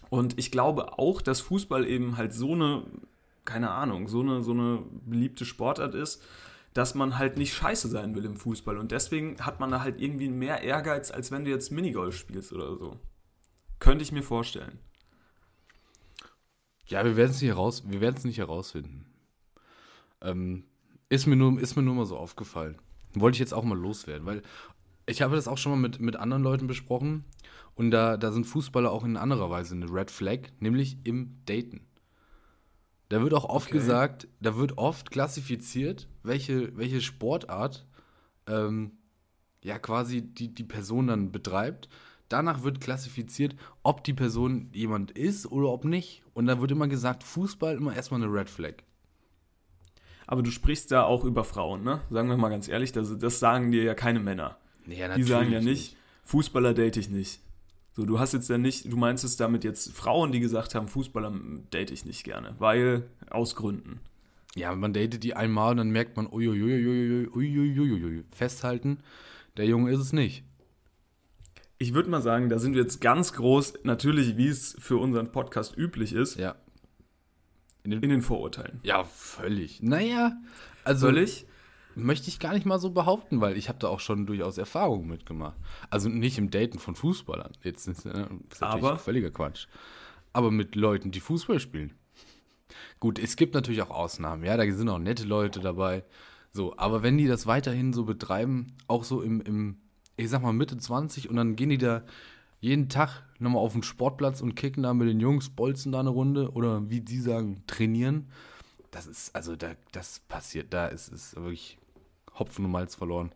Und 0.10 0.38
ich 0.38 0.52
glaube 0.52 1.00
auch, 1.00 1.22
dass 1.22 1.42
Fußball 1.42 1.88
eben 1.88 2.18
halt 2.18 2.34
so 2.34 2.54
eine, 2.54 2.84
keine 3.46 3.72
Ahnung, 3.72 4.08
so 4.08 4.22
eine, 4.22 4.44
so 4.44 4.52
eine 4.52 4.84
beliebte 5.06 5.46
Sportart 5.46 5.96
ist, 5.96 6.22
dass 6.74 6.96
man 6.96 7.18
halt 7.18 7.38
nicht 7.38 7.54
scheiße 7.54 7.88
sein 7.88 8.16
will 8.16 8.26
im 8.26 8.36
Fußball. 8.36 8.78
Und 8.78 8.92
deswegen 8.92 9.40
hat 9.40 9.60
man 9.60 9.72
da 9.72 9.82
halt 9.82 10.00
irgendwie 10.00 10.30
mehr 10.30 10.62
Ehrgeiz, 10.62 11.12
als 11.12 11.32
wenn 11.32 11.46
du 11.46 11.52
jetzt 11.52 11.72
Minigolf 11.72 12.18
spielst 12.18 12.52
oder 12.52 12.76
so. 12.78 13.00
Könnte 13.80 14.04
ich 14.04 14.12
mir 14.12 14.24
vorstellen. 14.24 14.80
Ja, 16.88 17.04
wir 17.06 17.16
werden 17.16 17.32
es 17.32 17.42
nicht, 17.42 17.50
heraus, 17.50 17.84
nicht 17.84 18.38
herausfinden. 18.38 19.06
Ähm, 20.22 20.66
ist, 21.10 21.28
mir 21.28 21.36
nur, 21.36 21.60
ist 21.60 21.76
mir 21.76 21.84
nur 21.84 21.96
mal 21.96 22.06
so 22.06 22.18
aufgefallen. 22.18 22.78
Wollte 23.14 23.36
ich 23.36 23.40
jetzt 23.40 23.54
auch 23.54 23.64
mal 23.64 23.78
loswerden, 23.78 24.26
weil 24.26 24.42
ich 25.06 25.22
habe 25.22 25.36
das 25.36 25.48
auch 25.48 25.58
schon 25.58 25.72
mal 25.74 25.80
mit, 25.80 26.00
mit 26.00 26.16
anderen 26.16 26.44
Leuten 26.44 26.68
besprochen 26.68 27.26
und 27.76 27.92
da, 27.92 28.18
da 28.18 28.32
sind 28.32 28.46
Fußballer 28.46 28.92
auch 28.92 29.04
in 29.04 29.18
anderer 29.18 29.50
Weise 29.50 29.76
eine 29.76 29.92
Red 29.92 30.12
Flag, 30.12 30.40
nämlich 30.60 30.98
im 31.04 31.38
Daten. 31.46 31.82
Da 33.10 33.22
wird 33.22 33.34
auch 33.34 33.46
oft 33.46 33.68
okay. 33.68 33.78
gesagt, 33.78 34.28
da 34.40 34.56
wird 34.58 34.78
oft 34.78 35.12
klassifiziert, 35.12 36.08
welche, 36.24 36.76
welche 36.78 37.02
Sportart 37.02 37.86
ähm, 38.48 38.94
ja 39.64 39.78
quasi 39.78 40.22
die, 40.22 40.54
die 40.54 40.64
Person 40.64 41.08
dann 41.08 41.32
betreibt. 41.32 41.90
Danach 42.30 42.64
wird 42.64 42.82
klassifiziert, 42.82 43.56
ob 43.84 44.04
die 44.04 44.14
Person 44.14 44.70
jemand 44.74 45.12
ist 45.12 45.46
oder 45.46 45.70
ob 45.70 45.86
nicht. 45.86 46.24
Und 46.34 46.48
da 46.48 46.60
wird 46.60 46.72
immer 46.72 46.88
gesagt, 46.88 47.24
Fußball 47.24 47.76
immer 47.76 47.96
erstmal 47.96 48.24
eine 48.24 48.34
Red 48.34 48.50
Flag. 48.50 48.76
Aber 50.26 50.42
du 50.42 50.50
sprichst 50.50 50.90
da 50.92 51.04
auch 51.04 51.26
über 51.26 51.44
Frauen, 51.44 51.84
ne? 51.84 52.02
Sagen 52.10 52.30
wir 52.30 52.38
mal 52.38 52.50
ganz 52.50 52.68
ehrlich, 52.68 52.92
das, 52.94 53.16
das 53.18 53.40
sagen 53.40 53.72
dir 53.72 53.84
ja 53.84 53.94
keine 53.94 54.20
Männer. 54.20 54.58
Ja, 54.88 55.16
die 55.16 55.24
sagen 55.24 55.52
ja 55.52 55.60
nicht, 55.60 55.68
nicht, 55.68 55.98
Fußballer 56.24 56.74
date 56.74 56.98
ich 56.98 57.10
nicht. 57.10 57.40
So, 57.96 58.06
du 58.06 58.20
hast 58.20 58.34
jetzt 58.34 58.50
ja 58.50 58.58
nicht, 58.58 58.92
du 58.92 58.98
meinst 58.98 59.24
es 59.24 59.38
damit 59.38 59.64
jetzt 59.64 59.94
Frauen, 59.94 60.32
die 60.32 60.40
gesagt 60.40 60.74
haben, 60.74 60.88
Fußballer 60.88 61.32
date 61.72 61.92
ich 61.92 62.06
nicht 62.06 62.24
gerne, 62.24 62.56
weil 62.58 63.04
aus 63.30 63.56
Gründen. 63.56 64.00
Ja, 64.56 64.74
man 64.76 64.94
datet 64.94 65.24
die 65.24 65.36
einmal 65.36 65.72
und 65.72 65.78
dann 65.78 65.92
merkt 65.92 66.18
man, 66.18 66.28
uiuiuiui, 66.28 67.28
uiuiuiui, 67.28 68.24
festhalten, 68.32 69.00
der 69.58 69.66
Junge 69.66 69.92
ist 69.92 70.00
es 70.00 70.14
nicht. 70.14 70.44
Ich 71.78 71.94
würde 71.94 72.10
mal 72.10 72.22
sagen, 72.22 72.50
da 72.50 72.60
sind 72.60 72.76
wir 72.76 72.82
jetzt 72.82 73.02
ganz 73.02 73.34
groß, 73.34 73.84
natürlich, 73.84 74.38
wie 74.38 74.48
es 74.48 74.76
für 74.80 74.98
unseren 74.98 75.32
Podcast 75.32 75.78
üblich 75.78 76.14
ist. 76.14 76.40
Ja. 76.40 76.56
In 77.84 77.92
den, 77.92 78.02
in 78.02 78.10
den 78.10 78.22
Vorurteilen. 78.22 78.80
Ja, 78.84 79.04
völlig. 79.04 79.84
Naja, 79.84 80.38
also. 80.84 81.08
Völlig? 81.08 81.46
Möchte 81.96 82.28
ich 82.28 82.40
gar 82.40 82.54
nicht 82.54 82.66
mal 82.66 82.80
so 82.80 82.92
behaupten, 82.92 83.42
weil 83.42 83.58
ich 83.58 83.70
habe 83.70 83.80
da 83.80 83.88
auch 83.88 84.00
schon 84.00 84.26
durchaus 84.26 84.58
Erfahrungen 84.58 85.08
mitgemacht. 85.08 85.56
Also 85.90 86.10
nicht 86.10 86.38
im 86.38 86.50
Daten 86.50 86.80
von 86.80 86.96
Fußballern. 86.96 87.54
Jetzt 87.62 87.88
ist, 87.88 88.06
äh, 88.06 88.28
ist 88.50 88.62
natürlich 88.62 88.86
Aber? 88.86 88.98
völliger 88.98 89.32
Quatsch. 89.32 89.68
Aber 90.32 90.52
mit 90.52 90.76
Leuten, 90.76 91.12
die 91.12 91.20
Fußball 91.20 91.60
spielen. 91.60 91.94
Gut, 93.00 93.20
es 93.20 93.36
gibt 93.36 93.54
natürlich 93.54 93.82
auch 93.82 93.92
Ausnahmen, 93.92 94.44
ja, 94.44 94.58
da 94.58 94.70
sind 94.72 94.90
auch 94.90 94.98
nette 94.98 95.26
Leute 95.26 95.60
dabei. 95.60 96.04
So, 96.52 96.78
aber 96.78 97.04
wenn 97.04 97.18
die 97.18 97.28
das 97.28 97.48
weiterhin 97.48 97.94
so 97.94 98.06
betreiben, 98.06 98.78
auch 98.88 99.04
so 99.04 99.22
im, 99.22 99.42
im, 99.42 99.78
ich 100.18 100.30
sag 100.30 100.42
mal, 100.42 100.54
Mitte 100.54 100.78
20 100.78 101.30
und 101.30 101.36
dann 101.36 101.56
gehen 101.56 101.70
die 101.70 101.78
da 101.78 102.04
jeden 102.60 102.90
Tag 102.90 103.24
nochmal 103.40 103.62
auf 103.62 103.74
den 103.74 103.84
Sportplatz 103.84 104.40
und 104.40 104.56
kicken 104.56 104.84
da 104.84 104.94
mit 104.94 105.10
den 105.10 105.20
Jungs, 105.20 105.50
bolzen 105.50 105.92
da 105.92 106.00
eine 106.00 106.12
Runde 106.12 106.52
oder 106.52 106.90
wie 106.90 107.02
die 107.02 107.20
sagen, 107.20 107.64
trainieren. 107.68 108.30
Das 108.92 109.08
ist, 109.08 109.36
also 109.36 109.56
da, 109.56 109.72
das 109.92 110.20
passiert, 110.20 110.74
da 110.74 110.88
ist 110.88 111.12
es 111.12 111.36
wirklich 111.36 111.78
Hopfen 112.38 112.66
und 112.66 112.72
Malz 112.72 112.96
verloren. 112.96 113.32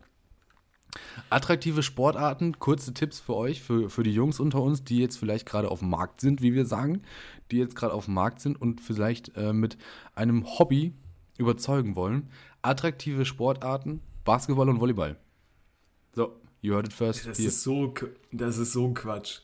Attraktive 1.30 1.82
Sportarten, 1.82 2.58
kurze 2.58 2.94
Tipps 2.94 3.20
für 3.20 3.34
euch, 3.36 3.62
für, 3.62 3.90
für 3.90 4.02
die 4.02 4.12
Jungs 4.12 4.40
unter 4.40 4.62
uns, 4.62 4.84
die 4.84 4.98
jetzt 4.98 5.18
vielleicht 5.18 5.46
gerade 5.46 5.70
auf 5.70 5.80
dem 5.80 5.90
Markt 5.90 6.20
sind, 6.20 6.40
wie 6.40 6.54
wir 6.54 6.66
sagen, 6.66 7.02
die 7.50 7.58
jetzt 7.58 7.76
gerade 7.76 7.92
auf 7.92 8.06
dem 8.06 8.14
Markt 8.14 8.40
sind 8.40 8.60
und 8.60 8.80
vielleicht 8.80 9.36
äh, 9.36 9.52
mit 9.52 9.76
einem 10.14 10.46
Hobby 10.58 10.94
überzeugen 11.36 11.94
wollen. 11.94 12.30
Attraktive 12.62 13.24
Sportarten, 13.24 14.00
Basketball 14.24 14.68
und 14.68 14.80
Volleyball. 14.80 15.16
So, 16.14 16.40
you 16.62 16.74
heard 16.74 16.86
it 16.86 16.92
first. 16.92 17.26
Das, 17.26 17.38
ist 17.38 17.62
so, 17.62 17.94
das 18.32 18.58
ist 18.58 18.72
so 18.72 18.86
ein 18.86 18.94
Quatsch. 18.94 19.40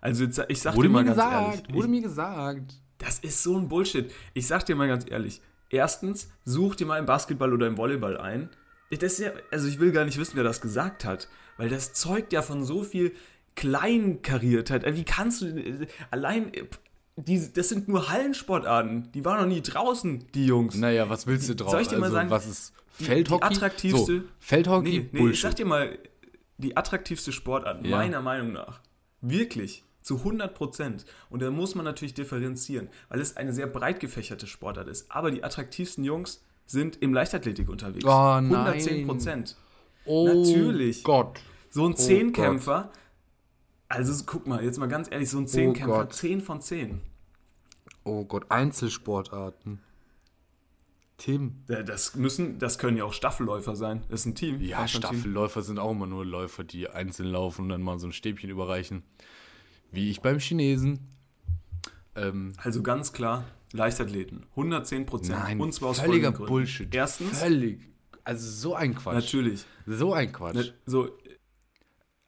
Also 0.00 0.24
jetzt, 0.24 0.42
ich 0.48 0.60
sag 0.60 0.76
wurde 0.76 0.88
dir 0.88 0.92
mal 0.92 1.04
ganz 1.04 1.16
gesagt, 1.16 1.46
ehrlich. 1.46 1.74
Wurde 1.74 1.86
ich, 1.86 1.90
mir 1.90 2.02
gesagt. 2.02 2.74
Das 2.98 3.18
ist 3.18 3.42
so 3.42 3.58
ein 3.58 3.68
Bullshit. 3.68 4.10
Ich 4.34 4.46
sag 4.46 4.64
dir 4.64 4.76
mal 4.76 4.88
ganz 4.88 5.04
ehrlich. 5.10 5.42
Erstens, 5.68 6.30
such 6.44 6.76
dir 6.76 6.86
mal 6.86 6.98
im 6.98 7.06
Basketball 7.06 7.52
oder 7.52 7.66
im 7.66 7.76
Volleyball 7.76 8.16
ein 8.16 8.50
das 8.98 9.18
ja, 9.18 9.32
also 9.50 9.68
ich 9.68 9.78
will 9.78 9.92
gar 9.92 10.04
nicht 10.04 10.18
wissen, 10.18 10.32
wer 10.34 10.44
das 10.44 10.60
gesagt 10.60 11.04
hat, 11.04 11.28
weil 11.56 11.68
das 11.68 11.92
zeugt 11.92 12.32
ja 12.32 12.42
von 12.42 12.64
so 12.64 12.82
viel 12.82 13.12
Kleinkariertheit. 13.54 14.84
Wie 14.94 15.04
kannst 15.04 15.42
du 15.42 15.86
allein 16.10 16.52
die, 17.16 17.52
das 17.52 17.68
sind 17.68 17.88
nur 17.88 18.08
Hallensportarten. 18.08 19.12
Die 19.12 19.24
waren 19.24 19.40
noch 19.40 19.54
nie 19.54 19.60
draußen, 19.62 20.26
die 20.32 20.46
Jungs. 20.46 20.74
Naja, 20.76 21.08
was 21.08 21.26
willst 21.26 21.48
du 21.48 21.54
drauf? 21.54 21.70
Soll 21.70 21.82
ich 21.82 21.88
dir 21.88 21.98
mal 21.98 22.04
also, 22.04 22.16
sagen, 22.16 22.30
was 22.30 22.46
ist 22.46 22.72
Feldhockey? 22.92 23.48
Die, 23.48 23.54
die 23.54 23.56
attraktivste. 23.56 24.18
So, 24.20 24.24
Feldhockey? 24.38 25.08
Nee, 25.12 25.20
nee, 25.20 25.30
ich 25.30 25.40
sag 25.40 25.56
dir 25.56 25.66
mal, 25.66 25.98
die 26.58 26.76
attraktivste 26.76 27.32
Sportart, 27.32 27.84
ja. 27.84 27.96
meiner 27.96 28.20
Meinung 28.20 28.52
nach, 28.52 28.80
wirklich 29.20 29.84
zu 30.02 30.18
100 30.18 30.54
Prozent. 30.54 31.04
Und 31.28 31.42
da 31.42 31.50
muss 31.50 31.74
man 31.74 31.84
natürlich 31.84 32.14
differenzieren, 32.14 32.88
weil 33.08 33.20
es 33.20 33.36
eine 33.36 33.52
sehr 33.52 33.66
breit 33.66 34.00
gefächerte 34.00 34.46
Sportart 34.46 34.88
ist. 34.88 35.10
Aber 35.10 35.30
die 35.30 35.44
attraktivsten 35.44 36.04
Jungs 36.04 36.42
sind 36.70 37.02
im 37.02 37.12
Leichtathletik 37.12 37.68
unterwegs. 37.68 38.04
Oh, 38.04 38.10
110 38.10 39.06
Prozent. 39.06 39.56
Oh 40.04 40.26
Natürlich. 40.26 41.02
Gott. 41.02 41.40
So 41.70 41.86
ein 41.86 41.92
oh 41.92 41.96
Zehnkämpfer. 41.96 42.82
Gott. 42.82 42.92
Also 43.88 44.24
guck 44.24 44.46
mal, 44.46 44.62
jetzt 44.62 44.78
mal 44.78 44.86
ganz 44.86 45.10
ehrlich, 45.10 45.28
so 45.28 45.38
ein 45.38 45.44
oh 45.44 45.48
Zehnkämpfer, 45.48 46.04
oh 46.04 46.12
10 46.12 46.40
von 46.40 46.60
10. 46.60 47.00
Oh 48.04 48.24
Gott, 48.24 48.46
Einzelsportarten. 48.50 49.80
Team. 51.16 51.64
Das 51.66 52.14
müssen, 52.14 52.58
das 52.58 52.78
können 52.78 52.96
ja 52.96 53.04
auch 53.04 53.12
Staffelläufer 53.12 53.76
sein. 53.76 54.02
Das 54.08 54.20
ist 54.20 54.26
ein 54.26 54.34
Team. 54.34 54.60
Ja, 54.60 54.88
Staffelläufer 54.88 55.60
sind 55.62 55.78
auch 55.78 55.90
immer 55.90 56.06
nur 56.06 56.24
Läufer, 56.24 56.64
die 56.64 56.88
einzeln 56.88 57.28
laufen 57.30 57.62
und 57.62 57.68
dann 57.68 57.82
mal 57.82 57.98
so 57.98 58.06
ein 58.06 58.12
Stäbchen 58.12 58.48
überreichen. 58.48 59.02
Wie 59.90 60.08
ich 60.08 60.22
beim 60.22 60.38
Chinesen. 60.38 61.08
Ähm, 62.14 62.52
also 62.56 62.82
ganz 62.82 63.12
klar, 63.12 63.44
Leichtathleten. 63.72 64.46
110 64.50 65.06
Prozent. 65.06 65.38
Nein, 65.38 65.60
und 65.60 65.72
zwar 65.72 65.90
aus 65.90 66.00
völliger 66.00 66.32
Bullshit. 66.32 66.92
Erstens. 66.94 67.38
Völlig. 67.38 67.88
Also 68.24 68.50
so 68.50 68.74
ein 68.74 68.94
Quatsch. 68.94 69.14
Natürlich. 69.14 69.64
So 69.86 70.12
ein 70.12 70.32
Quatsch. 70.32 70.54
Ne, 70.54 70.74
so. 70.86 71.10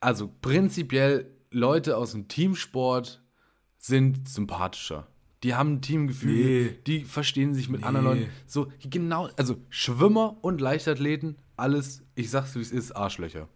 Also 0.00 0.32
prinzipiell 0.40 1.30
Leute 1.50 1.96
aus 1.96 2.12
dem 2.12 2.28
Teamsport 2.28 3.22
sind 3.78 4.28
sympathischer. 4.28 5.08
Die 5.42 5.54
haben 5.54 5.74
ein 5.74 5.82
Teamgefühl, 5.82 6.64
nee. 6.64 6.78
die 6.86 7.04
verstehen 7.04 7.52
sich 7.52 7.68
mit 7.68 7.80
nee. 7.80 7.86
anderen 7.86 8.06
Leuten. 8.06 8.30
So, 8.46 8.70
genau, 8.80 9.28
also 9.36 9.56
Schwimmer 9.70 10.36
und 10.40 10.60
Leichtathleten, 10.60 11.36
alles, 11.56 12.04
ich 12.14 12.30
sag's 12.30 12.54
wie 12.54 12.60
es 12.60 12.70
ist, 12.70 12.92
Arschlöcher. 12.92 13.48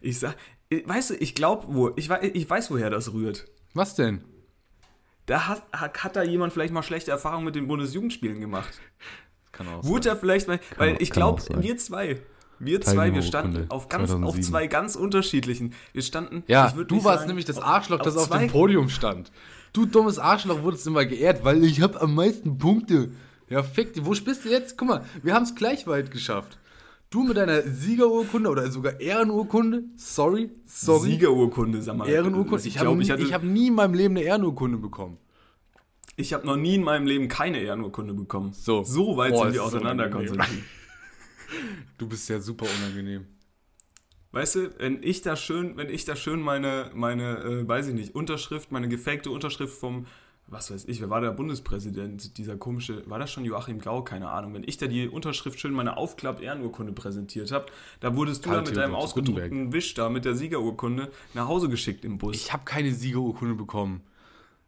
Ich 0.00 0.18
sag, 0.18 0.36
weißt 0.70 1.10
du, 1.10 1.14
ich 1.14 1.34
glaube, 1.34 1.66
wo, 1.68 1.90
ich, 1.96 2.10
ich 2.10 2.48
weiß, 2.48 2.70
woher 2.70 2.88
das 2.88 3.12
rührt. 3.12 3.46
Was 3.74 3.94
denn? 3.94 4.24
Da 5.26 5.48
hat, 5.48 5.62
hat 5.72 6.16
da 6.16 6.22
jemand 6.22 6.52
vielleicht 6.52 6.72
mal 6.72 6.82
schlechte 6.82 7.10
Erfahrungen 7.10 7.44
mit 7.44 7.54
den 7.54 7.68
Bundesjugendspielen 7.68 8.40
gemacht. 8.40 8.80
Kann 9.52 9.68
auch 9.68 9.84
Wurde 9.84 10.08
er 10.08 10.16
vielleicht, 10.16 10.48
weil, 10.48 10.60
weil 10.78 10.96
ich 11.00 11.10
glaube, 11.10 11.42
wir 11.60 11.76
zwei, 11.76 12.20
wir 12.58 12.80
zwei, 12.80 13.12
wir 13.12 13.22
standen 13.22 13.70
auf, 13.70 13.88
ganz, 13.88 14.10
auf 14.10 14.40
zwei 14.40 14.66
ganz 14.66 14.96
unterschiedlichen. 14.96 15.74
Wir 15.92 16.02
standen. 16.02 16.42
Ja, 16.46 16.70
du 16.70 17.04
warst 17.04 17.20
sagen, 17.20 17.28
nämlich 17.28 17.44
das 17.44 17.58
Arschloch, 17.58 18.00
auf, 18.00 18.04
das 18.04 18.16
auf, 18.16 18.30
auf 18.30 18.38
dem 18.38 18.48
Podium 18.48 18.88
stand. 18.88 19.30
Du 19.72 19.84
dummes 19.84 20.18
Arschloch 20.18 20.62
wurdest 20.62 20.86
immer 20.86 21.04
geehrt, 21.04 21.44
weil 21.44 21.64
ich 21.64 21.82
habe 21.82 22.00
am 22.00 22.14
meisten 22.14 22.58
Punkte. 22.58 23.12
Ja, 23.48 23.62
fick, 23.62 23.92
wo 24.04 24.10
bist 24.10 24.44
du 24.44 24.48
jetzt? 24.48 24.78
Guck 24.78 24.88
mal, 24.88 25.04
wir 25.22 25.34
haben 25.34 25.42
es 25.42 25.54
gleich 25.54 25.86
weit 25.86 26.10
geschafft. 26.10 26.58
Du 27.12 27.24
mit 27.24 27.36
deiner 27.36 27.60
Siegerurkunde 27.60 28.48
oder 28.48 28.70
sogar 28.70 28.98
Ehrenurkunde? 28.98 29.84
Sorry, 29.96 30.50
sorry. 30.64 31.10
Siegerurkunde, 31.10 31.82
sag 31.82 31.98
mal. 31.98 32.08
Ehrenurkunde. 32.08 32.66
Ich 32.66 32.76
Ich 32.76 32.78
habe 32.80 33.32
hab 33.32 33.42
nie 33.42 33.66
in 33.66 33.74
meinem 33.74 33.92
Leben 33.92 34.16
eine 34.16 34.24
Ehrenurkunde 34.24 34.78
bekommen. 34.78 35.18
ich 36.16 36.32
habe 36.32 36.46
noch 36.46 36.56
nie 36.56 36.76
in 36.76 36.82
meinem 36.82 37.06
Leben 37.06 37.28
keine 37.28 37.60
Ehrenurkunde 37.60 38.14
bekommen. 38.14 38.54
So. 38.54 38.82
So 38.82 39.18
weit 39.18 39.32
Boah, 39.32 39.44
sind 39.44 39.52
wir 39.52 39.60
so 39.60 39.66
auseinander, 39.66 40.06
unangenehm. 40.06 40.36
Konstantin. 40.36 40.64
Du 41.98 42.08
bist 42.08 42.30
ja 42.30 42.40
super 42.40 42.64
unangenehm. 42.78 43.26
Weißt 44.30 44.54
du, 44.54 44.70
wenn 44.78 45.02
ich 45.02 45.20
da 45.20 45.36
schön, 45.36 45.76
wenn 45.76 45.90
ich 45.90 46.06
da 46.06 46.16
schön 46.16 46.40
meine, 46.40 46.90
meine, 46.94 47.40
äh, 47.44 47.68
weiß 47.68 47.88
ich 47.88 47.94
nicht, 47.94 48.14
Unterschrift, 48.14 48.72
meine 48.72 48.88
gefakte 48.88 49.30
Unterschrift 49.30 49.78
vom, 49.78 50.06
was 50.52 50.70
weiß 50.70 50.84
ich, 50.86 51.00
wer 51.00 51.08
war 51.08 51.20
der 51.22 51.30
Bundespräsident, 51.30 52.36
dieser 52.36 52.56
komische, 52.56 53.08
war 53.08 53.18
das 53.18 53.30
schon 53.30 53.44
Joachim 53.44 53.80
Gau, 53.80 54.02
keine 54.02 54.28
Ahnung, 54.28 54.52
wenn 54.54 54.64
ich 54.64 54.76
da 54.76 54.86
die 54.86 55.08
Unterschrift 55.08 55.58
schön 55.58 55.72
meine 55.72 55.96
Aufklapp-Ehrenurkunde 55.96 56.92
präsentiert 56.92 57.50
habe, 57.52 57.66
da 58.00 58.14
wurdest 58.14 58.44
du 58.44 58.50
Karl 58.50 58.62
da 58.62 58.70
mit 58.70 58.76
deinem 58.76 58.94
ausgedruckten 58.94 59.72
Wisch 59.72 59.94
da 59.94 60.10
mit 60.10 60.26
der 60.26 60.34
Siegerurkunde 60.34 61.10
nach 61.32 61.48
Hause 61.48 61.70
geschickt 61.70 62.04
im 62.04 62.18
Bus. 62.18 62.36
Ich 62.36 62.52
habe 62.52 62.64
keine 62.64 62.92
Siegerurkunde 62.92 63.54
bekommen. 63.54 64.02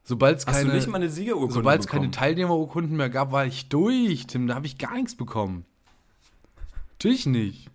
Sobald 0.02 0.38
es 0.38 0.46
keine, 0.46 0.80
sobald 0.80 1.80
es 1.80 1.86
keine? 1.86 2.10
Teilnehmerurkunden 2.10 2.96
mehr 2.96 3.08
gab, 3.10 3.32
war 3.32 3.46
ich 3.46 3.68
durch, 3.68 4.26
Tim. 4.26 4.46
Da 4.46 4.54
habe 4.54 4.66
ich 4.66 4.76
gar 4.78 4.94
nichts 4.94 5.14
bekommen. 5.14 5.64
Natürlich 6.92 7.26
nicht. 7.26 7.70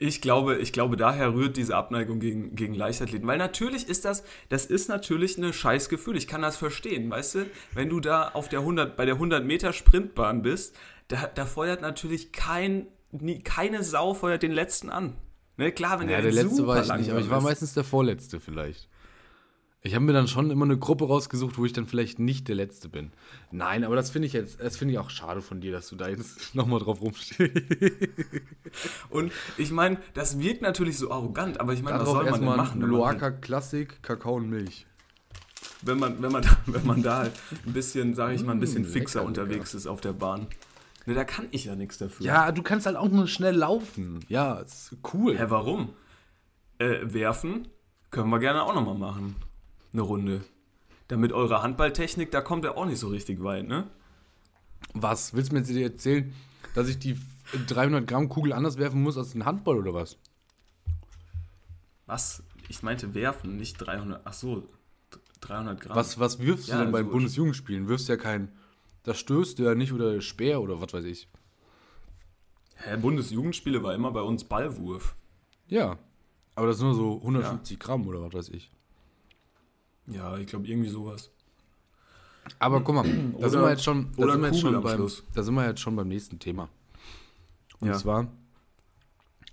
Ich 0.00 0.20
glaube, 0.20 0.58
ich 0.58 0.72
glaube, 0.72 0.96
daher 0.96 1.34
rührt 1.34 1.56
diese 1.56 1.76
Abneigung 1.76 2.20
gegen, 2.20 2.54
gegen 2.54 2.74
Leichtathleten. 2.74 3.26
Weil 3.26 3.38
natürlich 3.38 3.88
ist 3.88 4.04
das, 4.04 4.22
das 4.48 4.64
ist 4.64 4.88
natürlich 4.88 5.36
ein 5.38 5.52
scheiß 5.52 5.88
Gefühl. 5.88 6.16
Ich 6.16 6.28
kann 6.28 6.40
das 6.40 6.56
verstehen, 6.56 7.10
weißt 7.10 7.34
du? 7.34 7.46
Wenn 7.74 7.88
du 7.88 7.98
da 7.98 8.28
auf 8.28 8.48
der 8.48 8.60
100, 8.60 8.96
bei 8.96 9.04
der 9.04 9.14
100 9.14 9.44
Meter 9.44 9.72
Sprintbahn 9.72 10.42
bist, 10.42 10.76
da, 11.08 11.28
da 11.34 11.46
feuert 11.46 11.82
natürlich 11.82 12.30
kein, 12.30 12.86
nie, 13.10 13.40
keine 13.40 13.82
Sau 13.82 14.14
feuert 14.14 14.44
den 14.44 14.52
Letzten 14.52 14.88
an. 14.88 15.16
Ne, 15.56 15.72
klar, 15.72 15.98
wenn 15.98 16.08
Ja, 16.08 16.20
der, 16.20 16.30
der 16.30 16.44
letzte 16.44 16.64
war 16.64 16.80
ich 16.80 16.92
nicht, 16.92 17.10
aber 17.10 17.20
ich 17.20 17.30
war 17.30 17.40
meistens 17.40 17.74
der 17.74 17.82
vorletzte 17.82 18.38
vielleicht. 18.38 18.87
Ich 19.88 19.94
habe 19.94 20.04
mir 20.04 20.12
dann 20.12 20.28
schon 20.28 20.50
immer 20.50 20.66
eine 20.66 20.76
Gruppe 20.78 21.06
rausgesucht, 21.06 21.56
wo 21.56 21.64
ich 21.64 21.72
dann 21.72 21.86
vielleicht 21.86 22.18
nicht 22.18 22.46
der 22.48 22.56
Letzte 22.56 22.90
bin. 22.90 23.10
Nein, 23.50 23.84
aber 23.84 23.96
das 23.96 24.10
finde 24.10 24.26
ich 24.26 24.34
jetzt, 24.34 24.60
das 24.60 24.76
finde 24.76 24.92
ich 24.92 24.98
auch 24.98 25.08
schade 25.08 25.40
von 25.40 25.62
dir, 25.62 25.72
dass 25.72 25.88
du 25.88 25.96
da 25.96 26.08
jetzt 26.08 26.54
nochmal 26.54 26.78
drauf 26.80 27.00
rumstehst. 27.00 27.56
Und 29.10 29.32
ich 29.56 29.70
meine, 29.70 29.96
das 30.12 30.38
wirkt 30.40 30.60
natürlich 30.60 30.98
so 30.98 31.10
arrogant, 31.10 31.58
aber 31.58 31.72
ich 31.72 31.82
meine, 31.82 32.00
was 32.00 32.08
soll 32.08 32.24
man 32.30 32.40
denn 32.40 32.56
machen? 32.56 32.80
Loaca 32.82 33.30
Klassik, 33.30 34.02
Kakao 34.02 34.34
und 34.36 34.50
Milch. 34.50 34.84
wenn 35.82 35.98
man, 35.98 36.20
wenn 36.22 36.32
man, 36.32 36.44
wenn 36.66 36.86
man 36.86 37.02
da 37.02 37.18
halt 37.20 37.32
ein 37.66 37.72
bisschen, 37.72 38.14
sage 38.14 38.34
ich 38.34 38.44
mal, 38.44 38.52
ein 38.52 38.60
bisschen 38.60 38.82
Mm, 38.82 38.86
fixer 38.92 39.20
lecker, 39.20 39.30
lecker. 39.30 39.42
unterwegs 39.42 39.72
ist 39.74 39.86
auf 39.86 40.02
der 40.02 40.12
Bahn. 40.12 40.48
Ne, 41.06 41.14
da 41.14 41.24
kann 41.24 41.46
ich 41.50 41.64
ja 41.64 41.74
nichts 41.76 41.96
dafür. 41.96 42.26
Ja, 42.26 42.52
du 42.52 42.62
kannst 42.62 42.84
halt 42.84 42.96
auch 42.96 43.08
nur 43.08 43.26
schnell 43.26 43.54
laufen. 43.56 44.20
Ja, 44.28 44.60
ist 44.60 44.94
cool. 45.14 45.38
Hä, 45.38 45.44
warum? 45.48 45.94
Äh, 46.78 46.98
werfen 47.04 47.68
können 48.10 48.28
wir 48.28 48.38
gerne 48.38 48.62
auch 48.62 48.74
nochmal 48.74 48.98
machen. 48.98 49.36
Eine 49.92 50.02
Runde. 50.02 50.44
Damit 51.08 51.32
eure 51.32 51.62
Handballtechnik, 51.62 52.30
da 52.30 52.40
kommt 52.40 52.64
er 52.64 52.76
auch 52.76 52.84
nicht 52.86 52.98
so 52.98 53.08
richtig 53.08 53.42
weit, 53.42 53.66
ne? 53.66 53.88
Was? 54.94 55.34
Willst 55.34 55.50
du 55.50 55.54
mir 55.54 55.60
jetzt 55.62 55.70
erzählen, 55.74 56.32
dass 56.74 56.88
ich 56.88 56.98
die 56.98 57.18
300 57.66 58.06
Gramm 58.06 58.28
Kugel 58.28 58.52
anders 58.52 58.76
werfen 58.76 59.02
muss 59.02 59.16
als 59.16 59.34
ein 59.34 59.44
Handball 59.44 59.78
oder 59.78 59.94
was? 59.94 60.18
Was? 62.06 62.42
Ich 62.68 62.82
meinte 62.82 63.14
werfen, 63.14 63.56
nicht 63.56 63.76
300. 63.78 64.20
Ach 64.24 64.32
so, 64.32 64.68
300 65.40 65.80
Gramm. 65.80 65.96
Was, 65.96 66.18
was 66.18 66.38
wirfst 66.40 66.68
du 66.68 66.72
Ja, 66.72 66.82
denn 66.82 66.92
bei 66.92 67.02
so- 67.02 67.08
Bundesjugendspielen? 67.10 67.88
Wirfst 67.88 68.08
du 68.08 68.12
ja 68.12 68.18
kein, 68.18 68.52
das 69.04 69.18
stößt 69.18 69.58
du 69.58 69.62
ja 69.64 69.74
nicht 69.74 69.92
oder 69.92 70.20
Speer 70.20 70.60
oder 70.60 70.80
was 70.80 70.92
weiß 70.92 71.04
ich. 71.04 71.28
Hä, 72.76 72.96
Bundesjugendspiele 72.98 73.82
war 73.82 73.94
immer 73.94 74.10
bei 74.12 74.20
uns 74.22 74.44
Ballwurf. 74.44 75.16
Ja. 75.66 75.98
Aber 76.54 76.66
das 76.66 76.78
sind 76.78 76.86
nur 76.88 76.96
so 76.96 77.16
150 77.22 77.78
Gramm 77.78 78.06
oder 78.06 78.20
was 78.22 78.32
weiß 78.34 78.48
ich. 78.50 78.70
Ja, 80.10 80.36
ich 80.38 80.46
glaube 80.46 80.66
irgendwie 80.66 80.88
sowas. 80.88 81.30
Aber 82.58 82.80
guck 82.80 82.94
mal, 82.94 83.02
da 83.04 83.36
Oder- 83.38 83.50
sind 83.50 83.60
wir 83.60 83.70
jetzt 83.70 83.84
schon, 83.84 84.12
da 84.16 84.30
sind 84.32 84.40
wir 84.40 84.48
jetzt 84.48 84.60
schon 84.60 84.82
beim, 84.82 85.08
da 85.34 85.42
sind 85.42 85.54
wir 85.54 85.66
jetzt 85.66 85.80
schon 85.80 85.96
beim 85.96 86.08
nächsten 86.08 86.38
Thema. 86.38 86.68
Und 87.80 87.88
Ja. 87.88 87.94
zwar, 87.94 88.28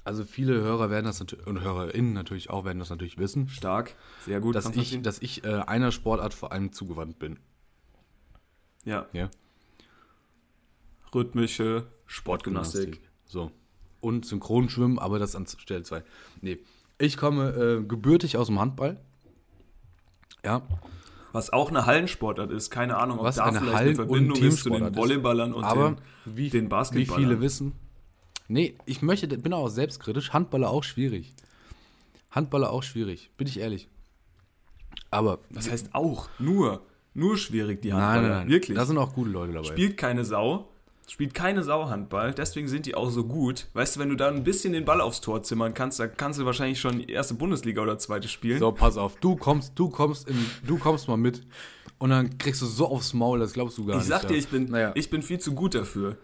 also 0.06 0.24
viele 0.24 0.54
Hörer 0.62 0.90
werden 0.90 1.06
das 1.06 1.20
natürlich, 1.20 1.46
und 1.46 1.62
HörerInnen 1.62 2.14
natürlich 2.14 2.50
auch 2.50 2.64
werden 2.64 2.80
das 2.80 2.90
natürlich 2.90 3.18
wissen, 3.18 3.50
Stark, 3.50 3.96
sehr 4.26 4.40
gut. 4.40 4.56
dass 4.56 4.70
ich, 4.76 5.02
dass 5.02 5.20
ich 5.20 5.44
äh, 5.44 5.48
einer 5.68 5.92
Sportart 5.92 6.34
vor 6.34 6.52
allem 6.54 6.72
zugewandt 6.72 7.20
bin. 7.20 7.38
ja, 8.86 9.08
Ja. 9.14 9.30
rhythmische 11.14 11.88
Sportgymnastik. 12.06 13.02
So. 13.26 13.52
Und 14.02 14.26
Synchronschwimmen, 14.26 15.00
aber 15.00 15.18
das 15.20 15.36
an 15.36 15.48
Stelle 15.48 15.84
2. 15.84 16.04
Nee. 16.42 16.60
Ich 16.98 17.18
komme 17.18 17.50
äh, 17.50 17.84
gebürtig 17.84 18.38
aus 18.38 18.48
dem 18.48 18.60
Handball. 18.60 19.02
Ja. 20.46 20.62
Was 21.34 21.52
auch 21.52 21.70
eine 21.70 21.86
Hallensportart 21.86 22.50
ist. 22.52 22.70
Keine 22.70 22.96
Ahnung, 22.98 23.20
ob 23.20 23.26
Was 23.26 23.36
da 23.36 23.46
eine 23.46 23.60
vielleicht 23.60 23.76
Hallen- 23.76 23.88
eine 23.88 23.96
Verbindung 23.96 24.38
ist 24.42 24.60
zu 24.64 24.70
den. 24.70 24.96
Volleyballern 24.96 25.54
und 25.54 25.64
aber 25.66 25.92
den, 26.26 26.36
wie, 26.38 26.50
den 26.50 26.66
wie 26.66 26.68
Basketballern. 26.70 27.22
viele 27.24 27.42
wissen. 27.42 27.74
Nee, 28.48 28.78
ich 28.86 29.02
möchte, 29.02 29.28
bin 29.38 29.52
auch 29.54 29.68
selbstkritisch. 29.68 30.32
Handballer 30.32 30.70
auch 30.70 30.84
schwierig. 30.84 31.34
Handballer 32.32 32.70
auch 32.72 32.84
schwierig, 32.84 33.32
bin 33.38 33.48
ich 33.48 33.60
ehrlich. 33.60 33.90
Aber 35.12 35.40
Das 35.50 35.70
heißt 35.70 35.90
auch, 35.94 36.30
nur, 36.40 36.82
nur 37.14 37.38
schwierig 37.38 37.82
die 37.82 37.90
nein, 37.90 38.02
Handballer. 38.02 38.28
nein, 38.30 38.38
nein. 38.40 38.50
Wirklich. 38.50 38.78
Da 38.78 38.86
sind 38.86 38.98
auch 38.98 39.14
gute 39.14 39.30
Leute 39.32 39.54
dabei. 39.54 39.68
spielt 39.68 39.98
keine 39.98 40.24
Sau, 40.26 40.70
spielt 41.12 41.34
keine 41.34 41.64
Sau 41.64 41.90
Handball, 41.90 42.34
deswegen 42.34 42.68
sind 42.68 42.86
die 42.86 42.96
auch 42.96 43.10
so 43.10 43.26
gut. 43.26 43.68
Weißt 43.74 43.96
du, 43.96 44.00
wenn 44.00 44.10
du 44.10 44.16
da 44.16 44.28
ein 44.28 44.44
bisschen 44.44 44.74
den 44.74 44.86
Ball 44.86 45.02
aufs 45.02 45.22
Tor 45.22 45.44
zimmern 45.44 45.74
kannst, 45.74 46.00
dann 46.00 46.16
kannst 46.18 46.40
du 46.40 46.46
wahrscheinlich 46.46 46.80
schon 46.80 47.00
erste 47.02 47.34
Bundesliga 47.36 47.82
oder 47.82 47.98
zweite 47.98 48.28
spielen. 48.28 48.60
So, 48.60 48.72
pass 48.72 48.98
auf. 48.98 49.18
Du 49.18 49.36
kommst, 49.36 49.74
du 49.76 49.90
kommst, 49.90 50.30
in, 50.30 50.38
du 50.66 50.78
kommst 50.78 51.08
mal 51.08 51.18
mit. 51.18 51.42
Und 51.98 52.10
dann 52.10 52.38
kriegst 52.38 52.62
du 52.62 52.66
so 52.66 52.88
aufs 52.88 53.14
Maul, 53.14 53.40
das 53.40 53.54
glaubst 53.54 53.78
du 53.78 53.86
gar 53.86 53.96
ich 53.96 54.00
nicht. 54.02 54.10
sag 54.10 54.24
ja. 54.24 54.30
dir, 54.30 54.36
ich 54.36 54.48
bin, 54.50 54.66
Naja. 54.66 54.92
ich 54.96 55.10
bin 55.10 55.22
viel 55.22 55.40
zu 55.40 55.54
gut 55.54 55.76
dafür. 55.76 56.18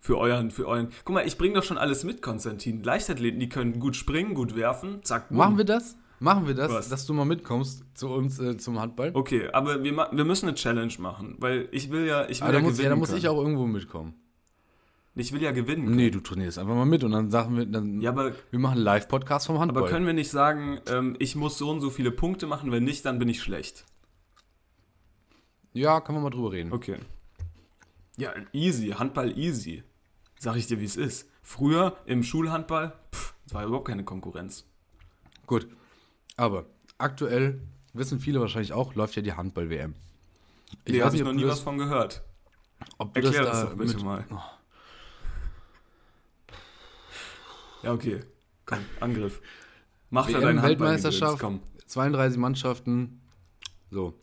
Für 0.00 0.16
euren, 0.18 0.50
für 0.52 0.66
euren. 0.68 0.90
Guck 1.04 1.14
mal, 1.14 1.26
ich 1.26 1.36
bring 1.36 1.54
doch 1.54 1.64
schon 1.64 1.76
alles 1.76 2.04
mit, 2.04 2.22
Konstantin. 2.22 2.84
Leichtathleten, 2.84 3.40
die 3.40 3.48
können 3.48 3.80
gut 3.80 3.96
springen, 3.96 4.34
gut 4.34 4.54
werfen. 4.54 5.00
Zack, 5.02 5.28
boom. 5.28 5.38
Machen 5.38 5.58
wir 5.58 5.64
das? 5.64 5.96
Machen 6.20 6.46
wir 6.48 6.54
das, 6.54 6.70
Was? 6.72 6.88
dass 6.88 7.06
du 7.06 7.12
mal 7.14 7.24
mitkommst 7.24 7.84
zu 7.94 8.08
uns 8.08 8.40
äh, 8.40 8.56
zum 8.56 8.80
Handball? 8.80 9.12
Okay, 9.14 9.48
aber 9.52 9.84
wir, 9.84 9.96
wir 9.96 10.24
müssen 10.24 10.46
eine 10.48 10.56
Challenge 10.56 10.92
machen, 10.98 11.36
weil 11.38 11.68
ich 11.70 11.90
will 11.90 12.06
ja, 12.06 12.28
ich 12.28 12.40
will 12.40 12.48
Ah, 12.48 12.52
da 12.52 12.58
ja 12.58 12.62
muss, 12.64 12.72
gewinnen 12.72 12.84
ja, 12.84 12.90
da 12.90 12.96
muss 12.96 13.12
ich 13.12 13.28
auch 13.28 13.38
irgendwo 13.38 13.66
mitkommen. 13.66 14.14
Ich 15.14 15.32
will 15.32 15.42
ja 15.42 15.50
gewinnen. 15.52 15.84
können. 15.84 15.96
Nee, 15.96 16.10
du 16.10 16.20
trainierst 16.20 16.58
einfach 16.58 16.74
mal 16.74 16.84
mit 16.86 17.02
und 17.02 17.10
dann 17.12 17.30
sagen 17.30 17.56
wir, 17.56 17.66
dann, 17.66 18.00
Ja, 18.00 18.10
aber, 18.10 18.32
wir 18.50 18.58
machen 18.58 18.74
einen 18.76 18.82
Live-Podcast 18.84 19.46
vom 19.46 19.58
Handball. 19.58 19.82
aber 19.84 19.90
können 19.90 20.06
wir 20.06 20.12
nicht 20.12 20.30
sagen, 20.30 20.80
ähm, 20.88 21.16
ich 21.18 21.34
muss 21.36 21.58
so 21.58 21.70
und 21.70 21.80
so 21.80 21.90
viele 21.90 22.10
Punkte 22.12 22.46
machen, 22.46 22.70
wenn 22.72 22.84
nicht, 22.84 23.04
dann 23.04 23.18
bin 23.18 23.28
ich 23.28 23.42
schlecht. 23.42 23.84
ja, 25.72 26.00
können 26.00 26.18
wir 26.18 26.22
mal 26.22 26.30
drüber 26.30 26.52
reden. 26.52 26.72
Okay. 26.72 26.96
Ja, 28.16 28.32
easy, 28.52 28.88
Handball 28.90 29.36
easy. 29.38 29.82
Sag 30.38 30.56
ich 30.56 30.66
dir, 30.66 30.80
wie 30.80 30.84
es 30.84 30.96
ist. 30.96 31.28
Früher 31.42 31.96
im 32.06 32.22
Schulhandball, 32.22 32.92
pff, 33.14 33.34
es 33.46 33.54
war 33.54 33.64
überhaupt 33.64 33.86
keine 33.88 34.04
Konkurrenz. 34.04 34.66
Gut. 35.46 35.68
Aber 36.38 36.64
aktuell, 36.98 37.60
wissen 37.92 38.20
viele 38.20 38.40
wahrscheinlich 38.40 38.72
auch, 38.72 38.94
läuft 38.94 39.16
ja 39.16 39.22
die 39.22 39.32
Handball-WM. 39.34 39.94
Ich 40.84 40.92
nee, 40.94 41.02
habe 41.02 41.16
ich 41.16 41.22
noch 41.22 41.32
nie 41.32 41.44
was 41.46 41.60
von 41.60 41.76
gehört. 41.78 42.22
ob 42.96 43.14
Erklär 43.16 43.42
das 43.42 43.50
das, 43.50 43.60
da 43.60 43.66
doch 43.70 43.76
bitte 43.76 43.94
mit- 43.96 44.04
mal. 44.04 44.24
Ja, 47.82 47.92
okay. 47.92 48.22
Komm, 48.66 48.78
Angriff. 49.00 49.40
Mach 50.10 50.26
da 50.26 50.32
deinen 50.40 50.62
Handball 50.62 50.88
WM-Weltmeisterschaft, 50.88 51.38
komm. 51.40 51.60
32 51.86 52.38
Mannschaften, 52.38 53.20
so. 53.90 54.14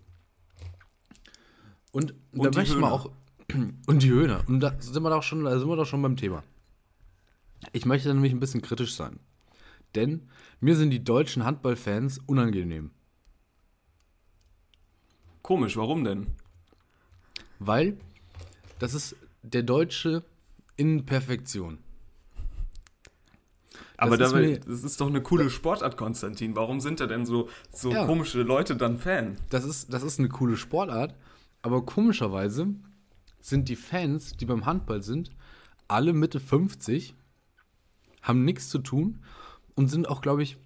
Und, 1.91 2.11
da 2.33 2.39
Und 2.43 2.53
die 2.55 2.59
möchte 2.59 2.75
man 2.77 2.91
Höhner. 2.91 2.93
auch, 2.93 3.11
und 3.87 4.03
die 4.03 4.09
Höhner, 4.09 4.43
und 4.47 4.59
da 4.59 4.75
sind 4.79 5.01
wir 5.03 5.09
doch 5.09 5.23
schon, 5.23 5.43
da 5.43 5.57
sind 5.57 5.67
wir 5.67 5.75
doch 5.75 5.85
schon 5.85 6.01
beim 6.01 6.15
Thema. 6.17 6.43
Ich 7.71 7.85
möchte 7.85 8.13
nämlich 8.13 8.31
ein 8.33 8.39
bisschen 8.39 8.61
kritisch 8.61 8.93
sein. 8.95 9.19
Denn 9.95 10.27
mir 10.59 10.75
sind 10.75 10.89
die 10.89 11.03
deutschen 11.03 11.45
Handballfans 11.45 12.19
unangenehm. 12.25 12.91
Komisch, 15.41 15.77
warum 15.77 16.03
denn? 16.03 16.27
Weil 17.59 17.97
das 18.79 18.93
ist 18.93 19.15
der 19.43 19.63
Deutsche 19.63 20.23
in 20.75 21.05
Perfektion. 21.05 21.77
Aber 23.97 24.19
ist 24.19 24.33
mir- 24.33 24.59
das 24.59 24.83
ist 24.83 24.99
doch 24.99 25.07
eine 25.07 25.21
coole 25.21 25.49
Sportart, 25.49 25.95
Konstantin. 25.95 26.55
Warum 26.55 26.81
sind 26.81 26.99
da 26.99 27.07
denn 27.07 27.25
so, 27.25 27.47
so 27.71 27.91
Ja. 27.91 28.05
komische 28.05 28.41
Leute 28.41 28.75
dann 28.75 28.97
Fan? 28.97 29.37
Das 29.49 29.63
ist, 29.63 29.93
das 29.93 30.03
ist 30.03 30.19
eine 30.19 30.27
coole 30.27 30.57
Sportart, 30.57 31.15
aber 31.61 31.85
komischerweise 31.85 32.67
sind 33.39 33.69
die 33.69 33.77
Fans, 33.77 34.35
die 34.35 34.45
beim 34.45 34.65
Handball 34.65 35.01
sind, 35.01 35.29
alle 35.87 36.11
Mitte 36.11 36.39
50, 36.41 37.15
haben 38.21 38.43
nichts 38.43 38.69
zu 38.69 38.79
tun 38.79 39.19
und 39.75 39.89
sind 39.89 40.07
auch, 40.07 40.21
glaube 40.21 40.43
ich, 40.43 40.57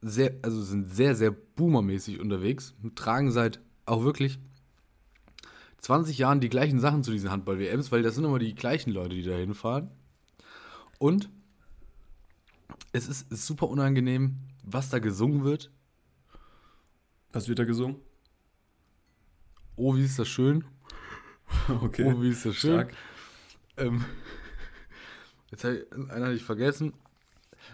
sehr, 0.00 0.34
also 0.42 0.62
sind 0.62 0.92
sehr, 0.92 1.14
sehr 1.14 1.30
boomermäßig 1.30 2.20
unterwegs 2.20 2.74
tragen 2.94 3.32
seit 3.32 3.60
auch 3.84 4.04
wirklich 4.04 4.38
20 5.78 6.18
Jahren 6.18 6.40
die 6.40 6.48
gleichen 6.48 6.80
Sachen 6.80 7.02
zu 7.02 7.10
diesen 7.10 7.30
Handball-WMs, 7.30 7.90
weil 7.92 8.02
das 8.02 8.14
sind 8.14 8.24
immer 8.24 8.38
die 8.38 8.54
gleichen 8.54 8.90
Leute, 8.90 9.14
die 9.14 9.22
da 9.22 9.36
hinfahren. 9.36 9.90
Und 10.98 11.30
es 12.92 13.08
ist 13.08 13.30
super 13.46 13.68
unangenehm, 13.68 14.38
was 14.64 14.90
da 14.90 14.98
gesungen 14.98 15.44
wird. 15.44 15.70
Was 17.32 17.48
wird 17.48 17.58
da 17.58 17.64
gesungen? 17.64 17.96
Oh, 19.76 19.94
wie 19.94 20.04
ist 20.04 20.18
das 20.18 20.28
schön. 20.28 20.64
Okay. 21.68 22.04
Oh, 22.04 22.20
wie 22.20 22.28
ist 22.28 22.44
das 22.44 22.56
schön. 22.56 22.72
Stark. 22.72 22.94
Ähm, 23.78 24.04
jetzt 25.50 25.64
habe 25.64 25.76
ich, 25.76 25.92
einen 25.92 26.10
hatte 26.10 26.34
ich 26.34 26.44
vergessen. 26.44 26.92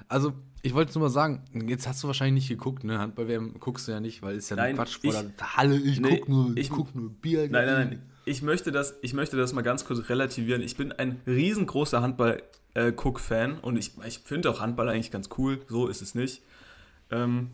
Also, 0.09 0.33
ich 0.63 0.75
wollte 0.75 0.93
nur 0.99 1.09
mal 1.09 1.13
sagen, 1.13 1.43
jetzt 1.69 1.87
hast 1.87 2.03
du 2.03 2.07
wahrscheinlich 2.07 2.35
nicht 2.45 2.49
geguckt, 2.49 2.85
ne? 2.85 2.99
Handball-WM 2.99 3.59
guckst 3.61 3.87
du 3.89 3.93
ja 3.93 4.01
nicht, 4.01 4.23
weil 4.23 4.37
ist 4.37 4.49
ja 4.51 4.57
Nein, 4.57 4.71
ein 4.71 4.77
Quatsch 4.77 4.99
vor 5.01 5.13
ich- 5.15 5.37
der 5.37 5.57
Halle. 5.57 5.77
Ich 5.77 6.01
Nee, 6.01 6.19
guck 6.19 6.29
nur, 6.29 6.57
ich- 6.57 6.71
guck 6.71 6.95
nur 6.95 7.11
Bier. 7.11 7.49
Nein, 7.51 7.67
nein, 7.67 7.89
nein. 7.89 8.03
Ich 8.27 8.41
möchte 8.43 8.73
das, 8.73 8.95
ich 9.03 9.13
möchte 9.13 9.37
das 9.37 9.53
mal 9.53 9.61
ganz 9.63 9.85
kurz 9.85 10.09
relativieren. 10.09 10.63
Ich 10.63 10.77
bin 10.79 10.93
ein 10.93 11.21
riesengroßer 11.27 12.01
Handball-Cook-Fan 12.01 13.59
und 13.61 13.77
ich, 13.77 13.93
ich 14.07 14.21
finde 14.21 14.51
auch 14.51 14.61
Handball 14.61 14.89
eigentlich 14.89 15.11
ganz 15.11 15.29
cool. 15.39 15.61
So 15.69 15.89
ist 15.89 16.01
es 16.03 16.15
nicht. 16.15 16.43
Ähm, 17.11 17.51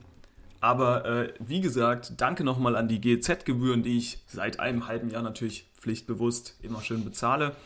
aber 0.60 1.04
äh, 1.06 1.32
wie 1.40 1.60
gesagt, 1.60 2.12
danke 2.18 2.44
nochmal 2.44 2.76
an 2.76 2.86
die 2.86 3.00
GZ-Gebühren, 3.00 3.82
die 3.82 3.98
ich 3.98 4.18
seit 4.26 4.60
einem 4.60 4.86
halben 4.86 5.10
Jahr 5.10 5.22
natürlich 5.22 5.66
pflichtbewusst 5.78 6.56
immer 6.62 6.82
schön 6.82 7.04
bezahle. 7.04 7.56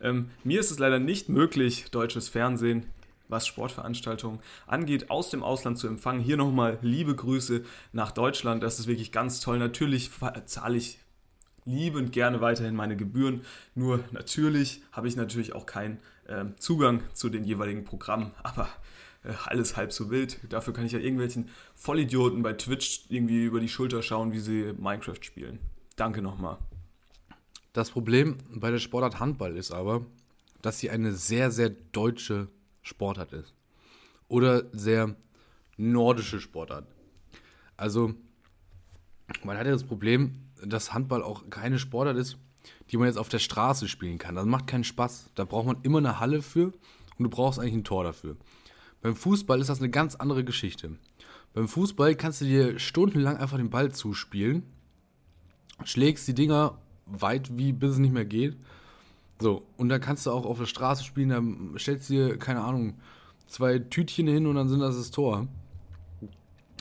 Ähm, 0.00 0.30
mir 0.42 0.60
ist 0.60 0.70
es 0.70 0.78
leider 0.78 0.98
nicht 0.98 1.28
möglich, 1.28 1.86
deutsches 1.90 2.28
Fernsehen, 2.28 2.86
was 3.28 3.46
Sportveranstaltungen 3.46 4.40
angeht, 4.66 5.10
aus 5.10 5.30
dem 5.30 5.42
Ausland 5.42 5.78
zu 5.78 5.88
empfangen. 5.88 6.20
Hier 6.20 6.36
nochmal 6.36 6.78
liebe 6.82 7.14
Grüße 7.14 7.64
nach 7.92 8.12
Deutschland. 8.12 8.62
Das 8.62 8.78
ist 8.78 8.86
wirklich 8.86 9.12
ganz 9.12 9.40
toll. 9.40 9.58
Natürlich 9.58 10.10
zahle 10.46 10.76
ich 10.76 10.98
liebend 11.64 12.12
gerne 12.12 12.40
weiterhin 12.40 12.74
meine 12.74 12.96
Gebühren. 12.96 13.42
Nur 13.74 14.00
natürlich 14.12 14.82
habe 14.92 15.08
ich 15.08 15.16
natürlich 15.16 15.54
auch 15.54 15.66
keinen 15.66 15.98
ähm, 16.28 16.54
Zugang 16.58 17.02
zu 17.14 17.28
den 17.28 17.44
jeweiligen 17.44 17.84
Programmen. 17.84 18.32
Aber 18.42 18.68
äh, 19.24 19.32
alles 19.44 19.76
halb 19.76 19.92
so 19.92 20.10
wild. 20.10 20.38
Dafür 20.50 20.74
kann 20.74 20.86
ich 20.86 20.92
ja 20.92 20.98
irgendwelchen 20.98 21.48
Vollidioten 21.74 22.42
bei 22.42 22.52
Twitch 22.52 23.06
irgendwie 23.08 23.44
über 23.44 23.60
die 23.60 23.68
Schulter 23.68 24.02
schauen, 24.02 24.32
wie 24.32 24.40
sie 24.40 24.74
Minecraft 24.78 25.22
spielen. 25.22 25.58
Danke 25.96 26.22
nochmal. 26.22 26.58
Das 27.72 27.90
Problem 27.90 28.38
bei 28.54 28.70
der 28.70 28.78
Sportart 28.78 29.18
Handball 29.18 29.56
ist 29.56 29.72
aber, 29.72 30.06
dass 30.62 30.78
sie 30.78 30.90
eine 30.90 31.12
sehr, 31.12 31.50
sehr 31.50 31.70
deutsche 31.70 32.48
Sportart 32.84 33.32
ist. 33.32 33.54
Oder 34.28 34.64
sehr 34.72 35.16
nordische 35.76 36.40
Sportart. 36.40 36.86
Also, 37.76 38.14
man 39.42 39.56
hat 39.56 39.66
ja 39.66 39.72
das 39.72 39.84
Problem, 39.84 40.44
dass 40.64 40.94
Handball 40.94 41.22
auch 41.22 41.50
keine 41.50 41.78
Sportart 41.78 42.16
ist, 42.16 42.38
die 42.90 42.96
man 42.96 43.08
jetzt 43.08 43.18
auf 43.18 43.28
der 43.28 43.40
Straße 43.40 43.88
spielen 43.88 44.18
kann. 44.18 44.36
Das 44.36 44.46
macht 44.46 44.68
keinen 44.68 44.84
Spaß. 44.84 45.32
Da 45.34 45.44
braucht 45.44 45.66
man 45.66 45.82
immer 45.82 45.98
eine 45.98 46.20
Halle 46.20 46.42
für 46.42 46.66
und 46.66 47.24
du 47.24 47.28
brauchst 47.28 47.58
eigentlich 47.58 47.74
ein 47.74 47.84
Tor 47.84 48.04
dafür. 48.04 48.36
Beim 49.02 49.16
Fußball 49.16 49.60
ist 49.60 49.68
das 49.68 49.80
eine 49.80 49.90
ganz 49.90 50.14
andere 50.14 50.44
Geschichte. 50.44 50.96
Beim 51.52 51.68
Fußball 51.68 52.14
kannst 52.14 52.40
du 52.40 52.46
dir 52.46 52.78
stundenlang 52.78 53.36
einfach 53.36 53.58
den 53.58 53.70
Ball 53.70 53.92
zuspielen, 53.92 54.64
schlägst 55.84 56.26
die 56.26 56.34
Dinger 56.34 56.78
weit 57.06 57.56
wie 57.56 57.72
bis 57.72 57.92
es 57.92 57.98
nicht 57.98 58.14
mehr 58.14 58.24
geht. 58.24 58.56
So, 59.44 59.62
und 59.76 59.90
dann 59.90 60.00
kannst 60.00 60.24
du 60.24 60.30
auch 60.30 60.46
auf 60.46 60.56
der 60.56 60.64
Straße 60.64 61.04
spielen, 61.04 61.28
da 61.28 61.78
stellst 61.78 62.08
du 62.08 62.14
dir, 62.14 62.38
keine 62.38 62.62
Ahnung, 62.62 62.94
zwei 63.46 63.78
Tütchen 63.78 64.26
hin 64.26 64.46
und 64.46 64.54
dann 64.54 64.70
sind 64.70 64.80
das 64.80 64.96
das 64.96 65.10
Tor. 65.10 65.48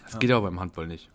Das 0.05 0.17
geht 0.17 0.31
aber 0.31 0.47
beim 0.47 0.61
Handball 0.61 0.87
nicht. 0.87 1.09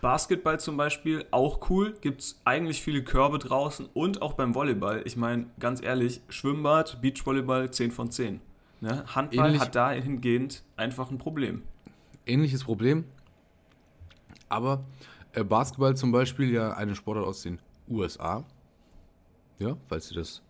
Basketball 0.00 0.58
zum 0.58 0.78
Beispiel, 0.78 1.26
auch 1.30 1.68
cool. 1.68 1.92
Gibt 2.00 2.22
es 2.22 2.40
eigentlich 2.46 2.80
viele 2.80 3.04
Körbe 3.04 3.38
draußen 3.38 3.86
und 3.92 4.22
auch 4.22 4.32
beim 4.32 4.54
Volleyball. 4.54 5.02
Ich 5.04 5.18
meine, 5.18 5.44
ganz 5.60 5.82
ehrlich, 5.82 6.22
Schwimmbad, 6.30 7.02
Beachvolleyball 7.02 7.70
10 7.70 7.92
von 7.92 8.10
10. 8.10 8.40
Ne? 8.80 9.04
Handball 9.14 9.48
Ähnlich- 9.48 9.60
hat 9.60 9.74
dahingehend 9.74 10.62
einfach 10.78 11.10
ein 11.10 11.18
Problem. 11.18 11.64
Ähnliches 12.24 12.64
Problem. 12.64 13.04
Aber 14.48 14.82
äh, 15.32 15.44
Basketball 15.44 15.94
zum 15.98 16.12
Beispiel 16.12 16.50
ja 16.50 16.72
eine 16.72 16.94
Sportart 16.94 17.26
aus 17.26 17.42
den 17.42 17.58
USA. 17.90 18.42
Ja, 19.58 19.76
falls 19.86 20.08
dir 20.08 20.14
das 20.14 20.40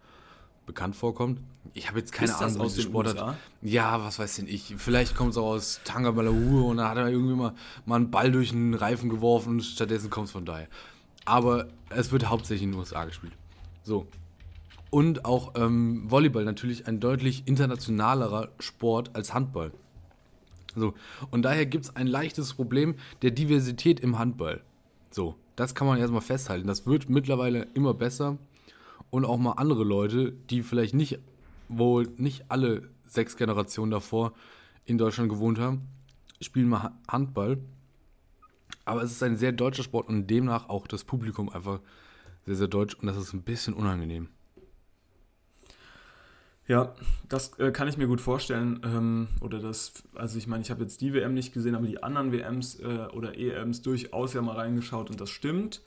bekannt 0.66 0.96
vorkommt. 0.96 1.40
Ich 1.72 1.88
habe 1.88 1.98
jetzt 1.98 2.12
keine 2.12 2.30
Ist 2.30 2.40
Ahnung, 2.40 2.60
aus 2.60 2.74
diese 2.74 2.88
den 2.88 2.94
USA? 2.94 3.36
Ja, 3.62 4.04
was 4.04 4.18
weiß 4.18 4.36
denn 4.36 4.46
ich. 4.46 4.74
Vielleicht 4.76 5.16
kommt 5.16 5.32
es 5.32 5.36
auch 5.36 5.46
aus 5.46 5.80
Tangamalahua 5.84 6.70
und 6.70 6.76
da 6.76 6.90
hat 6.90 6.96
er 6.96 7.08
irgendwie 7.08 7.34
mal, 7.34 7.54
mal 7.86 7.96
einen 7.96 8.10
Ball 8.10 8.30
durch 8.30 8.52
einen 8.52 8.74
Reifen 8.74 9.08
geworfen 9.08 9.54
und 9.54 9.62
stattdessen 9.62 10.10
kommt 10.10 10.26
es 10.26 10.32
von 10.32 10.44
daher. 10.44 10.68
Aber 11.24 11.68
es 11.90 12.12
wird 12.12 12.28
hauptsächlich 12.28 12.64
in 12.64 12.72
den 12.72 12.78
USA 12.78 13.04
gespielt. 13.04 13.32
So. 13.82 14.06
Und 14.90 15.24
auch 15.24 15.54
ähm, 15.56 16.08
Volleyball 16.08 16.44
natürlich 16.44 16.86
ein 16.86 17.00
deutlich 17.00 17.42
internationalerer 17.46 18.50
Sport 18.60 19.10
als 19.14 19.34
Handball. 19.34 19.72
So. 20.76 20.94
Und 21.30 21.42
daher 21.42 21.66
gibt 21.66 21.86
es 21.86 21.96
ein 21.96 22.06
leichtes 22.06 22.54
Problem 22.54 22.94
der 23.22 23.30
Diversität 23.30 24.00
im 24.00 24.18
Handball. 24.18 24.60
So. 25.10 25.36
Das 25.56 25.74
kann 25.74 25.86
man 25.86 25.98
erstmal 25.98 26.20
festhalten. 26.20 26.66
Das 26.66 26.86
wird 26.86 27.08
mittlerweile 27.08 27.68
immer 27.74 27.94
besser. 27.94 28.38
Und 29.14 29.24
auch 29.24 29.38
mal 29.38 29.52
andere 29.52 29.84
Leute, 29.84 30.32
die 30.50 30.64
vielleicht 30.64 30.92
nicht, 30.92 31.20
wohl 31.68 32.08
nicht 32.16 32.46
alle 32.50 32.88
sechs 33.04 33.36
Generationen 33.36 33.92
davor 33.92 34.32
in 34.86 34.98
Deutschland 34.98 35.28
gewohnt 35.30 35.60
haben, 35.60 35.82
spielen 36.40 36.68
mal 36.68 36.82
Ha- 36.82 36.98
Handball. 37.06 37.58
Aber 38.84 39.04
es 39.04 39.12
ist 39.12 39.22
ein 39.22 39.36
sehr 39.36 39.52
deutscher 39.52 39.84
Sport 39.84 40.08
und 40.08 40.26
demnach 40.26 40.68
auch 40.68 40.88
das 40.88 41.04
Publikum 41.04 41.48
einfach 41.48 41.78
sehr, 42.44 42.56
sehr 42.56 42.66
deutsch. 42.66 42.96
Und 42.96 43.06
das 43.06 43.16
ist 43.16 43.32
ein 43.32 43.42
bisschen 43.42 43.72
unangenehm. 43.74 44.30
Ja, 46.66 46.92
das 47.28 47.56
äh, 47.60 47.70
kann 47.70 47.86
ich 47.86 47.96
mir 47.96 48.08
gut 48.08 48.20
vorstellen. 48.20 48.80
Ähm, 48.82 49.28
oder 49.40 49.60
das, 49.60 49.92
also 50.16 50.38
ich 50.38 50.48
meine, 50.48 50.64
ich 50.64 50.72
habe 50.72 50.82
jetzt 50.82 51.00
die 51.00 51.14
WM 51.14 51.34
nicht 51.34 51.52
gesehen, 51.52 51.76
aber 51.76 51.86
die 51.86 52.02
anderen 52.02 52.32
WMs 52.32 52.80
äh, 52.80 53.06
oder 53.12 53.38
EMs 53.38 53.80
durchaus 53.82 54.34
ja 54.34 54.42
mal 54.42 54.56
reingeschaut 54.56 55.08
und 55.08 55.20
das 55.20 55.30
stimmt. 55.30 55.82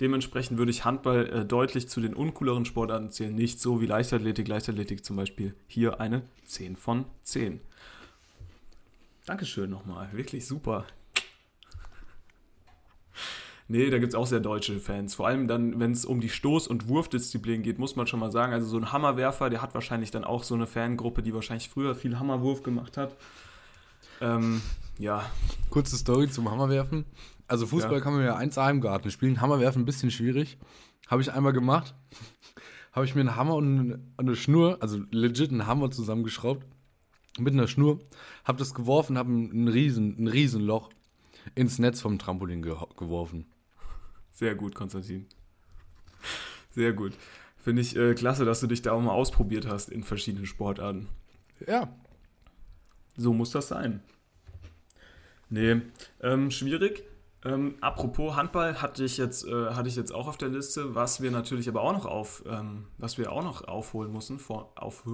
Dementsprechend 0.00 0.56
würde 0.58 0.70
ich 0.70 0.84
Handball 0.84 1.28
äh, 1.28 1.44
deutlich 1.44 1.88
zu 1.88 2.00
den 2.00 2.14
uncooleren 2.14 2.64
Sportarten 2.64 3.10
zählen. 3.10 3.34
Nicht 3.34 3.60
so 3.60 3.80
wie 3.80 3.86
Leichtathletik. 3.86 4.48
Leichtathletik 4.48 5.04
zum 5.04 5.16
Beispiel 5.16 5.54
hier 5.66 6.00
eine 6.00 6.22
10 6.46 6.76
von 6.76 7.04
10. 7.22 7.60
Dankeschön 9.26 9.68
nochmal. 9.68 10.08
Wirklich 10.12 10.46
super. 10.46 10.86
Nee, 13.68 13.88
da 13.88 13.98
gibt 13.98 14.14
es 14.14 14.16
auch 14.16 14.26
sehr 14.26 14.40
deutsche 14.40 14.80
Fans. 14.80 15.14
Vor 15.14 15.28
allem 15.28 15.46
dann, 15.46 15.78
wenn 15.78 15.92
es 15.92 16.04
um 16.04 16.20
die 16.20 16.30
Stoß- 16.30 16.66
und 16.66 16.88
Wurfdisziplin 16.88 17.62
geht, 17.62 17.78
muss 17.78 17.94
man 17.94 18.08
schon 18.08 18.18
mal 18.18 18.32
sagen. 18.32 18.52
Also 18.52 18.66
so 18.66 18.78
ein 18.78 18.90
Hammerwerfer, 18.90 19.48
der 19.48 19.62
hat 19.62 19.74
wahrscheinlich 19.74 20.10
dann 20.10 20.24
auch 20.24 20.42
so 20.42 20.56
eine 20.56 20.66
Fangruppe, 20.66 21.22
die 21.22 21.32
wahrscheinlich 21.34 21.68
früher 21.68 21.94
viel 21.94 22.18
Hammerwurf 22.18 22.64
gemacht 22.64 22.96
hat. 22.96 23.14
Ähm, 24.20 24.60
ja, 24.98 25.24
Kurze 25.70 25.96
Story 25.96 26.28
zum 26.28 26.50
Hammerwerfen. 26.50 27.04
Also 27.50 27.66
Fußball 27.66 27.94
Ja. 27.94 28.00
kann 28.00 28.12
man 28.12 28.22
ja 28.22 28.36
eins 28.36 28.56
im 28.56 28.80
Garten 28.80 29.10
spielen. 29.10 29.40
Hammerwerfen 29.40 29.82
ein 29.82 29.84
bisschen 29.84 30.12
schwierig. 30.12 30.56
Habe 31.08 31.20
ich 31.20 31.32
einmal 31.32 31.52
gemacht. 31.52 31.96
Habe 32.92 33.04
ich 33.04 33.16
mir 33.16 33.22
einen 33.22 33.34
Hammer 33.34 33.56
und 33.56 33.98
eine 34.16 34.36
Schnur, 34.36 34.78
also 34.80 35.00
legit 35.10 35.50
einen 35.50 35.66
Hammer 35.66 35.90
zusammengeschraubt. 35.90 36.64
Mit 37.40 37.52
einer 37.52 37.66
Schnur. 37.66 37.98
Habe 38.44 38.58
das 38.58 38.72
geworfen, 38.72 39.18
habe 39.18 39.32
ein, 39.32 39.64
ein, 39.64 39.68
riesen, 39.68 40.16
ein 40.22 40.28
Riesenloch 40.28 40.90
ins 41.56 41.80
Netz 41.80 42.00
vom 42.00 42.20
Trampolin 42.20 42.62
ge 42.62 42.76
geworfen. 42.96 43.46
sehr 44.30 44.54
gut, 44.54 44.76
Konstantin. 44.76 45.26
Sehr 46.70 46.92
gut. 46.92 47.14
Finde 47.56 47.82
ich 47.82 47.96
äh, 47.96 48.14
klasse, 48.14 48.44
dass 48.44 48.60
du 48.60 48.68
dich 48.68 48.82
da 48.82 48.92
auch 48.92 49.00
mal 49.00 49.10
ausprobiert 49.10 49.66
hast 49.66 49.88
in 49.90 50.04
verschiedenen 50.04 50.46
Sportarten. 50.46 51.08
Ja. 51.66 51.92
So 53.16 53.32
muss 53.32 53.50
das 53.50 53.66
sein. 53.66 54.02
Nee, 55.48 55.80
ähm, 56.22 56.52
schwierig. 56.52 57.02
Ähm, 57.42 57.76
apropos 57.80 58.36
Handball 58.36 58.82
hatte 58.82 59.02
ich, 59.02 59.16
jetzt, 59.16 59.46
äh, 59.46 59.70
hatte 59.70 59.88
ich 59.88 59.96
jetzt 59.96 60.12
auch 60.12 60.28
auf 60.28 60.36
der 60.36 60.50
Liste, 60.50 60.94
was 60.94 61.22
wir 61.22 61.30
natürlich 61.30 61.68
aber 61.68 61.80
auch 61.80 61.92
noch 61.92 62.04
auf, 62.04 62.44
ähm, 62.46 62.86
was 62.98 63.16
wir 63.16 63.32
auch 63.32 63.42
noch 63.42 63.66
aufholen 63.66 64.12
müssen, 64.12 64.38
vor, 64.38 64.72
auf, 64.76 65.04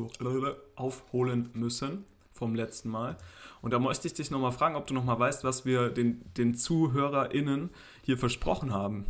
aufholen 0.75 1.51
müssen 1.55 2.05
vom 2.33 2.55
letzten 2.55 2.91
Mal. 2.91 3.17
Und 3.63 3.73
da 3.73 3.79
möchte 3.79 4.09
ich 4.09 4.15
dich 4.15 4.31
nochmal 4.31 4.53
fragen, 4.53 4.75
ob 4.75 4.87
du 4.89 4.95
nochmal 4.95 5.19
weißt, 5.19 5.45
was 5.45 5.65
wir 5.65 5.89
den, 5.89 6.21
den 6.37 6.55
ZuhörerInnen 6.55 7.71
hier 8.03 8.19
versprochen 8.19 8.73
haben. 8.75 9.07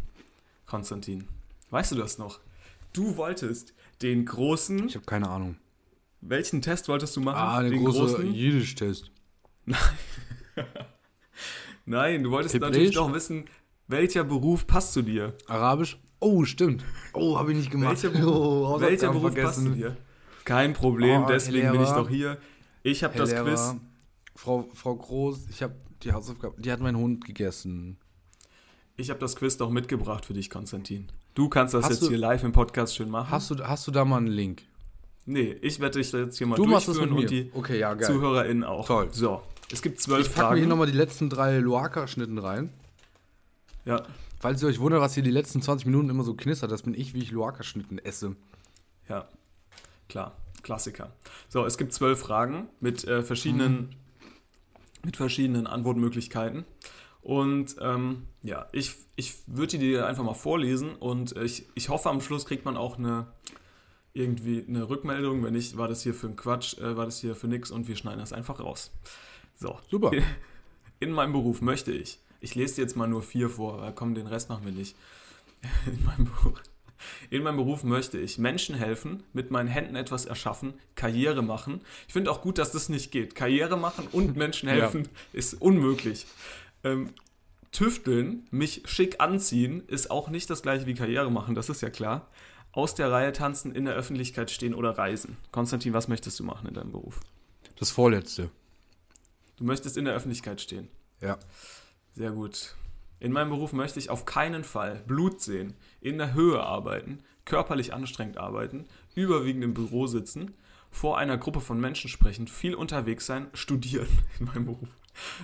Konstantin, 0.67 1.27
weißt 1.71 1.93
du 1.93 1.97
das 1.97 2.19
noch? 2.19 2.41
Du 2.93 3.17
wolltest 3.17 3.75
den 4.03 4.27
großen, 4.27 4.89
Ich 4.89 4.95
habe 4.95 5.07
keine 5.07 5.29
Ahnung. 5.29 5.57
welchen 6.21 6.61
Test 6.61 6.89
wolltest 6.89 7.17
du 7.17 7.21
machen? 7.21 7.39
Ah, 7.39 7.59
eine 7.59 7.71
den 7.71 7.85
große 7.85 8.23
Jiddisch-Test. 8.23 9.11
Nein, 9.65 9.79
du 11.87 12.31
wolltest 12.31 12.55
Hebräisch? 12.55 12.71
natürlich 12.73 12.95
doch 12.95 13.13
wissen, 13.13 13.45
welcher 13.89 14.25
Beruf 14.25 14.67
passt 14.67 14.93
zu 14.93 15.03
dir? 15.03 15.35
Arabisch? 15.47 15.99
Oh, 16.19 16.45
stimmt. 16.45 16.85
Oh, 17.13 17.39
habe 17.39 17.53
ich 17.53 17.59
nicht 17.59 17.71
gemacht. 17.71 18.03
Welcher 18.03 18.09
Beruf, 18.19 18.35
oh, 18.77 18.81
welcher 18.81 19.13
Beruf 19.13 19.35
passt 19.35 19.63
zu 19.63 19.71
dir? 19.71 19.97
Kein 20.45 20.73
Problem, 20.73 21.23
Oh, 21.25 21.27
deswegen 21.29 21.73
bin 21.73 21.83
ich 21.83 21.91
doch 21.91 22.09
hier. 22.09 22.39
Ich 22.83 23.03
habe 23.05 23.17
das 23.19 23.35
Quiz. 23.35 23.75
Frau, 24.35 24.69
Frau 24.75 24.95
Groß, 24.95 25.47
ich 25.51 25.63
habe 25.63 25.75
die 26.03 26.13
Hausaufgabe, 26.13 26.61
die 26.61 26.71
hat 26.71 26.81
mein 26.81 26.97
Hund 26.97 27.25
gegessen. 27.25 27.97
Ich 28.97 29.11
habe 29.11 29.19
das 29.21 29.37
Quiz 29.37 29.57
doch 29.57 29.71
mitgebracht 29.71 30.25
für 30.27 30.35
dich, 30.35 30.51
Konstantin. 30.51 31.09
Du 31.35 31.49
kannst 31.49 31.75
das 31.75 31.85
Hast 31.85 31.91
jetzt 31.93 32.03
du- 32.03 32.09
hier 32.09 32.19
live 32.19 32.45
im 32.45 32.53
Podcast 32.53 32.95
schön 32.97 33.11
machen. 33.11 33.31
Hast 33.31 33.51
du, 33.51 33.57
hast 33.67 33.87
du 33.87 33.91
da 33.91 34.05
mal 34.05 34.19
einen 34.19 34.27
Link? 34.29 34.63
nee, 35.29 35.57
ich 35.61 35.81
werde 35.81 35.99
dich 35.99 36.13
jetzt 36.13 36.39
hier 36.39 36.47
mal 36.47 36.55
Du 36.57 36.65
machst 36.67 36.87
das 36.89 36.97
durchführen 36.97 37.21
mit 37.21 37.31
mir. 37.31 37.41
und 37.43 37.53
die 37.53 37.59
okay, 37.59 37.79
ja, 37.81 37.93
geil. 37.95 38.07
ZuhörerInnen 38.07 38.63
auch. 38.65 38.87
Toll. 38.87 39.09
So, 39.11 39.43
Es 39.73 39.83
gibt 39.83 40.01
zwölf 40.01 40.29
Ich 40.29 40.35
packe 40.35 40.51
mir 40.51 40.55
hier 40.57 40.63
Fragen. 40.65 40.69
nochmal 40.69 40.87
die 40.87 40.97
letzten 40.97 41.29
drei 41.29 41.59
Loaka-Schnitten 41.59 42.39
rein. 42.39 42.73
Ja, 43.85 44.03
Falls 44.39 44.63
ihr 44.63 44.69
euch 44.69 44.79
wundert, 44.81 45.01
was 45.01 45.15
hier 45.15 45.23
die 45.23 45.31
letzten 45.31 45.63
20 45.63 45.87
Minuten 45.87 46.11
immer 46.11 46.23
so 46.23 46.35
knistert, 46.35 46.71
das 46.71 46.83
bin 46.83 46.95
ich, 46.95 47.15
wie 47.15 47.21
ich 47.21 47.31
Loaka-Schnitten 47.31 47.99
esse. 47.99 48.37
ja, 49.09 49.27
klar, 50.09 50.37
Klassiker. 50.63 51.11
So, 51.49 51.65
es 51.65 51.79
gibt 51.79 51.93
zwölf 51.93 52.21
Fragen 52.21 52.69
mit 52.81 53.05
äh, 53.05 53.23
verschiedenen, 53.23 53.97
mit 55.05 55.17
verschiedenen 55.17 55.67
Antwortmöglichkeiten. 55.67 56.65
Und 57.23 57.77
ähm, 57.81 58.27
ja, 58.43 58.67
ich, 58.73 58.95
ich 59.17 59.35
würde 59.47 59.79
die 59.79 59.79
dir 59.79 60.07
einfach 60.07 60.23
mal 60.23 60.35
vorlesen 60.35 60.95
und 60.95 61.37
ich, 61.37 61.67
ich 61.75 61.89
hoffe, 61.89 62.11
am 62.11 62.21
Schluss 62.21 62.47
kriegt 62.47 62.65
man 62.65 62.77
auch 62.77 62.99
eine 62.99 63.27
irgendwie 64.13 64.65
eine 64.67 64.89
Rückmeldung. 64.89 65.43
Wenn 65.45 65.55
nicht, 65.55 65.77
war 65.77 65.89
das 65.89 66.03
hier 66.03 66.15
für 66.15 66.29
ein 66.29 66.37
Quatsch, 66.37 66.79
äh, 66.79 66.97
war 66.97 67.05
das 67.07 67.19
hier 67.19 67.35
für 67.35 67.49
nix 67.49 67.71
und 67.71 67.89
wir 67.89 67.97
schneiden 67.97 68.21
das 68.21 68.33
einfach 68.33 68.61
raus. 68.61 68.93
So. 69.57 69.79
Super. 69.91 70.13
In 71.01 71.13
meinem 71.13 71.33
Beruf 71.33 71.61
möchte 71.61 71.93
ich. 71.93 72.19
Ich 72.41 72.55
lese 72.55 72.77
dir 72.77 72.83
jetzt 72.83 72.97
mal 72.97 73.09
nur 73.09 73.23
vier 73.23 73.51
vor, 73.51 73.81
weil 73.81 73.93
komm, 73.93 74.15
den 74.15 74.27
Rest 74.27 74.49
machen 74.49 74.65
wir 74.65 74.73
nicht. 74.73 74.97
In 75.87 76.05
meinem 76.05 76.25
Beruf. 76.27 76.63
In 77.31 77.43
meinem 77.43 77.57
Beruf 77.57 77.85
möchte 77.85 78.19
ich 78.19 78.39
Menschen 78.39 78.75
helfen, 78.75 79.23
mit 79.33 79.51
meinen 79.51 79.69
Händen 79.69 79.97
etwas 79.97 80.25
erschaffen, 80.25 80.75
Karriere 80.95 81.43
machen. 81.43 81.83
Ich 82.07 82.15
finde 82.15 82.31
auch 82.31 82.41
gut, 82.41 82.59
dass 82.59 82.73
das 82.73 82.89
nicht 82.89 83.11
geht. 83.11 83.35
Karriere 83.35 83.77
machen 83.77 84.09
und 84.13 84.37
Menschen 84.37 84.69
helfen 84.69 85.09
ist 85.33 85.61
unmöglich. 85.61 86.27
Ähm, 86.85 87.11
tüfteln, 87.71 88.47
mich 88.51 88.83
schick 88.87 89.21
anziehen, 89.21 89.83
ist 89.89 90.11
auch 90.11 90.29
nicht 90.29 90.49
das 90.49 90.63
gleiche 90.63 90.87
wie 90.87 90.95
Karriere 90.95 91.31
machen, 91.31 91.55
das 91.55 91.69
ist 91.69 91.83
ja 91.83 91.91
klar. 91.91 92.29
Aus 92.73 92.95
der 92.95 93.11
Reihe 93.11 93.33
tanzen, 93.33 93.75
in 93.75 93.85
der 93.85 93.95
Öffentlichkeit 93.95 94.51
stehen 94.51 94.75
oder 94.75 94.97
reisen. 94.97 95.37
Konstantin, 95.51 95.93
was 95.93 96.09
möchtest 96.09 96.39
du 96.41 96.45
machen 96.45 96.69
in 96.69 96.75
deinem 96.75 96.93
Beruf? 96.93 97.21
Das 97.79 97.91
vorletzte. 97.91 98.51
Du 99.57 99.65
möchtest 99.65 99.97
in 99.97 100.05
der 100.05 100.15
Öffentlichkeit 100.15 100.61
stehen. 100.61 100.89
Ja. 101.21 101.39
Sehr 102.13 102.31
gut. 102.31 102.75
In 103.21 103.33
meinem 103.33 103.49
Beruf 103.51 103.73
möchte 103.73 103.99
ich 103.99 104.11
auf 104.11 104.25
keinen 104.27 104.65
Fall 104.65 105.03
Blut 105.07 105.41
sehen, 105.41 105.75
in 106.01 106.19
der 106.19 106.35
Höhe 106.35 106.63
arbeiten, 106.63 107.21
körperlich 107.47 107.95
anstrengend 107.95 108.37
arbeiten, 108.37 108.87
überwiegend 109.15 109.65
im 109.65 109.73
Büro 109.75 110.07
sitzen, 110.07 110.55
vor 110.91 111.17
einer 111.19 111.39
Gruppe 111.39 111.61
von 111.61 111.81
Menschen 111.81 112.09
sprechen, 112.11 112.47
viel 112.49 112.75
unterwegs 112.75 113.25
sein, 113.27 113.47
studieren 113.55 114.09
in 114.39 114.47
meinem 114.47 114.67
Beruf. 114.67 114.89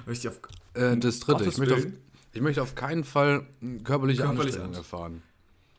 Möchte 0.06 0.28
ich 0.28 0.34
auf 0.34 0.40
Äh, 0.74 0.96
das 0.98 1.20
dritte. 1.20 1.44
Ich 1.44 1.56
möchte, 1.56 1.74
auf, 1.76 1.86
ich 2.34 2.40
möchte 2.42 2.62
auf 2.62 2.74
keinen 2.74 3.04
Fall 3.04 3.46
körperliche 3.84 4.22
Körperlich 4.22 4.54
Anstrengung 4.54 4.68
anst- 4.68 4.76
erfahren. 4.78 5.22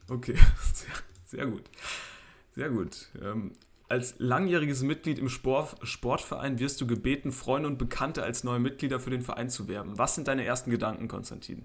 Okay, 0.08 0.34
sehr, 0.74 0.88
sehr 1.26 1.46
gut. 1.46 1.62
Sehr 2.56 2.70
gut. 2.70 3.08
Ähm, 3.22 3.52
als 3.88 4.14
langjähriges 4.18 4.82
Mitglied 4.82 5.18
im 5.18 5.28
Sport, 5.28 5.76
Sportverein 5.82 6.58
wirst 6.58 6.80
du 6.80 6.86
gebeten, 6.86 7.32
Freunde 7.32 7.68
und 7.68 7.78
Bekannte 7.78 8.22
als 8.22 8.44
neue 8.44 8.60
Mitglieder 8.60 8.98
für 8.98 9.10
den 9.10 9.22
Verein 9.22 9.50
zu 9.50 9.68
werben. 9.68 9.98
Was 9.98 10.14
sind 10.14 10.28
deine 10.28 10.44
ersten 10.44 10.70
Gedanken, 10.70 11.08
Konstantin? 11.08 11.64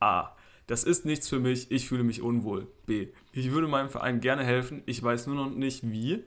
A. 0.00 0.30
Das 0.66 0.84
ist 0.84 1.04
nichts 1.04 1.28
für 1.28 1.40
mich, 1.40 1.70
ich 1.70 1.88
fühle 1.88 2.04
mich 2.04 2.22
unwohl. 2.22 2.68
B. 2.86 3.08
Ich 3.32 3.50
würde 3.50 3.66
meinem 3.66 3.90
Verein 3.90 4.20
gerne 4.20 4.44
helfen, 4.44 4.82
ich 4.86 5.02
weiß 5.02 5.26
nur 5.26 5.36
noch 5.36 5.50
nicht 5.50 5.90
wie. 5.90 6.22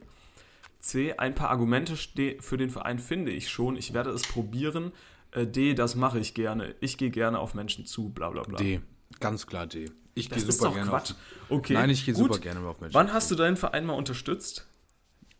C. 0.79 1.13
Ein 1.13 1.33
paar 1.33 1.49
Argumente 1.49 1.95
für 2.41 2.57
den 2.57 2.69
Verein 2.69 2.99
finde 2.99 3.31
ich 3.31 3.49
schon, 3.49 3.77
ich 3.77 3.93
werde 3.93 4.09
es 4.09 4.23
probieren. 4.23 4.91
Äh, 5.31 5.47
D. 5.47 5.73
Das 5.73 5.95
mache 5.95 6.19
ich 6.19 6.33
gerne. 6.33 6.75
Ich 6.81 6.97
gehe 6.97 7.09
gerne 7.09 7.39
auf 7.39 7.53
Menschen 7.53 7.85
zu, 7.85 8.09
bla 8.09 8.29
bla 8.29 8.43
bla. 8.43 8.57
D. 8.57 8.81
Ganz 9.19 9.47
klar 9.47 9.65
D. 9.65 9.89
Ich 10.13 10.29
gehe 10.29 10.37
ist 10.37 10.57
super 10.57 10.69
doch 10.69 10.75
gerne 10.75 10.89
Quatsch. 10.89 11.11
auf. 11.11 11.17
Okay. 11.49 11.73
Nein, 11.73 11.89
ich 11.89 12.05
gehe 12.05 12.13
super 12.13 12.37
gerne 12.37 12.59
auf 12.67 12.81
Menschen. 12.81 12.93
Wann 12.93 13.13
hast 13.13 13.31
du 13.31 13.35
deinen 13.35 13.57
Verein 13.57 13.85
mal 13.85 13.93
unterstützt? 13.93 14.67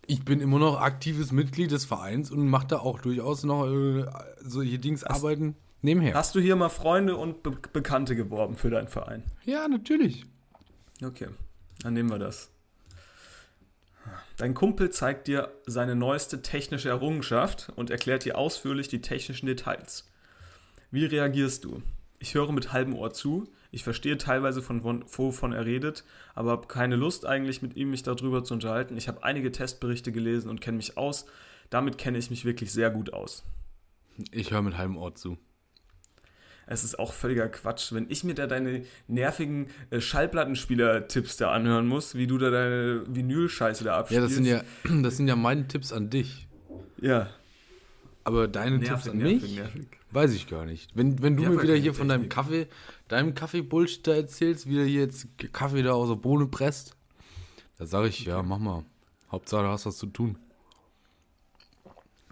Ich 0.06 0.24
bin 0.24 0.40
immer 0.40 0.58
noch 0.58 0.80
aktives 0.80 1.32
Mitglied 1.32 1.70
des 1.70 1.84
Vereins 1.84 2.30
und 2.30 2.48
mache 2.48 2.66
da 2.66 2.78
auch 2.78 3.00
durchaus 3.00 3.44
noch 3.44 3.66
äh, 3.66 4.06
solche 4.42 4.78
Dings 4.78 5.04
arbeiten 5.04 5.56
nebenher. 5.82 6.14
Hast 6.14 6.34
du 6.34 6.40
hier 6.40 6.56
mal 6.56 6.68
Freunde 6.68 7.16
und 7.16 7.42
Be 7.42 7.56
Bekannte 7.72 8.16
geworben 8.16 8.56
für 8.56 8.70
deinen 8.70 8.88
Verein? 8.88 9.22
Ja, 9.44 9.68
natürlich. 9.68 10.26
Okay, 11.02 11.28
dann 11.82 11.94
nehmen 11.94 12.10
wir 12.10 12.18
das. 12.18 12.50
Dein 14.36 14.54
Kumpel 14.54 14.90
zeigt 14.90 15.28
dir 15.28 15.52
seine 15.64 15.94
neueste 15.94 16.42
technische 16.42 16.88
Errungenschaft 16.88 17.72
und 17.76 17.90
erklärt 17.90 18.24
dir 18.24 18.36
ausführlich 18.36 18.88
die 18.88 19.00
technischen 19.00 19.46
Details. 19.46 20.10
Wie 20.90 21.04
reagierst 21.04 21.64
du? 21.64 21.82
Ich 22.18 22.34
höre 22.34 22.52
mit 22.52 22.72
halbem 22.72 22.94
Ohr 22.94 23.12
zu, 23.12 23.48
ich 23.74 23.84
verstehe 23.84 24.16
teilweise 24.16 24.62
von 24.62 24.82
wovon 24.84 25.52
er 25.52 25.64
redet, 25.66 26.04
aber 26.34 26.52
habe 26.52 26.66
keine 26.68 26.96
Lust 26.96 27.26
eigentlich 27.26 27.60
mit 27.62 27.76
ihm 27.76 27.90
mich 27.90 28.02
darüber 28.02 28.44
zu 28.44 28.54
unterhalten. 28.54 28.96
Ich 28.96 29.08
habe 29.08 29.24
einige 29.24 29.50
Testberichte 29.52 30.12
gelesen 30.12 30.48
und 30.48 30.60
kenne 30.60 30.76
mich 30.76 30.96
aus. 30.96 31.26
Damit 31.70 31.98
kenne 31.98 32.18
ich 32.18 32.30
mich 32.30 32.44
wirklich 32.44 32.72
sehr 32.72 32.90
gut 32.90 33.12
aus. 33.12 33.44
Ich 34.30 34.52
höre 34.52 34.62
mit 34.62 34.76
halbem 34.78 34.96
Ohr 34.96 35.14
zu. 35.14 35.38
Es 36.66 36.82
ist 36.84 36.98
auch 36.98 37.12
völliger 37.12 37.48
Quatsch, 37.48 37.92
wenn 37.92 38.08
ich 38.08 38.24
mir 38.24 38.34
da 38.34 38.46
deine 38.46 38.84
nervigen 39.06 39.66
äh, 39.90 40.00
Schallplattenspieler-Tipps 40.00 41.36
da 41.36 41.50
anhören 41.52 41.86
muss, 41.86 42.14
wie 42.14 42.26
du 42.26 42.38
da 42.38 42.50
deine 42.50 43.02
Vinyl-Scheiße 43.06 43.84
da 43.84 43.90
Ja, 43.90 43.98
abspielst. 43.98 44.24
das 44.24 44.34
sind 44.34 44.46
ja, 44.46 44.62
das 45.02 45.16
sind 45.18 45.28
ja 45.28 45.36
meine 45.36 45.68
Tipps 45.68 45.92
an 45.92 46.08
dich. 46.08 46.48
Ja, 47.02 47.28
Aber 48.22 48.48
deine 48.48 48.78
nervig, 48.78 48.88
Tipps 48.94 49.08
an 49.08 49.18
nervig, 49.18 49.42
mich? 49.42 49.56
nervig. 49.56 49.86
Weiß 50.14 50.32
ich 50.32 50.46
gar 50.48 50.64
nicht. 50.64 50.90
Wenn, 50.94 51.20
wenn 51.22 51.36
du 51.36 51.42
Ja, 51.42 51.50
mir 51.50 51.60
wieder 51.62 51.74
hier 51.74 51.92
von 51.92 52.08
deinem. 52.08 52.28
Kaffee, 52.28 52.68
deinem 53.08 53.34
Kaffee-Bullshit 53.34 54.06
da 54.06 54.14
erzählst, 54.14 54.68
wie 54.68 54.76
du 54.76 54.84
hier 54.84 55.00
jetzt 55.02 55.26
Kaffee 55.52 55.82
da 55.82 55.92
aus 55.92 56.08
der 56.08 56.14
Bohne 56.16 56.46
presst, 56.46 56.96
da 57.78 57.86
sage 57.86 58.08
ich, 58.08 58.24
ja, 58.24 58.42
mach 58.42 58.58
mal. 58.58 58.84
Hauptsache, 59.32 59.62
du 59.64 59.68
hast 59.68 59.86
was 59.86 59.96
zu 59.96 60.06
tun. 60.06 60.38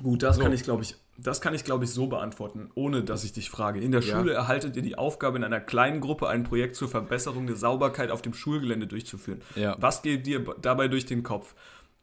Gut, 0.01 0.23
das 0.23 0.37
So. 0.37 0.43
kann 0.43 0.53
ich, 0.53 0.63
glaube 0.63 0.83
ich, 0.83 0.97
das 1.19 1.41
kann 1.41 1.55
ich, 1.55 1.65
glaube 1.65 1.85
ich, 1.85 1.91
so 1.91 2.07
beantworten, 2.07 2.71
ohne 2.75 3.03
dass 3.05 3.25
ich 3.25 3.33
dich 3.33 3.51
frage. 3.51 3.81
In 3.81 3.93
der 3.93 4.01
Ja. 4.01 4.17
Schule 4.17 4.33
erhaltet 4.33 4.77
ihr 4.77 4.83
die 4.83 4.97
Aufgabe, 4.97 5.37
in 5.39 5.45
einer 5.45 5.61
kleinen 5.61 6.01
Gruppe 6.01 6.29
ein 6.29 6.45
Projekt 6.45 6.77
zur 6.77 6.89
Verbesserung 6.89 7.47
der 7.47 7.57
Sauberkeit 7.57 8.11
auf 8.11 8.23
dem 8.23 8.33
Schulgelände 8.35 8.87
durchzuführen. 8.87 9.43
Ja. 9.57 9.77
Was 9.81 10.03
geht 10.03 10.27
dir 10.27 10.41
dabei 10.61 10.89
durch 10.89 11.05
den 11.07 11.23
Kopf? 11.23 11.55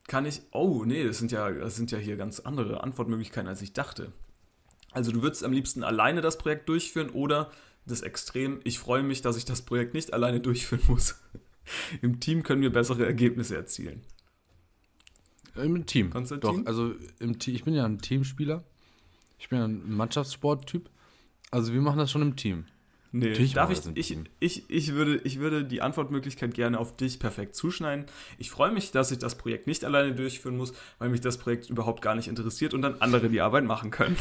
Kann 0.07 0.25
ich. 0.25 0.41
Oh, 0.51 0.83
nee, 0.85 1.03
das 1.05 1.17
sind 1.19 1.31
ja, 1.31 1.49
das 1.51 1.75
sind 1.75 1.91
ja 1.91 1.97
hier 1.97 2.17
ganz 2.17 2.39
andere 2.41 2.83
Antwortmöglichkeiten, 2.83 3.47
als 3.47 3.61
ich 3.61 3.73
dachte. 3.73 4.11
Also 4.91 5.11
du 5.11 5.21
würdest 5.21 5.43
am 5.43 5.51
liebsten 5.51 5.83
alleine 5.83 6.21
das 6.21 6.37
Projekt 6.37 6.67
durchführen 6.69 7.09
oder 7.09 7.51
das 7.85 8.01
Extrem, 8.01 8.59
ich 8.63 8.79
freue 8.79 9.03
mich, 9.03 9.21
dass 9.21 9.37
ich 9.37 9.45
das 9.45 9.61
Projekt 9.61 9.93
nicht 9.93 10.13
alleine 10.13 10.39
durchführen 10.39 10.81
muss. 10.87 11.15
Im 12.01 12.19
Team 12.19 12.43
können 12.43 12.61
wir 12.61 12.71
bessere 12.71 13.05
Ergebnisse 13.05 13.55
erzielen. 13.55 14.01
Im 15.55 15.85
Team. 15.85 16.09
Konstantin? 16.09 16.63
Doch, 16.63 16.65
also 16.65 16.93
im 17.19 17.37
Team, 17.37 17.55
ich 17.55 17.63
bin 17.63 17.73
ja 17.73 17.85
ein 17.85 17.99
Teamspieler. 17.99 18.63
Ich 19.39 19.49
bin 19.49 19.59
ja 19.59 19.65
ein 19.65 19.95
Mannschaftssporttyp. 19.95 20.89
Also 21.51 21.73
wir 21.73 21.81
machen 21.81 21.97
das 21.97 22.11
schon 22.11 22.21
im 22.21 22.35
Team. 22.35 22.65
Nee, 23.11 23.29
Natürlich 23.29 23.53
darf 23.53 23.71
ich, 23.71 23.79
ich, 23.95 24.07
Team. 24.09 24.25
ich, 24.39 24.69
ich, 24.69 24.93
würde, 24.93 25.17
ich 25.23 25.39
würde 25.39 25.65
die 25.65 25.81
Antwortmöglichkeit 25.81 26.53
gerne 26.53 26.79
auf 26.79 26.95
dich 26.95 27.17
perfekt 27.17 27.55
zuschneiden. 27.55 28.05
Ich 28.37 28.51
freue 28.51 28.71
mich, 28.71 28.91
dass 28.91 29.09
ich 29.11 29.17
das 29.17 29.35
Projekt 29.35 29.65
nicht 29.65 29.83
alleine 29.83 30.13
durchführen 30.13 30.57
muss, 30.57 30.73
weil 30.99 31.09
mich 31.09 31.21
das 31.21 31.39
Projekt 31.39 31.69
überhaupt 31.69 32.03
gar 32.03 32.13
nicht 32.13 32.27
interessiert 32.27 32.75
und 32.75 32.83
dann 32.83 33.01
andere 33.01 33.29
die 33.29 33.41
Arbeit 33.41 33.63
machen 33.63 33.89
können. 33.89 34.15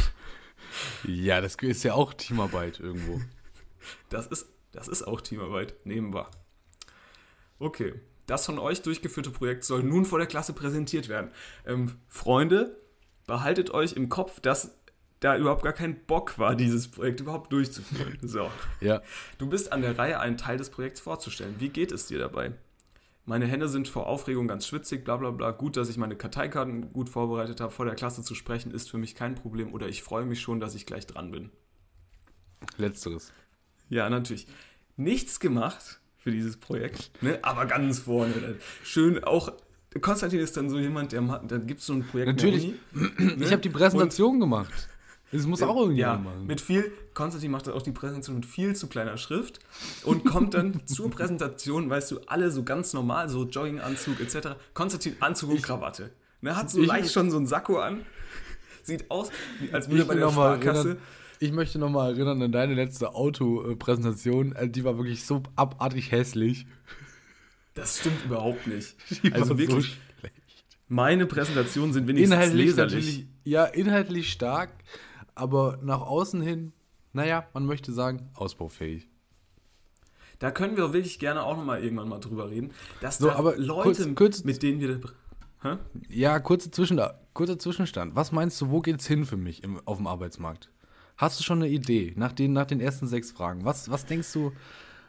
Ja, 1.05 1.41
das 1.41 1.57
ist 1.57 1.85
ja 1.85 1.95
auch 1.95 2.15
Teamarbeit 2.15 2.81
irgendwo. 2.81 3.21
Das 4.09 4.27
ist, 4.27 4.47
das 4.73 4.89
ist 4.89 5.03
auch 5.03 5.21
Teamarbeit. 5.21 5.75
Nehmen 5.85 6.13
wir. 6.13 6.29
Okay. 7.59 7.95
Das 8.27 8.45
von 8.45 8.59
euch 8.59 8.83
durchgeführte 8.83 9.31
Projekt 9.31 9.65
soll 9.65 9.83
nun 9.83 10.05
vor 10.05 10.19
der 10.19 10.29
Klasse 10.29 10.53
präsentiert 10.53 11.09
werden. 11.09 11.31
Ähm, 11.67 11.97
Freunde, 12.09 12.79
behaltet 13.27 13.71
euch 13.71 13.95
im 13.95 14.11
Kopf, 14.11 14.41
dass 14.41 14.79
da 15.21 15.37
überhaupt 15.37 15.63
gar 15.63 15.73
kein 15.73 16.05
Bock 16.05 16.39
war, 16.39 16.55
dieses 16.55 16.89
Projekt 16.89 17.21
überhaupt 17.21 17.53
durchzuführen. 17.53 18.19
So. 18.23 18.51
Ja. 18.81 19.03
Du 19.39 19.49
bist 19.49 19.73
an 19.73 19.83
der 19.83 19.99
Reihe, 19.99 20.21
einen 20.21 20.37
Teil 20.37 20.59
des 20.59 20.71
Projekts 20.71 21.01
vorzustellen. 21.01 21.57
Wie 21.59 21.71
geht 21.71 21.91
es 21.91 22.07
dir 22.07 22.19
dabei? 22.19 22.53
Meine 23.29 23.45
Hände 23.45 23.69
sind 23.69 23.89
vor 23.89 24.07
Aufregung 24.07 24.49
ganz 24.49 24.67
schwitzig, 24.67 25.05
bla 25.05 25.19
bla 25.19 25.31
bla. 25.31 25.51
Gut, 25.51 25.77
dass 25.77 25.91
ich 25.91 25.99
meine 25.99 26.17
Karteikarten 26.17 26.95
gut 26.95 27.11
vorbereitet 27.11 27.61
habe. 27.61 27.71
Vor 27.71 27.85
der 27.85 27.95
Klasse 27.95 28.23
zu 28.23 28.35
sprechen 28.35 28.73
ist 28.73 28.89
für 28.89 28.97
mich 28.97 29.15
kein 29.15 29.35
Problem 29.35 29.75
oder 29.75 29.87
ich 29.87 30.03
freue 30.03 30.25
mich 30.25 30.41
schon, 30.41 30.61
dass 30.61 30.75
ich 30.75 30.87
gleich 30.87 31.07
dran 31.07 31.31
bin. 31.31 31.51
Letzteres. 32.79 33.31
Ja, 33.91 34.09
natürlich. 34.09 34.47
Nichts 34.97 35.41
gemacht 35.41 36.01
für 36.17 36.31
dieses 36.31 36.57
Projekt, 36.57 37.11
ne? 37.23 37.39
aber 37.43 37.67
ganz 37.67 37.99
vorne. 37.99 38.57
Schön 38.83 39.23
auch. 39.23 39.53
Konstantin 40.01 40.41
ist 40.41 40.57
dann 40.57 40.71
so 40.71 40.79
jemand, 40.79 41.13
der 41.13 41.21
macht, 41.21 41.51
dann 41.53 41.67
gibt 41.67 41.81
es 41.81 41.87
so 41.87 41.93
ein 41.93 42.07
Projekt 42.07 42.29
Natürlich. 42.29 42.73
der 42.95 43.27
Uni. 43.29 43.45
Ich 43.45 43.53
habe 43.53 43.61
die 43.61 43.69
Präsentation 43.69 44.41
gemacht. 44.41 44.89
Das 45.31 45.47
muss 45.47 45.61
auch 45.63 45.75
Ja, 45.77 45.81
irgendjemand 45.83 46.25
machen. 46.25 46.47
mit 46.47 46.61
viel, 46.61 46.91
Konstantin 47.15 47.51
macht 47.51 47.69
auch 47.69 47.83
die 47.83 47.93
Präsentation 47.93 48.37
mit 48.37 48.47
viel 48.47 48.75
zu 48.75 48.87
kleiner 48.87 49.17
Schrift 49.19 49.61
und 50.05 50.25
kommt 50.25 50.55
dann 50.55 50.81
zur 50.87 51.11
Präsentation, 51.11 51.91
weißt 51.91 52.11
du, 52.13 52.21
alle 52.27 52.51
so 52.51 52.63
ganz 52.65 52.95
normal, 52.95 53.29
so 53.29 53.45
Jogginganzug 53.45 54.21
etc. 54.21 54.51
Konstantin 54.73 55.17
Anzug 55.21 55.51
und 55.51 55.63
Krawatte. 55.63 56.11
Ne, 56.41 56.57
hat 56.57 56.71
so 56.71 56.81
ich- 56.81 56.87
leicht 56.87 57.13
schon 57.13 57.31
so 57.31 57.37
ein 57.39 57.47
Sakko 57.47 57.79
an. 57.79 58.07
Sieht 58.83 59.11
aus, 59.11 59.31
wie- 59.61 59.71
als 59.73 59.89
würde 59.89 59.99
er 59.99 60.03
Ich, 60.03 60.09
bei 60.09 60.15
der 60.15 60.31
Sparkasse. 60.31 60.79
erinnern, 60.89 61.03
ich 61.41 61.53
möchte 61.53 61.79
nochmal 61.79 62.13
erinnern 62.15 62.41
an 62.43 62.51
deine 62.53 62.75
letzte 62.75 63.15
Autopräsentation. 63.15 64.53
Äh, 64.53 64.69
Die 64.71 64.83
war 64.85 64.97
wirklich 64.97 65.25
so 65.27 65.43
abartig 65.57 66.11
hässlich. 66.11 66.67
Das 67.75 67.99
stimmt 67.99 68.25
überhaupt 68.25 68.67
nicht. 68.67 68.97
Die 69.23 69.33
Also 69.33 69.41
war 69.41 69.47
so 69.49 69.59
wirklich, 69.59 69.99
schlecht. 70.21 70.35
meine 70.89 71.27
Präsentationen 71.27 71.93
sind 71.93 72.07
wenigstens 72.09 72.35
Inhaltlich 72.35 72.67
leserlich. 72.67 73.27
ja, 73.45 73.65
inhaltlich 73.67 74.33
stark, 74.33 74.71
aber 75.39 75.79
nach 75.83 76.01
außen 76.01 76.41
hin, 76.41 76.73
naja, 77.13 77.47
man 77.55 77.67
möchte 77.67 77.93
sagen, 77.93 78.29
ausbaufähig. 78.35 79.09
Da 80.39 80.51
können 80.51 80.77
wir 80.77 80.93
wirklich 80.93 81.19
gerne 81.19 81.43
auch 81.43 81.57
nochmal 81.57 81.83
irgendwann 81.83 82.09
mal 82.09 82.21
drüber 82.21 82.51
reden. 82.51 82.71
Dass 83.01 83.19
So, 83.19 83.27
da 83.29 83.35
aber 83.37 83.57
Leute, 83.57 83.83
kurz- 84.05 84.15
kurz- 84.15 84.45
mit 84.45 84.63
denen 84.63 84.81
wir. 84.81 85.01
Hä? 85.63 85.77
Ja, 86.09 86.39
kurze 86.39 86.71
Zwischen 86.71 87.01
kurzer 87.33 87.59
Zwischenstand. 87.59 88.15
Was 88.15 88.31
meinst 88.31 88.61
du, 88.61 88.71
wo 88.71 88.81
geht's 88.81 89.07
hin 89.07 89.25
für 89.27 89.37
mich 89.37 89.65
im, 89.65 89.81
auf 89.87 89.97
dem 89.97 90.07
Arbeitsmarkt? 90.07 90.71
Hast 91.17 91.41
du 91.41 91.45
schon 91.45 91.59
eine 91.59 91.69
Idee 91.69 92.13
nach 92.17 92.33
den, 92.33 92.53
nach 92.53 92.67
den 92.67 92.79
ersten 92.81 93.09
sechs 93.09 93.33
Fragen? 93.33 93.65
Was, 93.65 93.91
was 93.91 94.07
denkst 94.07 94.33
du, 94.33 94.53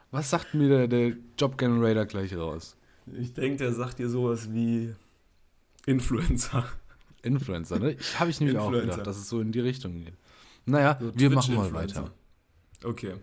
was 0.10 0.32
sagt 0.32 0.56
mir 0.56 0.68
der, 0.68 0.88
der 0.88 1.14
Job 1.38 1.60
Generator 1.60 2.06
gleich 2.08 2.36
raus? 2.36 2.76
Ich 3.20 3.34
denke, 3.34 3.58
der 3.58 3.74
sagt 3.74 4.00
dir 4.00 4.10
sowas 4.10 4.52
wie 4.52 4.96
Influencer. 5.86 6.66
Influencer, 7.22 7.78
ne? 7.78 7.92
Ich 7.92 8.20
habe 8.20 8.32
ich 8.32 8.40
nämlich 8.40 8.58
auch 8.58 8.72
gedacht, 8.72 9.06
dass 9.06 9.18
es 9.18 9.30
so 9.30 9.42
in 9.42 9.52
die 9.52 9.60
Richtung 9.60 10.04
geht. 10.04 10.14
Naja, 10.70 10.98
So 11.00 11.12
wir 11.16 11.30
machen 11.30 11.56
mal 11.56 11.74
weiter. 11.74 12.12
Okay. 12.84 13.16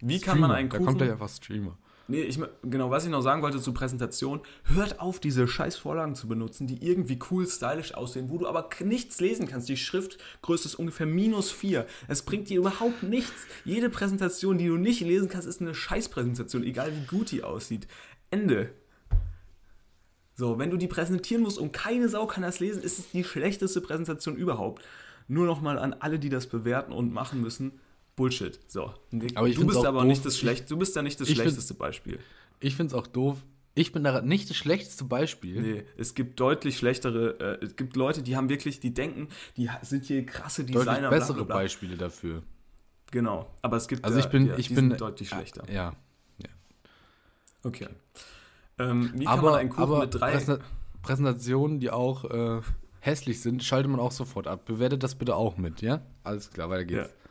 Wie 0.00 0.20
kann 0.20 0.38
man 0.38 0.50
einen 0.50 0.68
Da 0.68 0.76
kommt 0.76 0.88
Kuchen... 0.88 0.98
gleich 0.98 1.12
einfach 1.12 1.28
Streamer. 1.28 1.78
Nee, 2.08 2.22
ich, 2.22 2.38
genau, 2.62 2.90
was 2.90 3.04
ich 3.04 3.10
noch 3.10 3.22
sagen 3.22 3.42
wollte 3.42 3.60
zur 3.60 3.74
Präsentation, 3.74 4.40
hört 4.62 5.00
auf, 5.00 5.18
diese 5.18 5.48
scheiß 5.48 5.76
Vorlagen 5.76 6.14
zu 6.14 6.28
benutzen, 6.28 6.68
die 6.68 6.86
irgendwie 6.86 7.18
cool, 7.30 7.48
stylisch 7.48 7.94
aussehen, 7.94 8.30
wo 8.30 8.38
du 8.38 8.46
aber 8.46 8.68
nichts 8.84 9.20
lesen 9.20 9.48
kannst. 9.48 9.68
Die 9.68 9.76
Schriftgröße 9.76 10.68
ist 10.68 10.76
ungefähr 10.76 11.06
minus 11.06 11.50
4. 11.50 11.84
Es 12.06 12.22
bringt 12.22 12.48
dir 12.48 12.58
überhaupt 12.58 13.02
nichts. 13.02 13.34
Jede 13.64 13.90
Präsentation, 13.90 14.56
die 14.56 14.68
du 14.68 14.76
nicht 14.76 15.00
lesen 15.00 15.28
kannst, 15.28 15.48
ist 15.48 15.60
eine 15.60 15.74
Scheißpräsentation, 15.74 16.62
egal 16.62 16.92
wie 16.94 17.06
gut 17.06 17.32
die 17.32 17.42
aussieht. 17.42 17.88
Ende. 18.30 18.70
So, 20.36 20.58
wenn 20.60 20.70
du 20.70 20.76
die 20.76 20.86
präsentieren 20.86 21.42
musst 21.42 21.58
und 21.58 21.72
keine 21.72 22.08
Sau 22.08 22.26
kann 22.26 22.44
das 22.44 22.60
lesen, 22.60 22.82
ist 22.84 23.00
es 23.00 23.10
die 23.10 23.24
schlechteste 23.24 23.80
Präsentation 23.80 24.36
überhaupt. 24.36 24.84
Nur 25.28 25.46
nochmal 25.46 25.78
an 25.78 25.92
alle, 25.94 26.18
die 26.18 26.28
das 26.28 26.46
bewerten 26.46 26.92
und 26.92 27.12
machen 27.12 27.40
müssen. 27.40 27.72
Bullshit. 28.14 28.58
So. 28.68 28.92
Aber 29.34 29.48
ich 29.48 29.56
du 29.56 29.66
bist 29.66 29.84
aber 29.84 30.00
doof. 30.00 30.08
nicht 30.08 30.24
das 30.24 30.38
schlecht, 30.38 30.70
du 30.70 30.76
bist 30.76 30.96
da 30.96 31.02
nicht 31.02 31.20
das 31.20 31.28
Ich 31.28 31.34
find- 31.34 31.42
schlechteste 31.44 31.74
Beispiel. 31.74 32.18
Ich 32.60 32.74
finde 32.76 32.94
es 32.94 32.94
auch 32.94 33.06
doof. 33.06 33.38
Ich 33.74 33.92
bin 33.92 34.02
da 34.04 34.22
nicht 34.22 34.48
das 34.48 34.56
schlechteste 34.56 35.04
Beispiel. 35.04 35.60
Nee, 35.60 35.84
es 35.98 36.14
gibt 36.14 36.40
deutlich 36.40 36.78
schlechtere, 36.78 37.58
äh, 37.60 37.64
es 37.66 37.76
gibt 37.76 37.94
Leute, 37.96 38.22
die 38.22 38.34
haben 38.34 38.48
wirklich, 38.48 38.80
die 38.80 38.94
denken, 38.94 39.28
die 39.58 39.68
sind 39.82 40.06
hier 40.06 40.24
krasse 40.24 40.62
Deutlich 40.64 40.78
Designer. 40.78 41.10
bessere 41.10 41.34
bla, 41.34 41.44
bla, 41.44 41.54
bla. 41.56 41.56
Beispiele 41.56 41.96
dafür. 41.98 42.42
Genau, 43.10 43.50
aber 43.60 43.76
es 43.76 43.86
gibt 43.86 44.02
Also 44.04 44.18
ja- 44.18 44.24
ich 44.24 44.30
bin, 44.30 44.46
ja, 44.46 44.56
ich 44.56 44.74
bin 44.74 44.96
deutlich 44.96 45.28
schlechter. 45.28 45.70
Ja, 45.70 45.92
Okay. 47.62 47.88
Ähm, 48.78 49.10
wie 49.14 49.24
kann 49.24 49.38
aber, 49.40 49.50
man 49.50 49.60
einen 49.60 49.70
Kuchen 49.70 49.82
aber 49.82 50.00
mit 50.00 50.14
drei... 50.14 50.32
Präsenta- 50.36 50.60
Präsentationen, 51.02 51.80
die 51.80 51.90
auch 51.90 52.24
äh, 52.24 52.60
hässlich 53.00 53.40
sind, 53.40 53.62
schaltet 53.62 53.90
man 53.90 54.00
auch 54.00 54.12
sofort 54.12 54.46
ab. 54.46 54.64
Bewertet 54.64 55.02
das 55.02 55.14
bitte 55.14 55.36
auch 55.36 55.56
mit, 55.56 55.82
ja? 55.82 56.02
Alles 56.24 56.50
klar, 56.50 56.70
weiter 56.70 56.84
geht's. 56.84 57.08
Ja. 57.08 57.26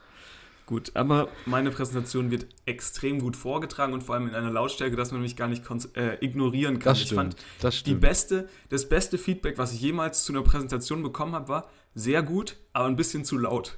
Gut, 0.65 0.95
aber 0.95 1.27
meine 1.45 1.69
Präsentation 1.69 2.31
wird 2.31 2.47
extrem 2.65 3.19
gut 3.19 3.35
vorgetragen 3.35 3.93
und 3.93 4.01
vor 4.01 4.15
allem 4.15 4.27
in 4.27 4.33
einer 4.33 4.49
Lautstärke, 4.49 4.95
dass 4.95 5.11
man 5.11 5.21
mich 5.21 5.35
gar 5.35 5.47
nicht 5.47 5.63
äh, 5.95 6.15
ignorieren 6.25 6.79
kann. 6.79 6.93
Das 6.93 7.01
ich 7.01 7.05
stimmt, 7.05 7.19
fand 7.19 7.35
das 7.61 7.75
die 7.75 7.79
stimmt. 7.81 8.01
beste, 8.01 8.49
das 8.69 8.89
beste 8.89 9.19
Feedback, 9.19 9.59
was 9.59 9.73
ich 9.73 9.81
jemals 9.81 10.23
zu 10.23 10.33
einer 10.33 10.41
Präsentation 10.41 11.03
bekommen 11.03 11.35
habe, 11.35 11.49
war 11.49 11.69
sehr 11.93 12.23
gut, 12.23 12.57
aber 12.73 12.87
ein 12.87 12.95
bisschen 12.95 13.25
zu 13.25 13.37
laut. 13.37 13.77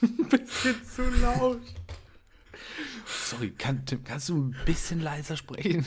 zu 0.00 1.02
laut. 1.20 1.58
Sorry, 3.06 3.50
kann, 3.50 3.84
Tim, 3.86 4.04
kannst 4.04 4.28
du 4.28 4.36
ein 4.36 4.56
bisschen 4.64 5.00
leiser 5.00 5.36
sprechen? 5.36 5.84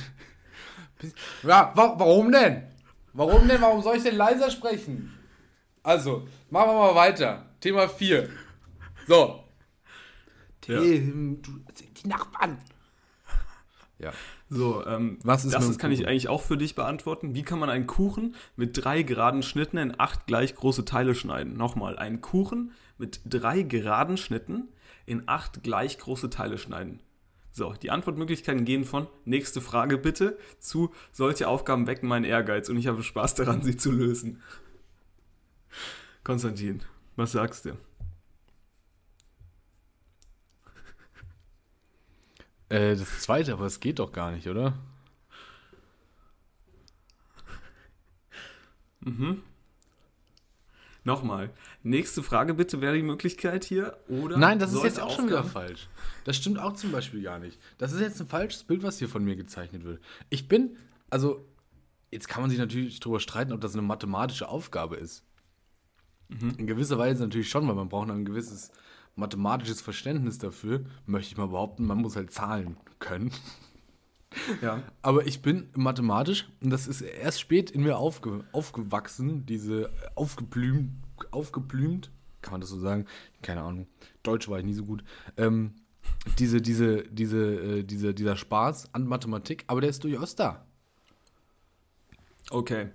Ja, 1.43 1.71
wa 1.73 1.95
warum 1.97 2.31
denn? 2.33 2.63
Warum 3.17 3.47
denn? 3.47 3.59
Warum 3.61 3.81
soll 3.81 3.97
ich 3.97 4.03
denn 4.03 4.15
leiser 4.15 4.51
sprechen? 4.51 5.11
Also, 5.81 6.27
machen 6.51 6.69
wir 6.69 6.73
mal 6.75 6.95
weiter. 6.95 7.47
Thema 7.59 7.89
4. 7.89 8.29
So. 9.07 9.43
Ja. 10.67 10.81
Tim, 10.81 11.41
du, 11.41 11.51
die 11.79 12.07
Nachbarn. 12.07 12.59
Ja. 13.97 14.11
So, 14.49 14.85
ähm, 14.85 15.17
Was 15.23 15.45
ist 15.45 15.55
das 15.55 15.67
ist, 15.67 15.79
kann 15.79 15.91
ich 15.91 16.07
eigentlich 16.07 16.29
auch 16.29 16.43
für 16.43 16.57
dich 16.57 16.75
beantworten. 16.75 17.33
Wie 17.33 17.41
kann 17.41 17.57
man 17.57 17.71
einen 17.71 17.87
Kuchen 17.87 18.35
mit 18.55 18.83
drei 18.83 19.01
geraden 19.01 19.41
Schnitten 19.41 19.77
in 19.77 19.99
acht 19.99 20.27
gleich 20.27 20.53
große 20.53 20.85
Teile 20.85 21.15
schneiden? 21.15 21.57
Nochmal, 21.57 21.97
einen 21.97 22.21
Kuchen 22.21 22.73
mit 22.99 23.21
drei 23.25 23.63
geraden 23.63 24.17
Schnitten 24.17 24.67
in 25.07 25.23
acht 25.25 25.63
gleich 25.63 25.97
große 25.97 26.29
Teile 26.29 26.59
schneiden. 26.59 26.99
So, 27.57 27.73
die 27.73 27.89
Antwortmöglichkeiten 27.89 28.65
gehen 28.65 28.85
von 28.85 29.07
nächste 29.25 29.61
Frage 29.61 29.97
bitte 29.97 30.37
zu 30.59 30.93
solche 31.11 31.47
Aufgaben 31.47 31.87
wecken 31.87 32.07
meinen 32.07 32.23
Ehrgeiz 32.23 32.69
und 32.69 32.77
ich 32.77 32.85
habe 32.85 33.01
Spaß 33.01 33.33
daran, 33.33 33.63
sie 33.63 33.75
zu 33.75 33.91
lösen. 33.91 34.43
Konstantin, 36.23 36.83
was 37.15 37.31
sagst 37.31 37.65
du? 37.65 37.69
Äh, 42.69 42.95
das 42.95 43.21
zweite, 43.21 43.53
aber 43.53 43.65
es 43.65 43.79
geht 43.79 43.97
doch 43.97 44.11
gar 44.11 44.31
nicht, 44.31 44.45
oder? 44.47 44.77
Nochmal, 51.03 51.49
nächste 51.89 52.23
Frage 52.23 52.53
bitte 52.53 52.81
wäre 52.81 52.95
die 52.95 53.03
Möglichkeit 53.03 53.63
hier 53.63 53.97
oder 54.07 54.37
Nein, 54.37 54.59
das 54.59 54.73
ist 54.73 54.83
jetzt 54.83 54.99
auch 54.99 55.15
schon 55.15 55.27
wieder 55.27 55.43
falsch. 55.43 55.87
Das 56.23 56.35
stimmt 56.35 56.59
auch 56.59 56.73
zum 56.73 56.91
Beispiel 56.91 57.21
gar 57.21 57.39
nicht. 57.39 57.59
Das 57.77 57.93
ist 57.93 58.01
jetzt 58.01 58.19
ein 58.21 58.27
falsches 58.27 58.63
Bild, 58.63 58.83
was 58.83 58.99
hier 58.99 59.09
von 59.09 59.23
mir 59.23 59.35
gezeichnet 59.35 59.83
wird. 59.83 60.01
Ich 60.29 60.47
bin, 60.47 60.77
also, 61.09 61.45
jetzt 62.11 62.27
kann 62.27 62.41
man 62.41 62.49
sich 62.49 62.59
natürlich 62.59 62.99
darüber 62.99 63.19
streiten, 63.19 63.53
ob 63.53 63.61
das 63.61 63.73
eine 63.73 63.81
mathematische 63.81 64.47
Aufgabe 64.47 64.95
ist. 64.95 65.23
In 66.29 66.67
gewisser 66.67 66.97
Weise 66.97 67.23
natürlich 67.23 67.49
schon, 67.49 67.67
weil 67.67 67.75
man 67.75 67.89
braucht 67.89 68.09
ein 68.09 68.25
gewisses 68.25 68.71
mathematisches 69.15 69.81
Verständnis 69.81 70.37
dafür. 70.37 70.85
Möchte 71.05 71.31
ich 71.31 71.37
mal 71.37 71.47
behaupten, 71.47 71.85
man 71.85 71.99
muss 71.99 72.15
halt 72.15 72.31
Zahlen 72.31 72.77
können. 72.99 73.31
Ja. 74.61 74.83
Aber 75.01 75.25
ich 75.25 75.41
bin 75.41 75.69
mathematisch, 75.73 76.47
und 76.61 76.69
das 76.69 76.85
ist 76.85 77.01
erst 77.01 77.39
spät 77.39 77.71
in 77.71 77.81
mir 77.81 77.97
aufge, 77.97 78.43
aufgewachsen, 78.51 79.45
diese 79.45 79.89
aufgeblümt, 80.15 80.91
aufgeblümt, 81.31 82.11
kann 82.41 82.51
man 82.53 82.61
das 82.61 82.69
so 82.69 82.79
sagen? 82.79 83.05
Keine 83.41 83.61
Ahnung. 83.61 83.87
Deutsch 84.23 84.47
war 84.49 84.59
ich 84.59 84.65
nie 84.65 84.73
so 84.73 84.85
gut. 84.85 85.03
Ähm, 85.37 85.73
diese, 86.39 86.61
diese, 86.61 87.03
diese, 87.03 87.37
äh, 87.79 87.83
diese, 87.83 88.13
dieser 88.13 88.35
Spaß 88.37 88.93
an 88.93 89.05
Mathematik, 89.05 89.63
aber 89.67 89.81
der 89.81 89.89
ist 89.89 90.03
durchaus 90.03 90.35
da. 90.35 90.65
Okay, 92.49 92.89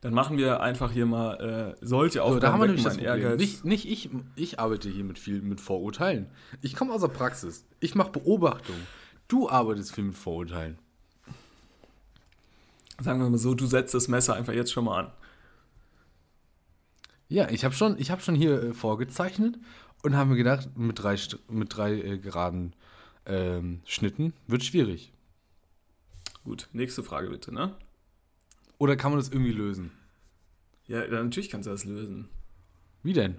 dann 0.00 0.12
machen 0.14 0.36
wir 0.36 0.60
einfach 0.60 0.90
hier 0.90 1.06
mal 1.06 1.74
äh, 1.80 1.84
solche 1.84 2.18
So, 2.18 2.22
Aufgaben. 2.24 2.40
da 2.40 2.52
haben 2.52 2.60
wir 2.60 2.66
nämlich 2.66 2.84
das 2.84 2.94
Problem. 2.94 3.12
Ehrgeiz. 3.12 3.38
Nicht, 3.38 3.64
nicht 3.64 3.88
ich, 3.88 4.10
ich 4.34 4.58
arbeite 4.60 4.88
hier 4.88 5.04
mit 5.04 5.18
viel 5.18 5.42
mit 5.42 5.60
Vorurteilen. 5.60 6.26
Ich 6.60 6.74
komme 6.74 6.92
aus 6.92 7.00
der 7.00 7.08
Praxis. 7.08 7.64
Ich 7.80 7.94
mache 7.94 8.10
Beobachtung. 8.12 8.76
Du 9.28 9.48
arbeitest 9.48 9.94
viel 9.94 10.04
mit 10.04 10.14
Vorurteilen. 10.16 10.78
Sagen 13.00 13.20
wir 13.20 13.28
mal 13.28 13.38
so, 13.38 13.54
du 13.54 13.66
setzt 13.66 13.94
das 13.94 14.08
Messer 14.08 14.34
einfach 14.34 14.52
jetzt 14.54 14.72
schon 14.72 14.84
mal 14.86 15.04
an. 15.04 15.10
Ja, 17.28 17.48
ich 17.50 17.64
habe 17.64 17.74
schon, 17.74 17.98
ich 17.98 18.10
hab 18.10 18.22
schon 18.22 18.34
hier 18.34 18.62
äh, 18.62 18.74
vorgezeichnet 18.74 19.58
und 20.02 20.14
habe 20.14 20.30
mir 20.30 20.36
gedacht, 20.36 20.76
mit 20.76 21.02
drei, 21.02 21.16
mit 21.48 21.76
drei 21.76 21.94
äh, 21.94 22.18
geraden 22.18 22.74
ähm, 23.26 23.80
Schnitten 23.84 24.32
wird 24.46 24.62
schwierig. 24.64 25.12
Gut, 26.44 26.68
nächste 26.72 27.02
Frage 27.02 27.28
bitte, 27.28 27.52
ne? 27.52 27.74
Oder 28.78 28.96
kann 28.96 29.10
man 29.10 29.18
das 29.18 29.30
irgendwie 29.30 29.52
lösen? 29.52 29.90
Ja, 30.86 31.06
natürlich 31.08 31.50
kannst 31.50 31.66
du 31.66 31.70
das 31.70 31.84
lösen. 31.84 32.28
Wie 33.02 33.12
denn? 33.12 33.38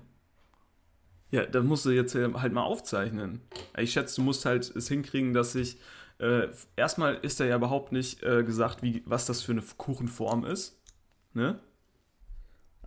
Ja, 1.32 1.46
dann 1.46 1.68
musst 1.68 1.86
du 1.86 1.92
jetzt 1.92 2.16
äh, 2.16 2.34
halt 2.34 2.54
mal 2.54 2.64
aufzeichnen. 2.64 3.42
Ich 3.78 3.94
schätze, 3.94 4.18
du 4.18 4.22
musst 4.24 4.46
halt 4.46 4.76
es 4.76 4.88
hinkriegen, 4.88 5.34
dass 5.34 5.56
ich. 5.56 5.78
Äh, 6.20 6.48
erstmal 6.76 7.16
ist 7.16 7.40
da 7.40 7.46
ja 7.46 7.58
überhaupt 7.58 7.92
nicht 7.92 8.24
äh, 8.24 8.44
gesagt, 8.44 8.82
wie, 8.82 9.04
was 9.06 9.28
das 9.28 9.44
für 9.44 9.52
eine 9.52 9.62
Kuchenform 9.62 10.46
ist. 10.46 10.82
Ne? 11.34 11.60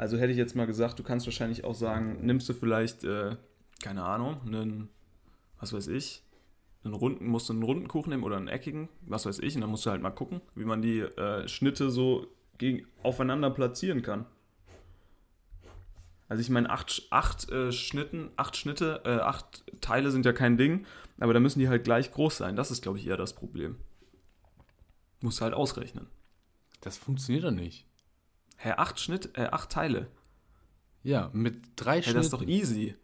Also 0.00 0.16
hätte 0.16 0.32
ich 0.32 0.38
jetzt 0.38 0.56
mal 0.56 0.66
gesagt, 0.66 0.98
du 0.98 1.02
kannst 1.02 1.26
wahrscheinlich 1.26 1.62
auch 1.62 1.74
sagen, 1.74 2.24
nimmst 2.24 2.48
du 2.48 2.54
vielleicht, 2.54 3.04
äh, 3.04 3.36
keine 3.82 4.02
Ahnung, 4.02 4.40
einen, 4.46 4.88
was 5.58 5.74
weiß 5.74 5.88
ich, 5.88 6.24
einen 6.84 6.94
runden, 6.94 7.26
musst 7.26 7.50
du 7.50 7.52
einen 7.52 7.62
runden 7.62 7.86
Kuchen 7.86 8.08
nehmen 8.08 8.22
oder 8.22 8.38
einen 8.38 8.48
eckigen, 8.48 8.88
was 9.02 9.26
weiß 9.26 9.40
ich, 9.40 9.56
und 9.56 9.60
dann 9.60 9.68
musst 9.68 9.84
du 9.84 9.90
halt 9.90 10.00
mal 10.00 10.08
gucken, 10.08 10.40
wie 10.54 10.64
man 10.64 10.80
die 10.80 11.00
äh, 11.00 11.46
Schnitte 11.48 11.90
so 11.90 12.28
gegen, 12.56 12.86
aufeinander 13.02 13.50
platzieren 13.50 14.00
kann. 14.00 14.24
Also 16.28 16.40
ich 16.40 16.48
meine, 16.48 16.70
acht, 16.70 17.06
acht 17.10 17.50
äh, 17.50 17.70
Schnitten, 17.70 18.30
acht 18.36 18.56
Schnitte, 18.56 19.02
äh, 19.04 19.18
acht 19.18 19.64
Teile 19.82 20.10
sind 20.10 20.24
ja 20.24 20.32
kein 20.32 20.56
Ding, 20.56 20.86
aber 21.18 21.34
da 21.34 21.40
müssen 21.40 21.58
die 21.58 21.68
halt 21.68 21.84
gleich 21.84 22.10
groß 22.10 22.38
sein. 22.38 22.56
Das 22.56 22.70
ist, 22.70 22.80
glaube 22.80 22.96
ich, 22.96 23.06
eher 23.06 23.18
das 23.18 23.34
Problem. 23.34 23.76
Musst 25.20 25.40
du 25.40 25.44
halt 25.44 25.52
ausrechnen. 25.52 26.06
Das 26.80 26.96
funktioniert 26.96 27.44
doch 27.44 27.50
nicht. 27.50 27.89
Hä, 28.62 28.72
acht 28.76 29.00
Schnitt, 29.00 29.38
äh, 29.38 29.46
acht 29.50 29.70
Teile. 29.70 30.08
Ja, 31.02 31.30
mit 31.32 31.62
drei 31.76 31.96
Hä, 31.96 32.02
Schnitten. 32.02 32.16
das 32.18 32.26
ist 32.26 32.32
doch 32.34 32.42
easy. 32.42 32.94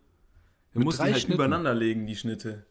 Du 0.73 0.81
Mit 0.81 0.93
die 0.93 0.99
halt 0.99 1.17
Schnitten. 1.17 1.33
übereinander 1.33 1.75
legen, 1.75 2.07
die 2.07 2.15
Schnitte. 2.15 2.67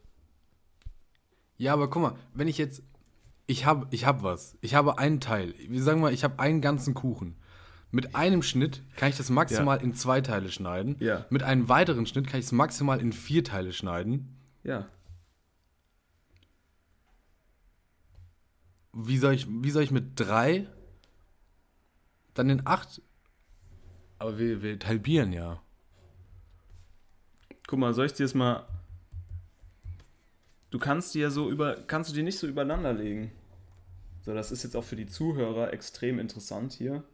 Ja, 1.56 1.72
aber 1.72 1.90
guck 1.90 2.02
mal, 2.02 2.14
wenn 2.32 2.46
ich 2.46 2.58
jetzt. 2.58 2.84
Ich 3.48 3.64
habe 3.66 3.88
ich 3.90 4.06
hab 4.06 4.22
was. 4.22 4.56
Ich 4.60 4.76
habe 4.76 4.98
einen 4.98 5.20
Teil. 5.20 5.52
Wir 5.68 5.82
sagen 5.82 6.00
mal, 6.00 6.12
ich 6.12 6.22
habe 6.22 6.38
einen 6.38 6.60
ganzen 6.60 6.94
Kuchen. 6.94 7.36
Mit 7.90 8.14
einem 8.14 8.42
Schnitt 8.42 8.82
kann 8.96 9.08
ich 9.08 9.16
das 9.16 9.30
maximal 9.30 9.82
in 9.82 9.92
zwei 9.94 10.20
Teile 10.20 10.52
schneiden. 10.52 10.96
Ja. 11.00 11.26
Mit 11.30 11.42
einem 11.42 11.68
weiteren 11.68 12.06
Schnitt 12.06 12.28
kann 12.28 12.38
ich 12.38 12.46
es 12.46 12.52
maximal 12.52 13.00
in 13.00 13.12
vier 13.12 13.42
Teile 13.42 13.72
schneiden. 13.72 14.36
Ja. 14.62 14.86
Wie 18.92 19.18
soll 19.18 19.34
ich, 19.34 19.48
wie 19.48 19.70
soll 19.70 19.82
ich 19.82 19.90
mit 19.90 20.12
drei 20.20 20.68
dann 22.38 22.50
in 22.50 22.66
acht? 22.66 23.02
Aber 24.18 24.38
wir, 24.38 24.62
wir 24.62 24.78
halbieren 24.84 25.32
ja. 25.32 25.62
Guck 27.66 27.78
mal, 27.78 27.94
soll 27.94 28.06
ich 28.06 28.12
dir 28.12 28.24
das 28.24 28.34
mal. 28.34 28.66
Du 30.70 30.78
kannst 30.78 31.14
die 31.14 31.20
ja 31.20 31.30
so 31.30 31.50
über. 31.50 31.82
Kannst 31.86 32.10
du 32.10 32.14
die 32.14 32.22
nicht 32.22 32.38
so 32.38 32.46
übereinander 32.46 32.92
legen? 32.92 33.32
So, 34.20 34.34
das 34.34 34.50
ist 34.50 34.62
jetzt 34.64 34.76
auch 34.76 34.84
für 34.84 34.96
die 34.96 35.06
Zuhörer 35.06 35.72
extrem 35.72 36.18
interessant 36.18 36.72
hier. 36.72 37.04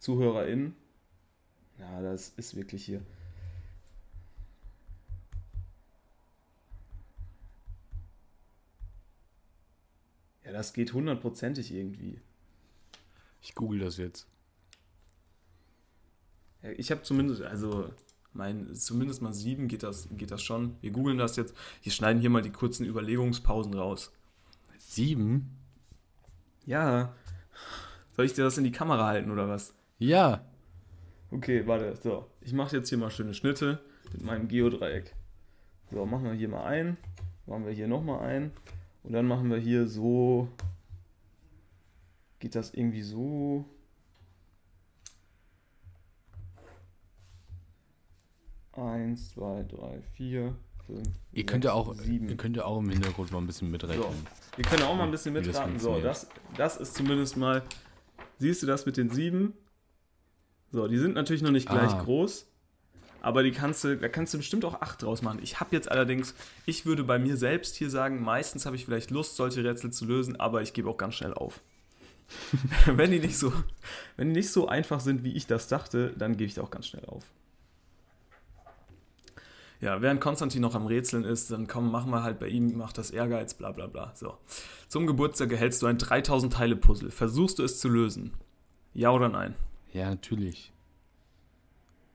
ZuhörerInnen. 0.00 0.74
Ja, 1.78 2.00
das 2.00 2.30
ist 2.30 2.56
wirklich 2.56 2.84
hier. 2.84 3.02
Ja, 10.44 10.52
das 10.52 10.72
geht 10.72 10.92
hundertprozentig 10.92 11.72
irgendwie. 11.72 12.20
Ich 13.46 13.54
google 13.54 13.78
das 13.78 13.96
jetzt. 13.96 14.26
Ich 16.76 16.90
habe 16.90 17.02
zumindest, 17.02 17.42
also 17.42 17.88
mein, 18.32 18.74
zumindest 18.74 19.22
mal 19.22 19.32
sieben 19.32 19.68
geht 19.68 19.84
das, 19.84 20.08
geht 20.10 20.32
das 20.32 20.42
schon. 20.42 20.76
Wir 20.80 20.90
googeln 20.90 21.16
das 21.16 21.36
jetzt. 21.36 21.54
Wir 21.80 21.92
schneiden 21.92 22.20
hier 22.20 22.28
mal 22.28 22.42
die 22.42 22.50
kurzen 22.50 22.84
Überlegungspausen 22.84 23.72
raus. 23.74 24.12
Sieben? 24.78 25.56
Ja. 26.64 27.14
Soll 28.16 28.24
ich 28.24 28.32
dir 28.32 28.42
das 28.42 28.58
in 28.58 28.64
die 28.64 28.72
Kamera 28.72 29.06
halten 29.06 29.30
oder 29.30 29.48
was? 29.48 29.76
Ja. 30.00 30.44
Okay, 31.30 31.68
warte. 31.68 31.94
So, 32.02 32.26
ich 32.40 32.52
mache 32.52 32.76
jetzt 32.76 32.88
hier 32.88 32.98
mal 32.98 33.12
schöne 33.12 33.32
Schnitte 33.32 33.78
mit 34.12 34.24
meinem 34.24 34.48
Geodreieck. 34.48 35.14
So, 35.92 36.04
machen 36.04 36.24
wir 36.24 36.32
hier 36.32 36.48
mal 36.48 36.64
ein. 36.64 36.96
Machen 37.46 37.64
wir 37.64 37.72
hier 37.72 37.86
nochmal 37.86 38.26
ein. 38.26 38.50
Und 39.04 39.12
dann 39.12 39.26
machen 39.26 39.48
wir 39.50 39.58
hier 39.58 39.86
so. 39.86 40.48
Geht 42.46 42.54
das 42.54 42.72
irgendwie 42.74 43.02
so? 43.02 43.64
Eins, 48.72 49.30
zwei, 49.32 49.64
drei, 49.64 50.00
vier, 50.12 50.54
fünf. 50.86 51.08
Ihr 51.32 51.44
könnt 51.44 51.64
ja 51.64 51.70
sechs, 51.74 51.88
auch, 51.88 51.94
sieben. 51.96 52.28
ihr 52.28 52.36
könnt 52.36 52.56
ja 52.56 52.64
auch 52.66 52.78
im 52.78 52.88
Hintergrund 52.88 53.32
mal 53.32 53.38
ein 53.38 53.48
bisschen 53.48 53.66
So, 53.66 53.72
mitrechnen. 53.72 54.26
wir 54.54 54.64
können 54.64 54.82
auch 54.84 54.94
mal 54.94 55.02
ein 55.02 55.10
bisschen 55.10 55.32
mitraten. 55.32 55.76
So, 55.80 55.98
das, 56.00 56.28
das 56.56 56.76
ist 56.76 56.94
zumindest 56.94 57.36
mal. 57.36 57.64
Siehst 58.38 58.62
du 58.62 58.68
das 58.68 58.86
mit 58.86 58.96
den 58.96 59.10
sieben? 59.10 59.54
So, 60.70 60.86
die 60.86 60.98
sind 60.98 61.16
natürlich 61.16 61.42
noch 61.42 61.50
nicht 61.50 61.68
gleich 61.68 61.90
Ah. 61.90 62.02
groß. 62.04 62.46
Aber 63.22 63.42
die 63.42 63.50
kannst 63.50 63.82
du, 63.82 63.96
da 63.96 64.08
kannst 64.08 64.34
du 64.34 64.38
bestimmt 64.38 64.64
auch 64.64 64.80
acht 64.82 65.02
draus 65.02 65.20
machen. 65.20 65.40
Ich 65.42 65.58
habe 65.58 65.74
jetzt 65.74 65.90
allerdings, 65.90 66.36
ich 66.64 66.86
würde 66.86 67.02
bei 67.02 67.18
mir 67.18 67.36
selbst 67.36 67.74
hier 67.74 67.90
sagen, 67.90 68.22
meistens 68.22 68.66
habe 68.66 68.76
ich 68.76 68.84
vielleicht 68.84 69.10
Lust, 69.10 69.34
solche 69.34 69.64
Rätsel 69.64 69.90
zu 69.92 70.04
lösen, 70.04 70.38
aber 70.38 70.62
ich 70.62 70.74
gebe 70.74 70.88
auch 70.88 70.96
ganz 70.96 71.16
schnell 71.16 71.34
auf. 71.34 71.60
wenn, 72.86 73.10
die 73.10 73.20
nicht 73.20 73.38
so, 73.38 73.52
wenn 74.16 74.28
die 74.28 74.40
nicht 74.40 74.50
so 74.50 74.68
einfach 74.68 75.00
sind, 75.00 75.24
wie 75.24 75.32
ich 75.32 75.46
das 75.46 75.68
dachte, 75.68 76.12
dann 76.16 76.32
gebe 76.32 76.44
ich 76.44 76.54
da 76.54 76.62
auch 76.62 76.70
ganz 76.70 76.86
schnell 76.86 77.04
auf. 77.06 77.24
Ja, 79.80 80.00
während 80.00 80.20
Konstantin 80.20 80.62
noch 80.62 80.74
am 80.74 80.86
Rätseln 80.86 81.24
ist, 81.24 81.50
dann 81.50 81.66
komm, 81.66 81.90
machen 81.90 82.10
wir 82.10 82.22
halt 82.22 82.38
bei 82.38 82.48
ihm, 82.48 82.76
macht 82.76 82.96
das 82.96 83.10
Ehrgeiz, 83.10 83.54
bla 83.54 83.72
bla 83.72 83.86
bla. 83.86 84.12
So. 84.14 84.38
Zum 84.88 85.06
Geburtstag 85.06 85.52
erhältst 85.52 85.82
du 85.82 85.86
ein 85.86 85.98
3000 85.98 86.52
Teile 86.52 86.76
Puzzle. 86.76 87.10
Versuchst 87.10 87.58
du 87.58 87.62
es 87.62 87.78
zu 87.78 87.88
lösen? 87.88 88.32
Ja 88.94 89.10
oder 89.10 89.28
nein? 89.28 89.54
Ja, 89.92 90.08
natürlich. 90.08 90.72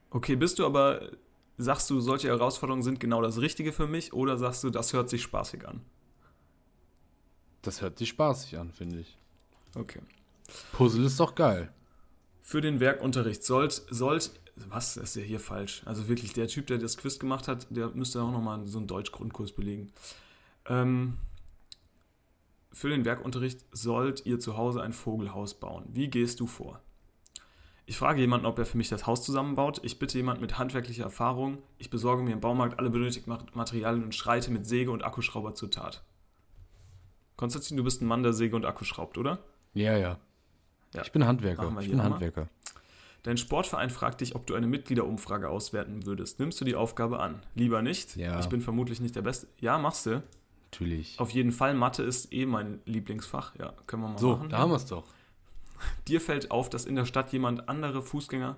Okay, 0.10 0.36
bist 0.36 0.58
du 0.58 0.66
aber, 0.66 1.12
sagst 1.58 1.90
du, 1.90 2.00
solche 2.02 2.30
Herausforderungen 2.30 2.84
sind 2.84 3.00
genau 3.00 3.22
das 3.22 3.40
Richtige 3.40 3.72
für 3.72 3.88
mich 3.88 4.12
oder 4.12 4.38
sagst 4.38 4.64
du, 4.64 4.72
das 4.72 4.94
hört 4.94 5.10
sich 5.10 5.22
spaßig 5.22 5.68
an? 5.68 5.82
Das 7.62 7.82
hört 7.82 8.00
sich 8.00 8.10
spaßig 8.10 8.58
an, 8.58 8.72
finde 8.72 9.00
ich. 9.00 9.21
Okay. 9.76 10.02
Puzzle 10.74 11.06
ist 11.06 11.20
doch 11.20 11.36
geil. 11.36 11.74
Für 12.42 12.62
den 12.62 12.80
Werkunterricht 12.80 13.44
sollt, 13.44 13.84
sollt, 13.90 14.32
was 14.56 14.98
ist 14.98 15.16
ja 15.16 15.22
hier 15.22 15.40
falsch? 15.40 15.82
Also 15.86 16.08
wirklich, 16.08 16.34
der 16.34 16.48
Typ, 16.48 16.68
der 16.68 16.78
das 16.78 16.98
Quiz 16.98 17.20
gemacht 17.20 17.48
hat, 17.48 17.68
der 17.70 17.90
müsste 17.90 18.22
auch 18.22 18.32
nochmal 18.32 18.68
so 18.68 18.78
einen 18.78 18.88
Deutsch-Grundkurs 18.88 19.54
belegen. 19.54 19.92
Ähm, 20.66 21.18
für 22.72 22.90
den 22.90 23.06
Werkunterricht 23.06 23.66
sollt 23.72 24.26
ihr 24.26 24.40
zu 24.40 24.58
Hause 24.58 24.82
ein 24.82 24.94
Vogelhaus 24.94 25.54
bauen. 25.54 25.86
Wie 25.90 26.10
gehst 26.10 26.40
du 26.40 26.48
vor? 26.48 26.82
Ich 27.86 27.98
frage 27.98 28.22
jemanden, 28.22 28.46
ob 28.46 28.58
er 28.58 28.66
für 28.66 28.78
mich 28.78 28.90
das 28.90 29.06
Haus 29.06 29.24
zusammenbaut. 29.24 29.82
Ich 29.84 30.00
bitte 30.00 30.18
jemanden 30.18 30.42
mit 30.42 30.58
handwerklicher 30.58 31.04
Erfahrung. 31.04 31.58
Ich 31.78 31.90
besorge 31.90 32.24
mir 32.24 32.32
im 32.32 32.40
Baumarkt 32.40 32.80
alle 32.80 32.90
benötigten 32.90 33.36
Materialien 33.54 34.04
und 34.04 34.16
schreite 34.16 34.52
mit 34.52 34.66
Säge 34.66 34.92
und 34.92 35.04
Akkuschrauber 35.04 35.56
zur 35.56 35.72
Tat. 35.72 36.04
Konstantin, 37.36 37.76
du 37.76 37.84
bist 37.84 38.02
ein 38.02 38.08
Mann, 38.08 38.24
der 38.24 38.34
Säge 38.34 38.56
und 38.56 38.66
Akku 38.66 38.86
schraubt, 38.86 39.18
oder? 39.18 39.40
Ja, 39.74 39.98
ja. 39.98 40.18
Ja. 40.94 41.02
Ich 41.04 41.12
bin 41.12 41.26
Handwerker. 41.26 41.74
Ich 41.80 41.90
bin. 41.90 42.04
Handwerker. 42.04 42.50
Dein 43.24 43.38
Sportverein 43.38 43.90
fragt 43.90 44.22
dich, 44.22 44.36
ob 44.36 44.48
du 44.48 44.56
eine 44.56 44.68
Mitgliederumfrage 44.68 45.48
auswerten 45.48 46.06
würdest. 46.06 46.40
Nimmst 46.40 46.60
du 46.60 46.66
die 46.66 46.76
Aufgabe 46.76 47.20
an? 47.20 47.42
Lieber 47.56 47.82
nicht. 47.82 48.16
Ja. 48.16 48.40
Ich 48.40 48.48
bin 48.50 48.62
vermutlich 48.62 49.00
nicht 49.00 49.16
der 49.16 49.22
Beste. 49.22 49.48
Ja, 49.60 49.78
machst 49.78 50.06
du. 50.08 50.24
Natürlich. 50.72 51.20
Auf 51.20 51.30
jeden 51.30 51.52
Fall. 51.52 51.74
Mathe 51.76 52.02
ist 52.04 52.34
eh 52.34 52.46
mein 52.46 52.80
Lieblingsfach. 52.86 53.54
Ja, 53.60 53.74
können 53.88 54.02
wir 54.04 54.10
mal 54.10 54.18
So, 54.18 54.38
machen. 54.38 54.50
da 54.50 54.58
haben 54.58 54.72
wir 54.72 54.78
es 54.78 54.86
doch. 54.86 55.06
Dir 56.08 56.20
fällt 56.20 56.50
auf, 56.52 56.70
dass 56.70 56.86
in 56.86 56.96
der 56.96 57.06
Stadt 57.06 57.32
jemand 57.32 57.70
andere 57.70 58.02
Fußgänger 58.02 58.56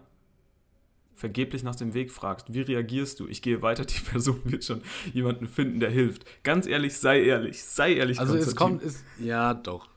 vergeblich 1.15 1.63
nach 1.63 1.75
dem 1.75 1.93
Weg 1.93 2.11
fragt. 2.11 2.53
Wie 2.53 2.61
reagierst 2.61 3.19
du? 3.19 3.27
Ich 3.27 3.41
gehe 3.41 3.61
weiter, 3.61 3.85
die 3.85 3.99
Person 3.99 4.39
wird 4.45 4.63
schon 4.63 4.81
jemanden 5.13 5.47
finden, 5.47 5.79
der 5.79 5.89
hilft. 5.89 6.25
Ganz 6.43 6.65
ehrlich, 6.67 6.97
sei 6.97 7.21
ehrlich. 7.23 7.63
Sei 7.63 7.93
ehrlich, 7.93 8.19
Also 8.19 8.35
es 8.35 8.55
kommt, 8.55 8.81
ist, 8.81 9.03
ja 9.19 9.53
doch. 9.53 9.89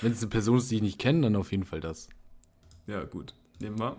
Wenn 0.00 0.12
es 0.12 0.20
eine 0.20 0.30
Person 0.30 0.58
ist, 0.58 0.70
die 0.70 0.76
ich 0.76 0.82
nicht 0.82 0.98
kenne, 0.98 1.22
dann 1.22 1.36
auf 1.36 1.50
jeden 1.50 1.64
Fall 1.64 1.80
das. 1.80 2.08
Ja, 2.86 3.04
gut. 3.04 3.34
Nehmen 3.60 3.78
wir. 3.78 3.96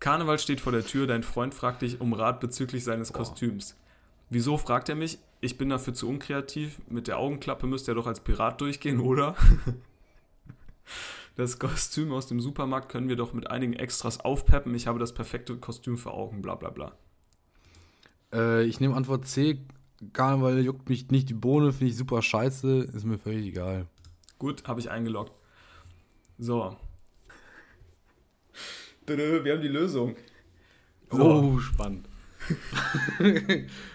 Karneval 0.00 0.38
steht 0.38 0.60
vor 0.60 0.72
der 0.72 0.84
Tür, 0.84 1.06
dein 1.06 1.22
Freund 1.22 1.54
fragt 1.54 1.82
dich 1.82 2.00
um 2.00 2.12
Rat 2.12 2.40
bezüglich 2.40 2.84
seines 2.84 3.12
Kostüms. 3.12 3.76
Wieso 4.30 4.58
fragt 4.58 4.88
er 4.88 4.96
mich? 4.96 5.18
Ich 5.40 5.58
bin 5.58 5.68
dafür 5.68 5.94
zu 5.94 6.08
unkreativ. 6.08 6.80
Mit 6.88 7.06
der 7.06 7.18
Augenklappe 7.18 7.66
müsste 7.66 7.92
er 7.92 7.94
doch 7.94 8.06
als 8.06 8.20
Pirat 8.20 8.60
durchgehen, 8.60 9.00
oder? 9.00 9.36
Das 11.36 11.58
Kostüm 11.58 12.12
aus 12.12 12.26
dem 12.26 12.40
Supermarkt 12.40 12.90
können 12.90 13.08
wir 13.08 13.16
doch 13.16 13.32
mit 13.32 13.50
einigen 13.50 13.72
Extras 13.72 14.20
aufpeppen. 14.20 14.74
Ich 14.74 14.86
habe 14.86 14.98
das 14.98 15.14
perfekte 15.14 15.56
Kostüm 15.56 15.96
für 15.96 16.12
Augen, 16.12 16.42
bla 16.42 16.54
bla 16.54 16.70
bla. 16.70 16.92
Äh, 18.32 18.64
ich 18.64 18.80
nehme 18.80 18.94
Antwort 18.94 19.26
C. 19.26 19.58
Karneval 20.12 20.60
juckt 20.60 20.88
mich 20.88 21.10
nicht 21.10 21.28
die 21.28 21.34
Bohne, 21.34 21.72
finde 21.72 21.90
ich 21.90 21.96
super 21.96 22.20
scheiße, 22.20 22.90
ist 22.92 23.04
mir 23.04 23.18
völlig 23.18 23.46
egal. 23.46 23.86
Gut, 24.38 24.64
habe 24.66 24.80
ich 24.80 24.90
eingeloggt. 24.90 25.32
So. 26.38 26.76
Wir 29.06 29.52
haben 29.52 29.62
die 29.62 29.68
Lösung. 29.68 30.16
So. 31.10 31.22
Oh, 31.22 31.58
spannend. 31.60 32.08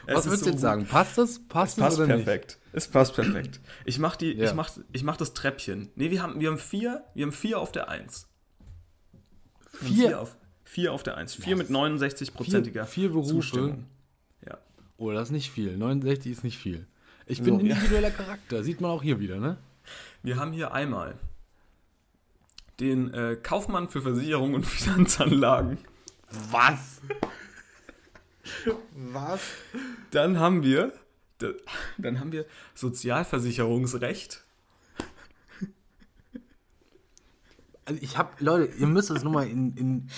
Es 0.07 0.15
Was 0.15 0.25
würdest 0.25 0.39
so 0.39 0.45
du 0.45 0.51
jetzt 0.53 0.61
sagen? 0.61 0.85
Passt 0.87 1.17
das? 1.19 1.39
Passt 1.47 1.77
das 1.77 1.83
passt 1.83 1.99
oder 1.99 2.15
nicht? 2.15 2.25
perfekt. 2.25 2.57
Es 2.73 2.87
passt 2.87 3.13
perfekt. 3.13 3.59
Ich 3.85 3.99
mach 3.99 4.15
die, 4.15 4.33
Ja. 4.33 4.45
ich 4.45 4.53
mach, 4.55 4.71
ich 4.91 5.03
mach 5.03 5.17
das 5.17 5.33
Treppchen. 5.35 5.89
Nee, 5.95 6.09
wir 6.09 6.23
haben, 6.23 6.39
wir 6.39 6.49
haben 6.49 6.57
vier, 6.57 7.03
wir 7.13 7.25
haben 7.25 7.31
vier 7.31 7.59
auf 7.59 7.71
der 7.71 7.89
Eins. 7.89 8.27
Haben 9.79 9.87
Vier? 9.87 10.19
auf, 10.21 10.35
vier 10.63 10.93
auf 10.93 11.03
der 11.03 11.17
Eins. 11.17 11.35
Vier 11.35 11.51
Ja. 11.51 11.55
mit 11.57 11.69
69-prozentiger 11.69 12.85
Vier- 12.85 13.03
vier 13.03 13.09
Berufe? 13.09 13.29
Zustimmung. 13.29 13.85
Ja. 14.47 14.57
Oh, 14.97 15.11
das 15.11 15.27
ist 15.29 15.31
nicht 15.31 15.51
viel. 15.51 15.77
69 15.77 16.31
ist 16.31 16.43
nicht 16.43 16.57
viel. 16.57 16.87
Ich 17.27 17.37
So, 17.39 17.43
bin 17.43 17.59
ja. 17.65 17.75
individueller 17.75 18.09
Charakter. 18.11 18.63
Sieht 18.63 18.81
man 18.81 18.89
auch 18.89 19.03
hier 19.03 19.19
wieder, 19.19 19.39
ne? 19.39 19.57
Wir 20.23 20.37
haben 20.37 20.51
hier 20.51 20.73
einmal 20.73 21.15
den 22.79 23.13
äh, 23.13 23.35
Kaufmann 23.41 23.89
für 23.89 24.01
Versicherung 24.01 24.53
und 24.53 24.65
Finanzanlagen. 24.67 25.77
Was? 26.51 27.01
Was? 28.95 29.41
Dann 30.11 30.39
haben 30.39 30.63
wir, 30.63 30.93
da- 31.39 31.51
dann 31.97 32.19
haben 32.19 32.31
wir 32.31 32.45
Sozialversicherungsrecht. 32.75 34.43
Also 37.85 37.99
ich 38.03 38.17
hab, 38.17 38.39
Leute, 38.39 38.73
ihr 38.77 38.87
müsst 38.87 39.09
es 39.09 39.23
nochmal 39.23 39.47
in, 39.47 39.75
in 39.75 40.09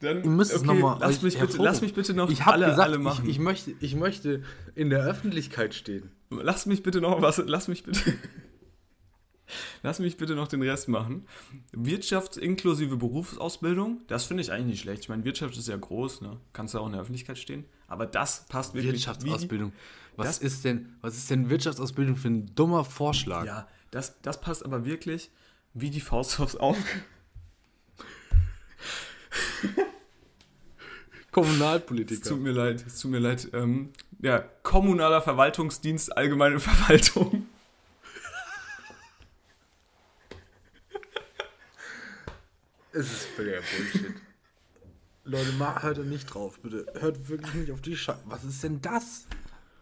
Dann, 0.00 0.24
Ihr 0.24 0.30
müsst 0.30 0.52
es 0.52 0.62
noch 0.62 0.74
mal 0.74 0.98
lass 1.00 1.22
mich, 1.22 1.38
bitte, 1.38 1.56
lass 1.62 1.80
mich 1.80 1.94
bitte 1.94 2.12
noch 2.14 2.28
ich 2.30 2.40
habe 2.42 2.54
alle, 2.54 2.66
gesagt, 2.66 2.88
alle 2.88 2.98
machen. 2.98 3.24
Ich, 3.24 3.32
ich, 3.32 3.38
möchte, 3.38 3.74
ich 3.80 3.94
möchte 3.94 4.42
in 4.74 4.90
der 4.90 5.04
Öffentlichkeit 5.04 5.74
stehen. 5.74 6.10
Lass 6.30 6.66
mich 6.66 6.82
bitte 6.82 7.00
noch 7.00 7.22
was, 7.22 7.40
lass 7.46 7.68
mich 7.68 7.84
bitte. 7.84 8.14
Lass 9.82 9.98
mich 9.98 10.16
bitte 10.16 10.34
noch 10.34 10.48
den 10.48 10.62
Rest 10.62 10.88
machen. 10.88 11.26
Wirtschaft 11.72 12.36
inklusive 12.36 12.96
Berufsausbildung, 12.96 14.02
das 14.06 14.24
finde 14.24 14.42
ich 14.42 14.52
eigentlich 14.52 14.66
nicht 14.66 14.80
schlecht. 14.80 15.02
Ich 15.02 15.08
meine, 15.08 15.24
Wirtschaft 15.24 15.56
ist 15.56 15.68
ja 15.68 15.76
groß, 15.76 16.22
ne? 16.22 16.38
Kannst 16.52 16.74
du 16.74 16.78
auch 16.78 16.86
in 16.86 16.92
der 16.92 17.00
Öffentlichkeit 17.00 17.38
stehen. 17.38 17.64
Aber 17.88 18.06
das 18.06 18.46
passt 18.48 18.74
wirklich. 18.74 18.92
Wirtschaftsausbildung. 18.92 19.72
Was 20.16 20.26
das- 20.26 20.38
ist 20.38 20.64
denn, 20.64 20.94
was 21.00 21.16
ist 21.16 21.30
denn 21.30 21.50
Wirtschaftsausbildung 21.50 22.16
für 22.16 22.28
ein 22.28 22.54
dummer 22.54 22.84
Vorschlag? 22.84 23.42
Wie, 23.42 23.48
ja, 23.48 23.68
das, 23.90 24.20
das 24.22 24.40
passt 24.40 24.64
aber 24.64 24.84
wirklich 24.84 25.30
wie 25.74 25.90
die 25.90 26.00
Faust 26.00 26.40
aufs 26.40 26.56
Auge. 26.56 26.78
Kommunalpolitiker. 31.32 32.22
Es 32.22 32.28
tut 32.28 32.40
mir 32.40 32.52
leid, 32.52 32.84
es 32.86 33.00
tut 33.00 33.10
mir 33.10 33.18
leid. 33.18 33.48
Ähm, 33.52 33.90
ja, 34.20 34.38
kommunaler 34.62 35.20
Verwaltungsdienst, 35.20 36.16
allgemeine 36.16 36.60
Verwaltung. 36.60 37.46
Es 42.94 43.12
ist 43.12 43.24
völliger 43.36 43.60
Bullshit. 43.60 44.14
Leute, 45.24 45.52
mal, 45.52 45.82
hört 45.82 45.98
da 45.98 46.02
nicht 46.02 46.26
drauf, 46.26 46.60
bitte. 46.60 46.86
Hört 47.00 47.28
wirklich 47.28 47.54
nicht 47.54 47.72
auf 47.72 47.80
die 47.80 47.96
Scheiße. 47.96 48.20
Was 48.26 48.44
ist 48.44 48.62
denn 48.62 48.80
das? 48.82 49.26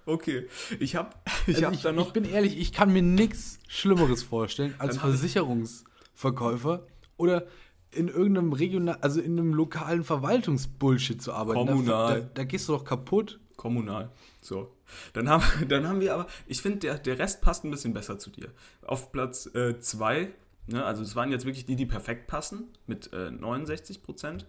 Okay, 0.07 0.47
ich 0.79 0.97
habe 0.97 1.11
ich 1.47 1.57
Also 1.57 1.67
hab 1.67 1.75
ich, 1.75 1.83
da 1.83 1.93
noch. 1.93 2.07
ich 2.09 2.13
bin 2.13 2.25
ehrlich, 2.25 2.59
ich 2.59 2.73
kann 2.73 2.93
mir 2.93 3.03
nichts 3.03 3.59
Schlimmeres 3.69 4.23
vorstellen, 4.23 4.75
als 4.79 4.99
Versicherungsverkäufer 4.99 6.87
oder 7.17 7.47
in 7.91 8.09
irgendeinem 8.09 8.53
regional, 8.53 8.99
also 9.01 9.21
in 9.21 9.39
einem 9.39 9.53
lokalen 9.53 10.05
Verwaltungsbullshit 10.05 11.21
zu 11.21 11.33
arbeiten. 11.33 11.67
Kommunal. 11.67 12.15
Da, 12.15 12.21
da, 12.21 12.31
da 12.35 12.45
gehst 12.45 12.69
du 12.69 12.73
doch 12.73 12.85
kaputt. 12.85 13.39
Kommunal. 13.57 14.11
So. 14.41 14.75
Dann 15.13 15.29
haben, 15.29 15.45
dann 15.69 15.87
haben 15.87 16.01
wir 16.01 16.15
aber, 16.15 16.27
ich 16.47 16.63
finde, 16.63 16.79
der, 16.79 16.99
der 16.99 17.19
Rest 17.19 17.43
passt 17.43 17.65
ein 17.65 17.71
bisschen 17.71 17.93
besser 17.93 18.19
zu 18.19 18.31
dir. 18.31 18.49
Auf 18.83 19.13
Platz 19.13 19.49
2, 19.81 20.33
ne, 20.73 20.85
also 20.85 21.03
es 21.03 21.15
waren 21.17 21.31
jetzt 21.31 21.45
wirklich 21.45 21.65
die, 21.67 21.77
die 21.77 21.87
perfekt 21.87 22.27
passen, 22.27 22.69
mit 22.87 23.13
äh, 23.13 23.31
69 23.31 24.03
Prozent. 24.03 24.47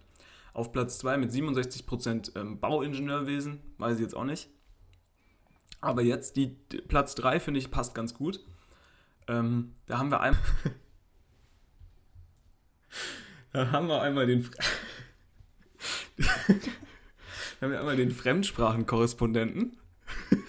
Auf 0.53 0.71
Platz 0.71 0.99
2 0.99 1.17
mit 1.17 1.31
67 1.31 1.85
Prozent 1.87 2.31
ähm, 2.35 2.59
Bauingenieurwesen, 2.59 3.59
weiß 3.79 3.95
ich 3.95 4.01
jetzt 4.01 4.15
auch 4.15 4.23
nicht. 4.25 4.49
Aber 5.81 6.01
jetzt 6.01 6.35
die, 6.37 6.55
die 6.71 6.77
Platz 6.81 7.15
3, 7.15 7.39
finde 7.39 7.59
ich, 7.59 7.71
passt 7.71 7.95
ganz 7.95 8.13
gut. 8.13 8.39
Ähm, 9.27 9.73
da 9.87 9.97
haben 9.97 10.11
wir 10.11 10.21
einmal. 10.21 10.41
da 13.53 13.71
haben 13.71 13.87
wir 13.87 14.01
einmal 14.01 14.27
den. 14.27 14.43
Fre- 14.43 14.57
da 16.17 16.25
haben 17.61 17.71
wir 17.71 17.79
einmal 17.79 17.97
den 17.97 18.11
Fremdsprachenkorrespondenten. 18.11 19.77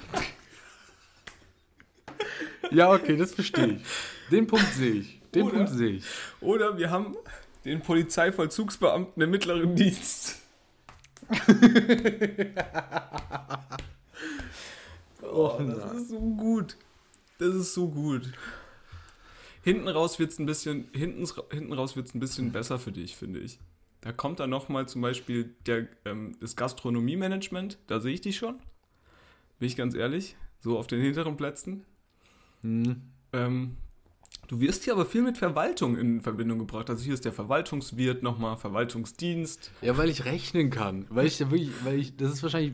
Ja, 2.71 2.91
okay, 2.93 3.17
das 3.17 3.35
verstehe 3.35 3.75
ich. 3.75 3.83
Den 4.31 4.47
Punkt 4.47 4.67
sehe 4.73 4.95
ich. 4.95 5.21
Den 5.35 5.45
Oder? 5.45 5.57
Punkt 5.57 5.71
sehe 5.71 5.91
ich. 5.93 6.05
Oder 6.41 6.79
wir 6.79 6.91
haben 6.91 7.17
den 7.65 7.81
Polizeivollzugsbeamten 7.81 9.23
im 9.23 9.31
mittleren 9.31 9.75
Dienst. 9.75 10.41
oh, 15.23 15.59
das 15.59 15.93
ist 15.95 16.09
so 16.11 16.21
gut. 16.21 16.77
Das 17.39 17.55
ist 17.55 17.75
so 17.75 17.89
gut. 17.89 18.31
Hinten 19.63 19.89
raus 19.89 20.19
wird 20.19 20.31
es 20.31 20.39
ein 20.39 20.47
bisschen, 20.47 20.89
hinten, 20.93 21.27
hinten 21.51 21.73
raus 21.73 21.97
wird's 21.97 22.15
ein 22.15 22.21
bisschen 22.21 22.53
besser 22.53 22.79
für 22.79 22.93
dich, 22.93 23.17
finde 23.17 23.41
ich. 23.41 23.59
Da 24.03 24.13
kommt 24.13 24.39
dann 24.41 24.51
nochmal 24.51 24.87
zum 24.87 25.01
Beispiel 25.01 25.55
der, 25.65 25.89
ähm, 26.05 26.37
das 26.41 26.57
Gastronomie-Management, 26.57 27.79
da 27.87 28.01
sehe 28.01 28.13
ich 28.13 28.21
dich 28.21 28.37
schon. 28.37 28.59
Bin 29.59 29.67
ich 29.67 29.77
ganz 29.77 29.95
ehrlich. 29.95 30.37
So 30.61 30.79
auf 30.79 30.87
den 30.87 31.01
hinteren 31.01 31.39
Plätzen. 31.39 31.87
Hm. 32.61 33.01
Ähm, 33.33 33.79
du 34.49 34.61
wirst 34.61 34.85
hier 34.85 34.93
aber 34.95 35.07
viel 35.07 35.23
mit 35.23 35.39
Verwaltung 35.39 35.97
in 35.97 36.21
Verbindung 36.21 36.59
gebracht. 36.59 36.91
Also 36.91 37.03
hier 37.05 37.15
ist 37.15 37.25
der 37.25 37.33
Verwaltungswirt 37.33 38.23
nochmal, 38.23 38.57
Verwaltungsdienst. 38.57 39.71
Ja, 39.83 39.97
weil 39.97 40.09
ich 40.09 40.25
rechnen 40.25 40.71
kann. 40.71 41.07
Weil 41.11 41.27
ich 41.27 41.39
da 41.39 41.51
wirklich, 41.51 41.71
weil 41.85 41.99
ich, 41.99 42.17
das 42.17 42.33
ist 42.33 42.43
wahrscheinlich, 42.43 42.73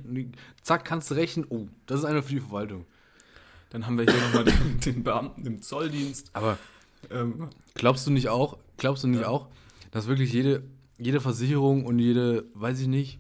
zack, 0.63 0.85
kannst 0.85 1.11
du 1.11 1.15
rechnen. 1.15 1.47
Oh, 1.49 1.67
das 1.87 2.01
ist 2.01 2.05
einer 2.05 2.23
für 2.23 2.35
die 2.35 2.41
Verwaltung. 2.41 2.87
Dann 3.71 3.87
haben 3.87 3.97
wir 3.99 4.05
hier 4.05 4.21
nochmal 4.21 4.45
den, 4.45 4.81
den 4.85 5.03
Beamten 5.05 5.47
im 5.47 5.63
Zolldienst. 5.63 6.31
Aber 6.33 6.59
Ähm, 7.11 7.49
glaubst 7.75 8.07
du 8.07 8.11
nicht 8.11 8.29
auch, 8.29 8.59
glaubst 8.77 9.05
du 9.05 9.09
nicht 9.09 9.23
Ja. 9.23 9.29
auch, 9.29 9.49
dass 9.91 10.07
wirklich 10.07 10.33
jede, 10.33 10.63
jede 10.99 11.21
Versicherung 11.21 11.87
und 11.87 11.99
jede, 11.99 12.45
weiß 12.55 12.79
ich 12.81 12.89
nicht, 12.89 13.19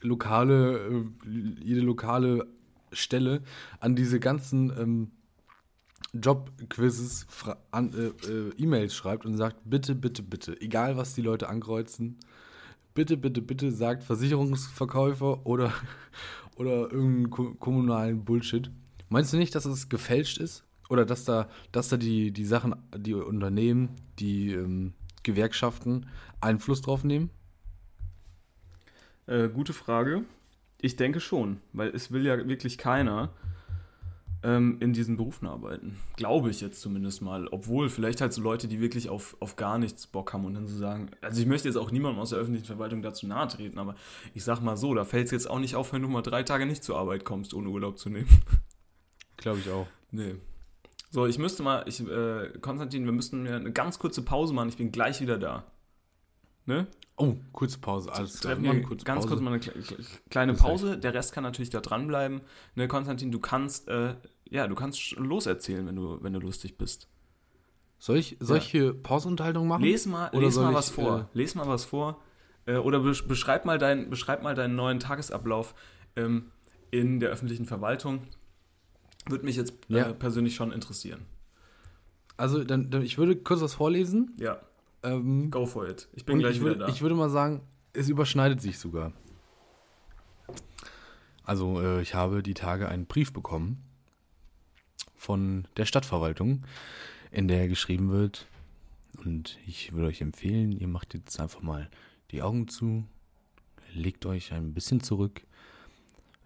lokale, 0.00 0.78
äh, 0.78 1.04
jede 1.62 1.80
lokale 1.80 2.46
Stelle 2.92 3.42
an 3.80 3.94
diese 3.96 4.20
ganzen 4.20 4.70
ähm, 4.78 5.10
Jobquizzes 6.14 7.26
an, 7.70 7.92
äh, 7.92 8.28
äh, 8.28 8.52
E-Mails 8.56 8.94
schreibt 8.94 9.26
und 9.26 9.36
sagt, 9.36 9.56
bitte, 9.64 9.94
bitte, 9.94 10.22
bitte, 10.22 10.60
egal 10.60 10.96
was 10.96 11.14
die 11.14 11.22
Leute 11.22 11.48
ankreuzen, 11.48 12.18
bitte, 12.94 13.16
bitte, 13.16 13.42
bitte 13.42 13.72
sagt 13.72 14.04
Versicherungsverkäufer 14.04 15.44
oder, 15.46 15.72
oder 16.56 16.92
irgendeinen 16.92 17.30
ko 17.30 17.54
kommunalen 17.54 18.24
Bullshit. 18.24 18.70
Meinst 19.08 19.32
du 19.32 19.36
nicht, 19.36 19.54
dass 19.54 19.64
es 19.64 19.88
gefälscht 19.88 20.38
ist? 20.38 20.64
Oder 20.90 21.06
dass 21.06 21.24
da, 21.24 21.48
dass 21.72 21.88
da 21.88 21.96
die, 21.96 22.30
die 22.30 22.44
Sachen, 22.44 22.74
die 22.96 23.14
Unternehmen, 23.14 23.88
die 24.18 24.52
ähm, 24.52 24.92
Gewerkschaften 25.22 26.06
Einfluss 26.40 26.82
drauf 26.82 27.04
nehmen? 27.04 27.30
äh, 29.26 29.48
gute 29.48 29.72
Frage. 29.72 30.22
Ich 30.80 30.96
denke 30.96 31.20
schon, 31.20 31.60
weil 31.72 31.88
es 31.90 32.12
will 32.12 32.26
ja 32.26 32.46
wirklich 32.46 32.78
keiner 32.78 33.30
ähm, 34.44 34.76
in 34.80 34.92
diesen 34.92 35.16
Berufen 35.16 35.48
arbeiten. 35.48 35.96
Glaube 36.16 36.50
ich 36.50 36.60
jetzt 36.60 36.80
zumindest 36.80 37.22
mal. 37.22 37.48
Obwohl, 37.48 37.88
vielleicht 37.88 38.20
halt 38.20 38.32
so 38.32 38.42
Leute, 38.42 38.68
die 38.68 38.78
wirklich 38.80 39.08
auf, 39.08 39.36
auf 39.40 39.56
gar 39.56 39.78
nichts 39.78 40.06
Bock 40.06 40.32
haben 40.32 40.44
und 40.44 40.54
dann 40.54 40.66
so 40.68 40.76
sagen, 40.76 41.10
also 41.22 41.40
ich 41.40 41.46
möchte 41.46 41.66
jetzt 41.66 41.76
auch 41.76 41.90
niemandem 41.90 42.20
aus 42.20 42.30
der 42.30 42.38
öffentlichen 42.38 42.66
Verwaltung 42.66 43.02
dazu 43.02 43.26
nahe 43.26 43.48
treten, 43.48 43.78
aber 43.78 43.96
ich 44.34 44.44
sag 44.44 44.60
mal 44.60 44.76
so, 44.76 44.94
da 44.94 45.04
fällt 45.04 45.26
es 45.26 45.30
jetzt 45.32 45.50
auch 45.50 45.58
nicht 45.58 45.74
auf, 45.76 45.92
wenn 45.92 46.02
du 46.02 46.08
mal 46.08 46.22
drei 46.22 46.42
Tage 46.42 46.66
nicht 46.66 46.84
zur 46.84 46.98
Arbeit 46.98 47.24
kommst, 47.24 47.54
ohne 47.54 47.68
Urlaub 47.70 47.98
zu 47.98 48.10
nehmen. 48.10 48.28
Glaube 49.38 49.58
ich 49.58 49.70
auch. 49.70 49.86
Nee. 50.10 50.36
So, 51.10 51.26
ich 51.26 51.38
müsste 51.38 51.62
mal, 51.62 51.84
ich, 51.88 52.00
äh, 52.06 52.50
Konstantin, 52.60 53.04
wir 53.04 53.12
müssten 53.12 53.42
mir 53.44 53.56
eine 53.56 53.72
ganz 53.72 53.98
kurze 53.98 54.22
Pause 54.22 54.52
machen. 54.52 54.68
Ich 54.68 54.76
bin 54.76 54.92
gleich 54.92 55.20
wieder 55.20 55.38
da. 55.38 55.64
Ne? 56.66 56.86
Oh, 57.16 57.36
kurze 57.52 57.78
Pause. 57.78 58.12
Alles 58.12 58.40
klar. 58.40 58.54
Treffen 58.54 58.64
wir 58.64 58.82
kurze 58.82 59.04
ganz 59.04 59.18
Pause. 59.20 59.28
kurz 59.28 59.40
mal 59.40 59.52
eine 59.52 59.62
kle- 59.62 59.80
kle- 59.80 60.04
kleine 60.30 60.54
Pause. 60.54 60.98
Der 60.98 61.14
Rest 61.14 61.32
kann 61.32 61.44
natürlich 61.44 61.70
da 61.70 61.80
dranbleiben. 61.80 62.40
Ne, 62.74 62.88
Konstantin, 62.88 63.30
du 63.30 63.38
kannst, 63.38 63.86
äh, 63.88 64.14
ja, 64.54 64.68
du 64.68 64.74
kannst 64.76 65.12
loserzählen, 65.16 65.84
wenn 65.86 65.96
du, 65.96 66.18
wenn 66.22 66.32
du 66.32 66.38
lustig 66.38 66.78
bist. 66.78 67.08
Soll 67.98 68.18
ich 68.18 68.36
solche 68.38 68.94
Pausenunterhaltung 68.94 69.66
machen? 69.66 69.82
Les 69.82 70.06
mal, 70.06 70.28
Oder 70.30 70.46
les 70.46 70.56
mal 70.56 70.70
ich, 70.70 70.76
was 70.76 70.90
vor. 70.90 71.28
äh, 71.34 71.38
Les 71.38 71.54
mal 71.56 71.66
was 71.66 71.84
vor. 71.84 72.20
Äh, 72.66 72.76
oder 72.76 73.00
besch 73.00 73.26
beschreib, 73.26 73.64
mal 73.64 73.78
dein, 73.78 74.10
beschreib 74.10 74.42
mal 74.44 74.54
deinen 74.54 74.76
neuen 74.76 75.00
Tagesablauf 75.00 75.74
ähm, 76.14 76.52
in 76.92 77.18
der 77.18 77.30
öffentlichen 77.30 77.66
Verwaltung. 77.66 78.28
Würde 79.28 79.44
mich 79.44 79.56
jetzt 79.56 79.72
äh, 79.90 79.94
Ja. 79.98 80.12
persönlich 80.12 80.54
schon 80.54 80.70
interessieren. 80.70 81.22
Also, 82.36 82.62
dann, 82.62 82.90
dann, 82.90 83.02
ich 83.02 83.18
würde 83.18 83.34
kurz 83.36 83.60
was 83.60 83.74
vorlesen. 83.74 84.34
Ja, 84.38 84.60
Ähm, 85.02 85.50
go 85.50 85.66
for 85.66 85.88
it. 85.88 86.08
Ich 86.12 86.24
bin 86.24 86.38
gleich 86.38 86.56
ich, 86.56 86.60
wieder 86.60 86.70
würde, 86.70 86.80
da. 86.80 86.88
ich 86.88 87.02
würde 87.02 87.14
mal 87.16 87.30
sagen, 87.30 87.62
es 87.92 88.08
überschneidet 88.08 88.60
sich 88.60 88.78
sogar. 88.78 89.12
Also, 91.42 91.80
äh, 91.80 92.02
ich 92.02 92.14
habe 92.14 92.42
die 92.42 92.54
Tage 92.54 92.88
einen 92.88 93.06
Brief 93.06 93.32
bekommen 93.32 93.82
von 95.24 95.66
der 95.78 95.86
Stadtverwaltung, 95.86 96.64
in 97.30 97.48
der 97.48 97.66
geschrieben 97.66 98.10
wird, 98.10 98.46
und 99.24 99.58
ich 99.66 99.92
würde 99.92 100.08
euch 100.08 100.20
empfehlen, 100.20 100.70
ihr 100.72 100.86
macht 100.86 101.14
jetzt 101.14 101.40
einfach 101.40 101.62
mal 101.62 101.88
die 102.30 102.42
Augen 102.42 102.68
zu, 102.68 103.06
legt 103.94 104.26
euch 104.26 104.52
ein 104.52 104.74
bisschen 104.74 105.00
zurück, 105.00 105.46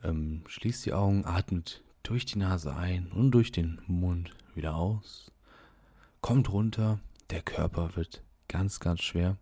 ähm, 0.05 0.45
schließt 0.47 0.87
die 0.87 0.93
Augen, 0.93 1.25
atmet 1.25 1.83
durch 2.05 2.25
die 2.25 2.39
Nase 2.39 2.75
ein 2.77 3.11
und 3.11 3.33
durch 3.33 3.51
den 3.51 3.81
Mund 3.89 4.31
wieder 4.55 4.77
aus, 4.77 5.33
kommt 6.21 6.53
runter, 6.53 7.01
der 7.31 7.43
Körper 7.43 7.97
wird 7.97 8.23
ganz, 8.47 8.79
ganz 8.79 9.03
schwer. 9.03 9.39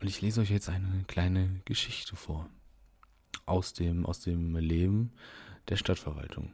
Und 0.00 0.06
ich 0.06 0.20
lese 0.20 0.40
euch 0.40 0.50
jetzt 0.50 0.68
eine 0.68 1.04
kleine 1.08 1.60
Geschichte 1.64 2.14
vor. 2.14 2.48
Aus 3.44 3.72
dem, 3.72 4.06
aus 4.06 4.20
dem 4.20 4.56
Leben 4.56 5.12
der 5.68 5.76
Stadtverwaltung. 5.76 6.52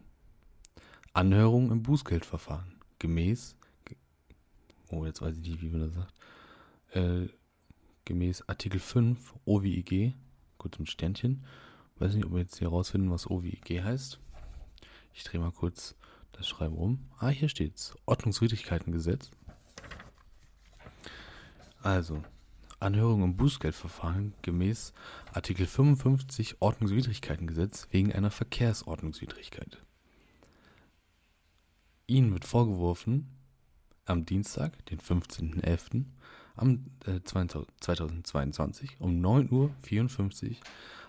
Anhörung 1.18 1.72
im 1.72 1.82
Bußgeldverfahren. 1.82 2.76
Gemäß. 3.00 3.56
ge- 3.84 3.96
Oh, 4.90 5.04
jetzt 5.04 5.20
weiß 5.20 5.36
ich 5.38 5.42
nicht, 5.48 5.60
wie 5.62 5.68
man 5.68 5.80
das 5.80 5.94
sagt. 5.94 6.14
Äh, 6.94 7.28
gemäß 8.04 8.48
Artikel 8.48 8.78
5 8.78 9.34
OWIG. 9.44 10.14
Kurz 10.58 10.78
mit 10.78 10.88
Sternchen. 10.88 11.44
Weiß 11.98 12.14
nicht, 12.14 12.24
ob 12.24 12.30
wir 12.32 12.38
jetzt 12.38 12.58
hier 12.58 12.68
rausfinden, 12.68 13.10
was 13.10 13.28
OWIG 13.28 13.82
heißt. 13.82 14.20
Ich 15.12 15.24
drehe 15.24 15.40
mal 15.40 15.50
kurz 15.50 15.96
das 16.30 16.46
Schreiben 16.46 16.76
um. 16.76 17.04
Ah, 17.18 17.30
hier 17.30 17.48
steht's. 17.48 17.96
Ordnungswidrigkeitengesetz. 18.06 19.32
Also, 21.82 22.22
Anhörung 22.78 23.24
im 23.24 23.36
Bußgeldverfahren 23.36 24.34
gemäß 24.42 24.92
Artikel 25.32 25.66
55 25.66 26.62
Ordnungswidrigkeitengesetz 26.62 27.88
wegen 27.90 28.12
einer 28.12 28.30
Verkehrsordnungswidrigkeit. 28.30 29.82
Ihnen 32.08 32.32
wird 32.32 32.46
vorgeworfen, 32.46 33.28
am 34.06 34.24
Dienstag, 34.24 34.84
den 34.86 34.98
15.11. 34.98 36.04
am 36.56 36.86
äh, 37.04 37.20
2022 37.22 38.96
um 38.98 39.20
9.54 39.20 39.52
Uhr 39.52 40.56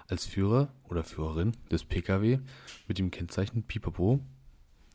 als 0.09 0.25
Führer 0.25 0.67
oder 0.83 1.05
Führerin 1.05 1.53
des 1.71 1.85
Pkw 1.85 2.39
mit 2.89 2.97
dem 2.97 3.11
Kennzeichen 3.11 3.63
Pipapo 3.63 4.19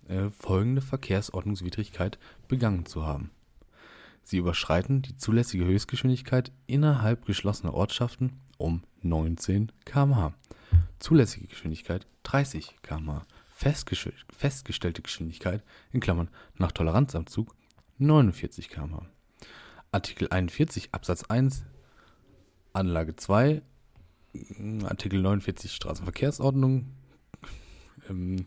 äh, 0.07 0.29
folgende 0.29 0.83
Verkehrsordnungswidrigkeit 0.83 2.19
begangen 2.49 2.85
zu 2.85 3.07
haben. 3.07 3.31
Sie 4.23 4.37
überschreiten 4.37 5.01
die 5.01 5.17
zulässige 5.17 5.65
Höchstgeschwindigkeit 5.65 6.53
innerhalb 6.67 7.25
geschlossener 7.25 7.73
Ortschaften 7.73 8.41
um 8.59 8.83
19 9.01 9.73
km/h. 9.87 10.35
Zulässige 10.99 11.47
Geschwindigkeit 11.47 12.07
30 12.25 12.77
km/h. 12.83 13.23
Festgestellte 13.65 15.03
Geschwindigkeit 15.03 15.63
in 15.93 16.01
Klammern 16.01 16.29
nach 16.57 16.73
Toleranzabzug 16.73 17.55
49 17.99 18.69
km/h. 18.69 19.07
Artikel 19.91 20.29
41 20.29 20.91
Absatz 20.93 21.25
1 21.25 21.65
Anlage 22.75 23.17
2 23.17 23.63
Artikel 24.85 25.23
49 25.23 25.73
Straßenverkehrsordnung 25.73 26.93
ähm, 28.11 28.47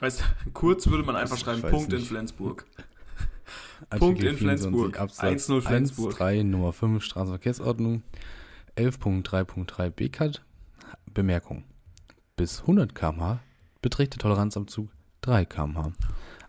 Weißt 0.00 0.24
kurz 0.54 0.86
würde 0.86 1.02
man 1.02 1.16
einfach 1.16 1.36
schreiben, 1.36 1.60
Punkt 1.62 1.92
in 1.92 1.98
nicht. 1.98 2.08
Flensburg. 2.08 2.66
Artikel 3.90 3.98
Punkt 3.98 4.22
in 4.22 4.36
24 4.36 4.38
Flensburg. 4.38 5.00
Absatz 5.00 5.50
1-0 5.50 5.60
Flensburg. 5.60 6.10
1, 6.12 6.18
3, 6.18 6.42
Nummer 6.44 6.72
5 6.72 7.04
Straßenverkehrsordnung 7.04 8.04
11.3.3 8.76 9.90
BCAT 9.90 10.44
Bemerkung. 11.12 11.64
Bis 12.36 12.60
100 12.60 12.94
km/h 12.94 13.40
beträgt 13.82 14.14
der 14.14 14.20
Toleranzabzug 14.20 14.88
3 15.22 15.44
km/h. 15.44 15.92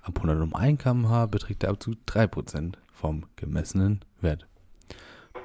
Ab 0.02 0.18
101 0.18 0.82
km/h 0.82 1.26
beträgt 1.28 1.64
der 1.64 1.70
Abzug 1.70 1.96
3% 2.08 2.76
vom 2.94 3.26
gemessenen 3.36 4.06
Wert. 4.22 4.48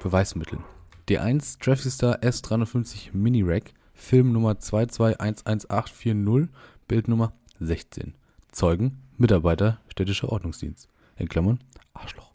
Beweismittel. 0.01 0.59
D1 1.07 1.59
Trafficstar 1.59 2.19
S350 2.19 3.09
Mini 3.13 3.43
Rack, 3.43 3.73
Filmnummer 3.93 4.53
2211840, 4.53 6.49
Bildnummer 6.87 7.31
16. 7.59 8.15
Zeugen, 8.51 9.01
Mitarbeiter, 9.17 9.79
städtischer 9.87 10.29
Ordnungsdienst. 10.29 10.89
In 11.17 11.29
Klammern, 11.29 11.59
Arschloch. 11.93 12.33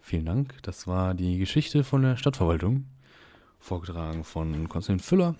Vielen 0.00 0.26
Dank. 0.26 0.60
Das 0.62 0.86
war 0.86 1.14
die 1.14 1.38
Geschichte 1.38 1.84
von 1.84 2.02
der 2.02 2.16
Stadtverwaltung. 2.16 2.86
Vorgetragen 3.58 4.24
von 4.24 4.68
Konstantin 4.68 5.04
Füller. 5.04 5.36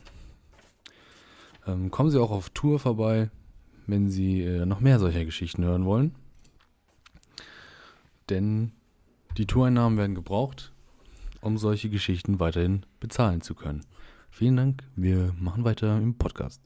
Ähm, 1.67 1.91
kommen 1.91 2.11
Sie 2.11 2.21
auch 2.21 2.31
auf 2.31 2.51
Tour 2.51 2.79
vorbei, 2.79 3.31
wenn 3.87 4.09
Sie 4.09 4.43
äh, 4.43 4.65
noch 4.67 4.81
mehr 4.81 4.99
solcher 4.99 5.25
Geschichten 5.25 5.65
hören 5.65 5.85
wollen. 5.85 6.15
Denn 8.29 8.73
die 9.37 9.47
Toureinnahmen 9.47 9.99
werden 9.99 10.15
gebraucht, 10.15 10.73
um 11.41 11.59
solche 11.59 11.91
Geschichten 11.91 12.41
weiterhin 12.41 12.85
bezahlen 13.01 13.41
zu 13.41 13.55
können. 13.55 13.85
Vielen 14.31 14.57
Dank. 14.57 14.85
Wir 14.97 15.35
machen 15.39 15.65
weiter 15.65 15.97
im 15.99 16.15
Podcast. 16.17 16.63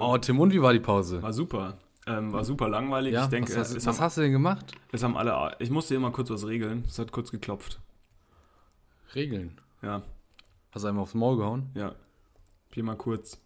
Oh, 0.00 0.16
Tim, 0.18 0.40
und 0.40 0.52
wie 0.52 0.62
war 0.62 0.72
die 0.72 0.80
Pause? 0.80 1.22
War 1.22 1.32
super. 1.32 1.78
Ähm, 2.06 2.32
war 2.32 2.44
super 2.44 2.68
langweilig. 2.68 3.14
ich 3.14 3.26
denke, 3.26 3.50
was, 3.50 3.58
hast, 3.58 3.70
es, 3.74 3.86
was 3.86 3.96
haben, 3.96 4.04
hast 4.04 4.16
du 4.16 4.20
denn 4.22 4.32
gemacht? 4.32 4.72
es 4.92 5.02
haben 5.02 5.16
alle. 5.16 5.56
Ich 5.58 5.70
musste 5.70 5.94
hier 5.94 6.00
mal 6.00 6.12
kurz 6.12 6.30
was 6.30 6.46
regeln. 6.46 6.84
Es 6.86 6.98
hat 6.98 7.10
kurz 7.10 7.30
geklopft. 7.30 7.80
Regeln. 9.14 9.60
Ja, 9.82 10.02
Hast 10.70 10.84
du 10.84 10.88
einmal 10.88 11.02
aufs 11.02 11.14
Maul 11.14 11.36
gehauen? 11.38 11.70
ja. 11.74 11.94
Hier 12.76 12.84
mal 12.84 12.94
kurz, 12.94 13.38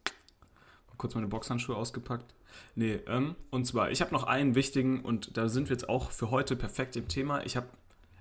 mal 0.89 0.97
kurz 0.97 1.15
meine 1.15 1.29
Boxhandschuhe 1.29 1.77
ausgepackt. 1.77 2.35
Nee, 2.75 2.95
ähm, 3.07 3.37
und 3.51 3.65
zwar, 3.65 3.93
ich 3.93 4.01
habe 4.01 4.13
noch 4.13 4.25
einen 4.25 4.57
wichtigen 4.57 5.05
und 5.05 5.37
da 5.37 5.49
sind 5.49 5.69
wir 5.69 5.75
jetzt 5.77 5.89
auch 5.89 6.11
für 6.11 6.33
heute 6.33 6.57
perfekt 6.57 6.97
im 6.97 7.07
Thema. 7.07 7.47
Ich 7.47 7.57
habe 7.57 7.69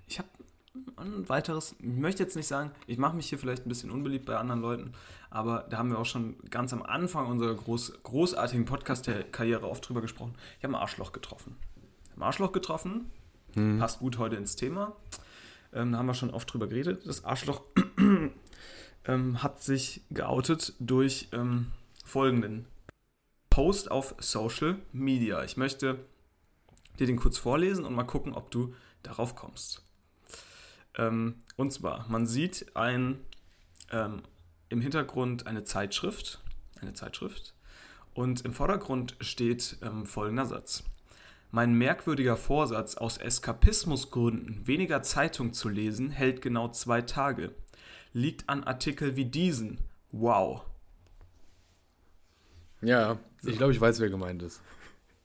ich 0.06 0.20
hab 0.20 0.26
ein 0.94 1.28
weiteres, 1.28 1.74
ich 1.80 1.88
möchte 1.88 2.22
jetzt 2.22 2.36
nicht 2.36 2.46
sagen, 2.46 2.70
ich 2.86 2.96
mache 2.96 3.16
mich 3.16 3.28
hier 3.28 3.40
vielleicht 3.40 3.66
ein 3.66 3.68
bisschen 3.68 3.90
unbeliebt 3.90 4.24
bei 4.24 4.36
anderen 4.36 4.60
Leuten, 4.60 4.92
aber 5.30 5.66
da 5.68 5.78
haben 5.78 5.90
wir 5.90 5.98
auch 5.98 6.06
schon 6.06 6.36
ganz 6.48 6.72
am 6.72 6.84
Anfang 6.84 7.26
unserer 7.26 7.56
groß, 7.56 8.04
großartigen 8.04 8.64
Podcast-Karriere 8.64 9.68
oft 9.68 9.88
drüber 9.88 10.02
gesprochen. 10.02 10.36
Ich 10.58 10.64
habe 10.64 10.74
ein 10.76 10.80
Arschloch 10.80 11.10
getroffen. 11.10 11.56
Ein 12.14 12.22
Arschloch 12.22 12.52
getroffen, 12.52 13.10
passt 13.80 13.98
gut 13.98 14.18
heute 14.18 14.36
ins 14.36 14.54
Thema. 14.54 14.94
Ähm, 15.72 15.90
da 15.90 15.98
haben 15.98 16.06
wir 16.06 16.14
schon 16.14 16.30
oft 16.30 16.52
drüber 16.52 16.68
geredet. 16.68 17.04
Das 17.04 17.24
Arschloch 17.24 17.62
ähm, 19.06 19.42
hat 19.42 19.62
sich 19.62 20.02
geoutet 20.10 20.74
durch 20.78 21.28
ähm, 21.32 21.72
folgenden 22.04 22.66
Post 23.48 23.90
auf 23.90 24.14
Social 24.18 24.78
Media. 24.92 25.42
Ich 25.44 25.56
möchte 25.56 25.98
dir 26.98 27.06
den 27.06 27.18
kurz 27.18 27.38
vorlesen 27.38 27.84
und 27.84 27.94
mal 27.94 28.04
gucken, 28.04 28.34
ob 28.34 28.50
du 28.50 28.74
darauf 29.02 29.34
kommst. 29.34 29.82
Ähm, 30.96 31.42
und 31.56 31.72
zwar, 31.72 32.06
man 32.08 32.26
sieht 32.26 32.76
ein, 32.76 33.18
ähm, 33.90 34.22
im 34.68 34.80
Hintergrund 34.80 35.46
eine 35.46 35.64
Zeitschrift, 35.64 36.40
eine 36.80 36.94
Zeitschrift, 36.94 37.54
und 38.14 38.44
im 38.44 38.52
Vordergrund 38.52 39.16
steht 39.20 39.78
ähm, 39.82 40.04
folgender 40.04 40.46
Satz. 40.46 40.84
Mein 41.52 41.74
merkwürdiger 41.74 42.36
Vorsatz, 42.36 42.96
aus 42.96 43.18
Eskapismusgründen 43.18 44.66
weniger 44.66 45.02
Zeitung 45.02 45.52
zu 45.52 45.68
lesen, 45.68 46.10
hält 46.10 46.42
genau 46.42 46.68
zwei 46.68 47.02
Tage. 47.02 47.52
Liegt 48.12 48.48
an 48.48 48.64
Artikel 48.64 49.16
wie 49.16 49.24
diesen. 49.24 49.78
Wow. 50.12 50.62
Ja, 52.82 53.18
ich 53.44 53.56
glaube, 53.56 53.72
ich 53.72 53.80
weiß, 53.80 54.00
wer 54.00 54.08
gemeint 54.08 54.42
ist. 54.42 54.60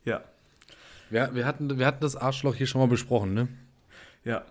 Ja, 0.03 0.23
Wir, 1.09 1.33
wir, 1.33 1.45
hatten, 1.45 1.77
wir 1.79 1.85
hatten 1.85 2.01
das 2.01 2.15
Arschloch 2.15 2.55
hier 2.55 2.67
schon 2.67 2.81
mal 2.81 2.87
besprochen, 2.87 3.33
ne? 3.33 3.47
ja. 4.23 4.45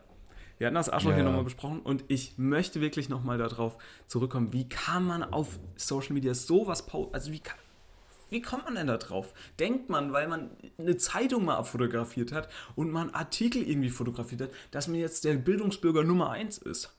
Wir 0.56 0.68
hatten 0.68 0.76
das 0.76 0.88
Arschloch 0.88 1.10
Ja. 1.10 1.16
hier 1.16 1.24
nochmal 1.24 1.42
besprochen 1.42 1.80
und 1.80 2.04
ich 2.06 2.38
möchte 2.38 2.80
wirklich 2.80 3.08
nochmal 3.08 3.38
darauf 3.38 3.76
zurückkommen. 4.06 4.52
Wie 4.52 4.68
kann 4.68 5.04
man 5.04 5.24
auf 5.24 5.58
Social 5.74 6.12
Media 6.14 6.32
sowas 6.32 6.86
posten? 6.86 7.12
Also 7.12 7.32
wie 7.32 7.40
kann, 7.40 7.58
wie 8.30 8.40
kommt 8.40 8.64
man 8.64 8.76
denn 8.76 8.86
da 8.86 8.96
drauf? 8.96 9.34
Denkt 9.58 9.90
man, 9.90 10.12
weil 10.12 10.28
man 10.28 10.50
eine 10.78 10.96
Zeitung 10.96 11.44
mal 11.44 11.56
abfotografiert 11.56 12.30
hat 12.30 12.48
und 12.76 12.92
man 12.92 13.10
Artikel 13.10 13.62
irgendwie 13.68 13.90
fotografiert 13.90 14.42
hat, 14.42 14.50
dass 14.70 14.86
man 14.86 14.96
jetzt 14.96 15.24
der 15.24 15.34
Bildungsbürger 15.34 16.04
Nummer 16.04 16.30
eins 16.30 16.58
ist? 16.58 16.94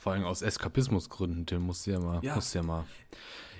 Vor 0.00 0.14
allem 0.14 0.24
aus 0.24 0.40
Eskapismusgründen, 0.40 1.44
Tim, 1.44 1.60
musst 1.60 1.86
du 1.86 1.90
ja 1.90 2.00
mal. 2.00 2.24
Ja. 2.24 2.34
Musst 2.34 2.54
ja 2.54 2.62
mal. 2.62 2.86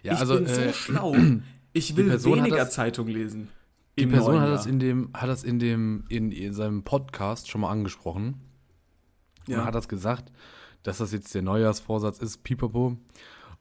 Ja, 0.03 0.15
ich 0.15 0.21
also, 0.21 0.37
bin 0.37 0.47
so 0.47 0.61
äh, 0.63 0.73
schlau. 0.73 1.15
Ich 1.73 1.95
will 1.97 2.11
weniger 2.25 2.57
das- 2.57 2.73
Zeitung 2.73 3.07
lesen. 3.07 3.49
die 3.97 4.07
Person 4.07 4.41
hat 4.41 4.49
das, 4.49 4.67
in 4.67 4.81
dem, 4.81 5.11
hat 5.13 5.29
das 5.29 5.45
in, 5.45 5.59
dem, 5.59 6.05
in, 6.09 6.33
in 6.33 6.53
seinem 6.53 6.83
Podcast 6.83 7.49
schon 7.49 7.61
mal 7.61 7.71
angesprochen. 7.71 8.41
Ja. 9.47 9.61
Und 9.61 9.67
hat 9.67 9.75
das 9.75 9.87
gesagt, 9.87 10.33
dass 10.83 10.99
das 10.99 11.13
jetzt 11.13 11.33
der 11.35 11.43
Neujahrsvorsatz 11.43 12.19
ist, 12.19 12.43
pipapo. 12.43 12.97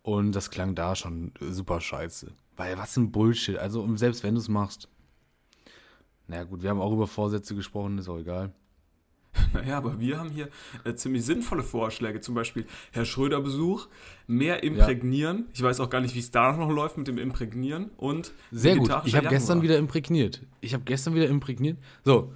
Und 0.02 0.32
das 0.32 0.50
klang 0.50 0.74
da 0.74 0.96
schon 0.96 1.34
super 1.40 1.82
scheiße. 1.82 2.32
Weil 2.56 2.78
was 2.78 2.96
ein 2.96 3.12
Bullshit. 3.12 3.58
Also, 3.58 3.86
selbst 3.98 4.24
wenn 4.24 4.36
du 4.36 4.40
es 4.42 4.48
machst. 4.48 4.88
Naja, 6.28 6.46
gut, 6.46 6.64
wir 6.64 6.70
haben 6.70 6.80
auch 6.80 6.94
über 6.94 7.08
Vorsätze 7.08 7.56
gesprochen, 7.56 7.98
ist 7.98 8.08
auch 8.08 8.20
egal. 8.20 8.54
Naja, 9.54 9.78
aber 9.78 10.00
wir 10.00 10.18
haben 10.20 10.30
hier 10.30 10.50
äh, 10.84 10.94
ziemlich 10.96 11.24
sinnvolle 11.26 11.64
Vorschläge. 11.64 12.22
Zum 12.22 12.36
Beispiel 12.36 12.66
Herr 12.92 13.06
Schröder 13.06 13.42
Besuch, 13.42 13.88
mehr 14.28 14.64
imprägnieren. 14.64 15.48
Ich 15.54 15.62
weiß 15.64 15.80
auch 15.80 15.90
gar 15.90 16.02
nicht, 16.02 16.14
wie 16.16 16.20
es 16.20 16.32
da 16.32 16.52
noch 16.54 16.70
läuft 16.70 16.98
mit 16.98 17.08
dem 17.08 17.18
Imprägnieren 17.18 17.90
und 17.98 18.32
Sehr 18.52 18.76
gut. 18.78 18.92
Ich 19.06 19.16
habe 19.16 19.28
gestern 19.30 19.62
wieder 19.62 19.78
imprägniert. 19.78 20.42
Ich 20.62 20.74
habe 20.74 20.84
gestern 20.84 21.16
wieder 21.16 21.28
imprägniert. 21.28 21.78
So, 22.04 22.34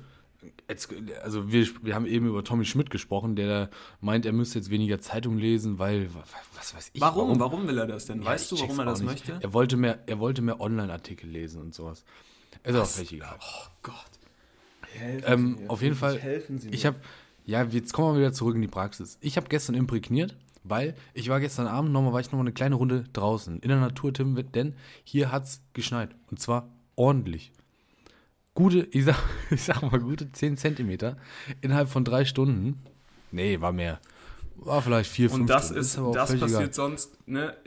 jetzt, 0.67 0.89
also 1.23 1.51
wir, 1.51 1.67
wir 1.81 1.93
haben 1.95 2.05
eben 2.05 2.27
über 2.27 2.43
Tommy 2.43 2.65
Schmidt 2.65 2.89
gesprochen, 2.89 3.35
der 3.35 3.69
meint, 4.01 4.25
er 4.25 4.33
müsste 4.33 4.59
jetzt 4.59 4.69
weniger 4.69 4.99
Zeitung 4.99 5.37
lesen, 5.37 5.77
weil, 5.79 6.13
wa- 6.13 6.23
was 6.55 6.75
weiß 6.75 6.91
ich. 6.93 7.01
Warum? 7.01 7.39
Warum 7.39 7.67
will 7.67 7.77
er 7.77 7.87
das 7.87 8.05
denn? 8.05 8.21
Ja, 8.21 8.27
weißt 8.27 8.51
du, 8.51 8.59
warum 8.59 8.79
er 8.79 8.85
das 8.85 8.99
auch 8.99 9.03
nicht. 9.05 9.27
möchte? 9.27 9.39
Er 9.43 9.53
wollte 9.53 9.77
mehr, 9.77 9.99
er 10.07 10.19
wollte 10.19 10.41
mehr 10.41 10.59
Online-Artikel 10.59 11.29
lesen 11.29 11.61
und 11.61 11.73
sowas. 11.75 12.05
Ist 12.63 12.75
auch 12.75 12.85
völlig 12.87 13.13
egal. 13.13 13.37
Oh 13.39 13.67
Gott. 13.83 13.95
Ähm, 15.25 15.59
auf 15.67 15.81
jeden 15.81 15.95
Fall, 15.95 16.19
ich 16.71 16.85
habe, 16.85 16.97
ja, 17.45 17.63
jetzt 17.63 17.93
kommen 17.93 18.15
wir 18.15 18.19
wieder 18.19 18.33
zurück 18.33 18.55
in 18.55 18.61
die 18.61 18.67
Praxis. 18.67 19.17
Ich 19.21 19.37
habe 19.37 19.47
gestern 19.49 19.75
imprägniert, 19.75 20.35
weil 20.63 20.95
ich 21.13 21.29
war 21.29 21.39
gestern 21.39 21.67
Abend 21.67 21.91
nochmal, 21.91 22.13
war 22.13 22.19
ich 22.19 22.27
nochmal 22.27 22.41
eine 22.41 22.53
kleine 22.53 22.75
Runde 22.75 23.03
draußen 23.13 23.59
in 23.59 23.69
der 23.69 23.79
Natur, 23.79 24.13
Tim, 24.13 24.35
denn 24.53 24.75
hier 25.03 25.31
hat's 25.31 25.61
geschneit 25.73 26.15
und 26.29 26.39
zwar 26.39 26.69
ordentlich. 26.95 27.51
Gute, 28.55 28.87
ich 28.91 29.05
sag, 29.05 29.17
ich 29.49 29.63
sag 29.63 29.81
mal, 29.81 29.99
gute 29.99 30.31
10 30.31 30.57
Zentimeter 30.57 31.17
innerhalb 31.61 31.89
von 31.89 32.05
drei 32.05 32.23
Stunden. 32.25 32.79
Nee, 33.31 33.59
war 33.61 33.71
mehr. 33.71 33.99
War 34.55 34.81
vielleicht 34.81 35.09
vier, 35.09 35.29
fünf 35.29 35.41
Und 35.41 35.47
das 35.49 35.65
Stunden. 35.65 35.81
ist, 35.81 35.97
auch 35.97 36.13
das 36.13 36.29
passiert 36.39 36.51
egal. 36.61 36.73
sonst, 36.73 37.27
ne, 37.27 37.57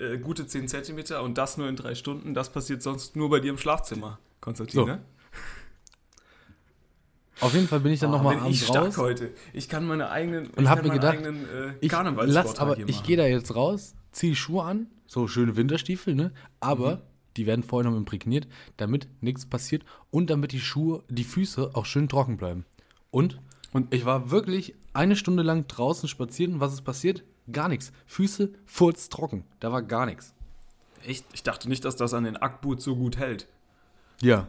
äh, 0.00 0.18
gute 0.18 0.46
10 0.46 0.66
Zentimeter 0.66 1.22
und 1.22 1.38
das 1.38 1.56
nur 1.56 1.68
in 1.68 1.76
drei 1.76 1.94
Stunden. 1.94 2.34
Das 2.34 2.50
passiert 2.50 2.82
sonst 2.82 3.14
nur 3.14 3.30
bei 3.30 3.38
dir 3.40 3.50
im 3.50 3.58
Schlafzimmer, 3.58 4.18
Konstantin, 4.40 4.74
So. 4.80 4.86
ne? 4.86 5.00
Auf 7.40 7.54
jeden 7.54 7.66
Fall 7.66 7.80
bin 7.80 7.92
ich 7.92 8.00
dann 8.00 8.10
Oh, 8.10 8.16
nochmal 8.16 8.36
bin 8.36 8.44
ich 8.50 8.62
abends 8.62 8.66
stark 8.66 8.86
raus. 8.88 8.98
heute. 8.98 9.30
Ich 9.52 9.68
kann 9.68 9.86
meine 9.86 10.10
eigenen, 10.10 10.46
Und 10.48 10.62
ich 10.64 10.68
hab 10.68 10.78
kann 10.78 10.86
mir 10.88 10.92
gedacht, 10.94 11.16
eigenen 11.18 11.44
äh, 11.44 11.74
Ich 11.80 11.90
lass, 12.32 12.58
aber 12.58 12.76
hier 12.76 12.88
ich 12.88 13.02
gehe 13.02 13.16
da 13.16 13.26
jetzt 13.26 13.54
raus, 13.54 13.94
ziehe 14.12 14.34
Schuhe 14.36 14.62
an, 14.64 14.86
so 15.06 15.26
schöne 15.26 15.56
Winterstiefel, 15.56 16.14
ne? 16.14 16.32
Aber 16.60 16.96
Mhm. 16.96 17.00
die 17.36 17.46
werden 17.46 17.62
vorher 17.64 17.90
noch 17.90 17.96
imprägniert, 17.96 18.46
damit 18.76 19.08
nichts 19.20 19.46
passiert 19.46 19.82
und 20.10 20.30
damit 20.30 20.52
die 20.52 20.60
Schuhe, 20.60 21.02
die 21.08 21.24
Füße 21.24 21.70
auch 21.74 21.86
schön 21.86 22.08
trocken 22.08 22.36
bleiben. 22.36 22.64
Und, 23.10 23.40
Und- 23.72 23.92
ich 23.94 24.04
war 24.04 24.30
wirklich 24.30 24.74
eine 24.92 25.16
Stunde 25.16 25.42
lang 25.42 25.66
draußen 25.66 26.08
spazieren. 26.08 26.60
Was 26.60 26.74
ist 26.74 26.82
passiert? 26.82 27.24
Gar 27.50 27.68
nichts. 27.68 27.92
Füße 28.06 28.50
furztrocken. 28.66 29.44
Da 29.58 29.72
war 29.72 29.82
gar 29.82 30.06
nichts. 30.06 30.34
Echt? 31.04 31.24
Ich 31.32 31.42
dachte 31.42 31.68
nicht, 31.68 31.84
dass 31.84 31.96
das 31.96 32.14
an 32.14 32.24
den 32.24 32.36
Ackboot 32.36 32.80
so 32.80 32.94
gut 32.94 33.16
hält. 33.16 33.48
Ja. 34.20 34.46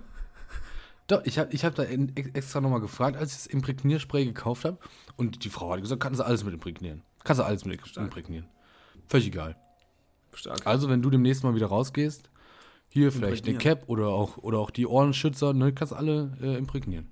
Doch, 1.07 1.25
ich 1.25 1.37
habe 1.37 1.53
ich 1.53 1.65
hab 1.65 1.75
da 1.75 1.83
extra 1.83 2.61
nochmal 2.61 2.79
gefragt, 2.79 3.17
als 3.17 3.31
ich 3.31 3.37
das 3.39 3.47
Imprägnierspray 3.47 4.25
gekauft 4.25 4.65
habe. 4.65 4.77
Und 5.17 5.43
die 5.43 5.49
Frau 5.49 5.71
hat 5.71 5.81
gesagt, 5.81 6.01
kannst 6.01 6.19
du 6.19 6.25
alles 6.25 6.43
mit 6.43 6.53
imprägnieren. 6.53 7.01
Kannst 7.23 7.39
du 7.39 7.45
alles 7.45 7.65
mit 7.65 7.79
imprägnieren. 7.97 8.47
Völlig 9.07 9.27
egal. 9.27 9.55
Stark. 10.33 10.65
Also, 10.65 10.89
wenn 10.89 11.01
du 11.01 11.09
demnächst 11.09 11.43
mal 11.43 11.55
wieder 11.55 11.67
rausgehst, 11.67 12.29
hier 12.89 13.11
vielleicht 13.11 13.47
eine. 13.47 13.57
Cap 13.57 13.83
oder 13.87 14.07
auch, 14.07 14.37
oder 14.37 14.59
auch 14.59 14.71
die 14.71 14.87
Ohrenschützer, 14.87 15.53
ne, 15.53 15.73
kannst 15.73 15.93
alle 15.93 16.37
äh, 16.41 16.57
imprägnieren. 16.57 17.07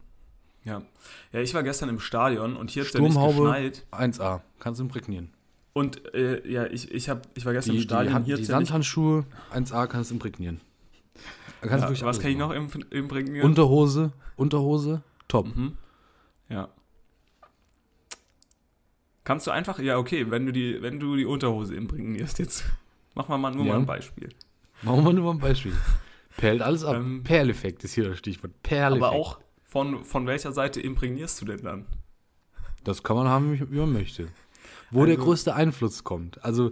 Ja. 0.63 0.83
ja, 1.31 1.39
ich 1.39 1.53
war 1.53 1.63
gestern 1.63 1.89
im 1.89 1.99
Stadion 1.99 2.55
und 2.55 2.69
hier 2.69 2.83
hat 2.83 2.87
es 2.87 2.93
ja 2.93 3.01
nicht 3.01 3.15
geschneit. 3.15 3.85
1A, 3.91 4.41
kannst 4.59 4.79
du 4.79 4.83
imprägnieren. 4.83 5.31
Und 5.73 6.13
äh, 6.13 6.47
ja, 6.47 6.65
ich, 6.67 6.91
ich, 6.91 7.09
hab, 7.09 7.27
ich 7.33 7.45
war 7.45 7.53
gestern 7.53 7.71
Die, 7.71 7.77
im 7.77 7.81
die, 7.81 7.87
Stadion, 7.87 8.13
Hand, 8.13 8.25
hier 8.25 8.35
die 8.35 8.43
ja 8.43 8.47
Sandhandschuhe 8.47 9.25
1A 9.53 9.87
kannst 9.87 10.11
du 10.11 10.15
imprägnieren. 10.15 10.61
Kannst 11.61 11.87
du 11.89 11.93
ja, 11.93 12.05
Was 12.07 12.19
kann 12.19 12.31
ich 12.31 12.37
noch 12.37 12.49
machen. 12.49 12.71
im, 12.91 12.97
imprägnieren? 13.03 13.47
Unterhose, 13.47 14.11
Unterhose, 14.35 15.03
top. 15.27 15.55
Mhm. 15.55 15.77
Ja. 16.49 16.69
Kannst 19.23 19.45
du 19.47 19.51
einfach, 19.51 19.79
ja, 19.79 19.97
okay, 19.97 20.29
wenn 20.31 20.45
du 20.45 20.51
die, 20.51 20.81
wenn 20.81 20.99
du 20.99 21.15
die 21.15 21.25
Unterhose 21.25 21.75
imprägnierst, 21.75 22.39
jetzt 22.39 22.63
machen 23.13 23.29
wir 23.29 23.37
mal 23.37 23.51
nur 23.53 23.65
Ja. 23.65 23.73
mal 23.73 23.79
ein 23.79 23.85
Beispiel. 23.85 24.29
Machen 24.81 25.05
wir 25.05 25.13
nur 25.13 25.25
mal 25.25 25.31
ein 25.31 25.39
Beispiel. 25.39 25.73
Perlt 26.37 26.61
alles 26.61 26.83
ab. 26.83 26.95
Ähm, 26.95 27.23
Perleffekt 27.23 27.83
ist 27.83 27.93
hier 27.93 28.05
das 28.09 28.17
Stichwort. 28.17 28.51
Perleffekt. 28.63 29.03
Aber 29.05 29.15
auch 29.15 29.39
von, 29.63 30.03
von 30.05 30.25
welcher 30.25 30.51
Seite 30.51 30.81
imprägnierst 30.81 31.39
du 31.41 31.45
denn 31.45 31.61
dann? 31.63 31.85
Das 32.83 33.03
kann 33.03 33.15
man 33.15 33.27
haben, 33.27 33.59
wie 33.71 33.77
man 33.77 33.93
möchte. 33.93 34.27
Wo 34.89 35.05
der 35.05 35.15
Also- 35.15 35.25
größte 35.25 35.53
Einfluss 35.55 36.03
kommt. 36.03 36.43
Also, 36.43 36.71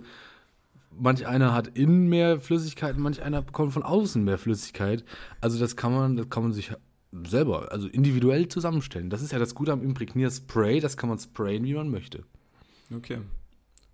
manch 0.91 1.25
einer 1.27 1.53
hat 1.53 1.67
innen 1.77 2.07
mehr 2.07 2.39
Flüssigkeit, 2.39 2.97
manch 2.97 3.21
einer 3.21 3.41
bekommt 3.41 3.73
von 3.73 3.83
außen 3.83 4.23
mehr 4.23 4.37
Flüssigkeit. 4.37 5.03
Also, 5.41 5.59
das 5.59 5.75
kann 5.75 5.93
man, 5.93 6.15
das 6.15 6.29
kann 6.29 6.43
man 6.43 6.53
sich 6.53 6.71
selber, 7.11 7.71
also 7.71 7.87
individuell 7.87 8.47
zusammenstellen. 8.47 9.09
Das 9.09 9.21
ist 9.21 9.31
ja 9.31 9.39
das 9.39 9.55
Gute 9.55 9.71
am 9.71 9.81
Imprägnierspray, 9.81 10.79
das 10.79 10.97
kann 10.97 11.09
man 11.09 11.19
sprayen, 11.19 11.63
wie 11.63 11.73
man 11.73 11.89
möchte. 11.89 12.23
Okay, 12.95 13.19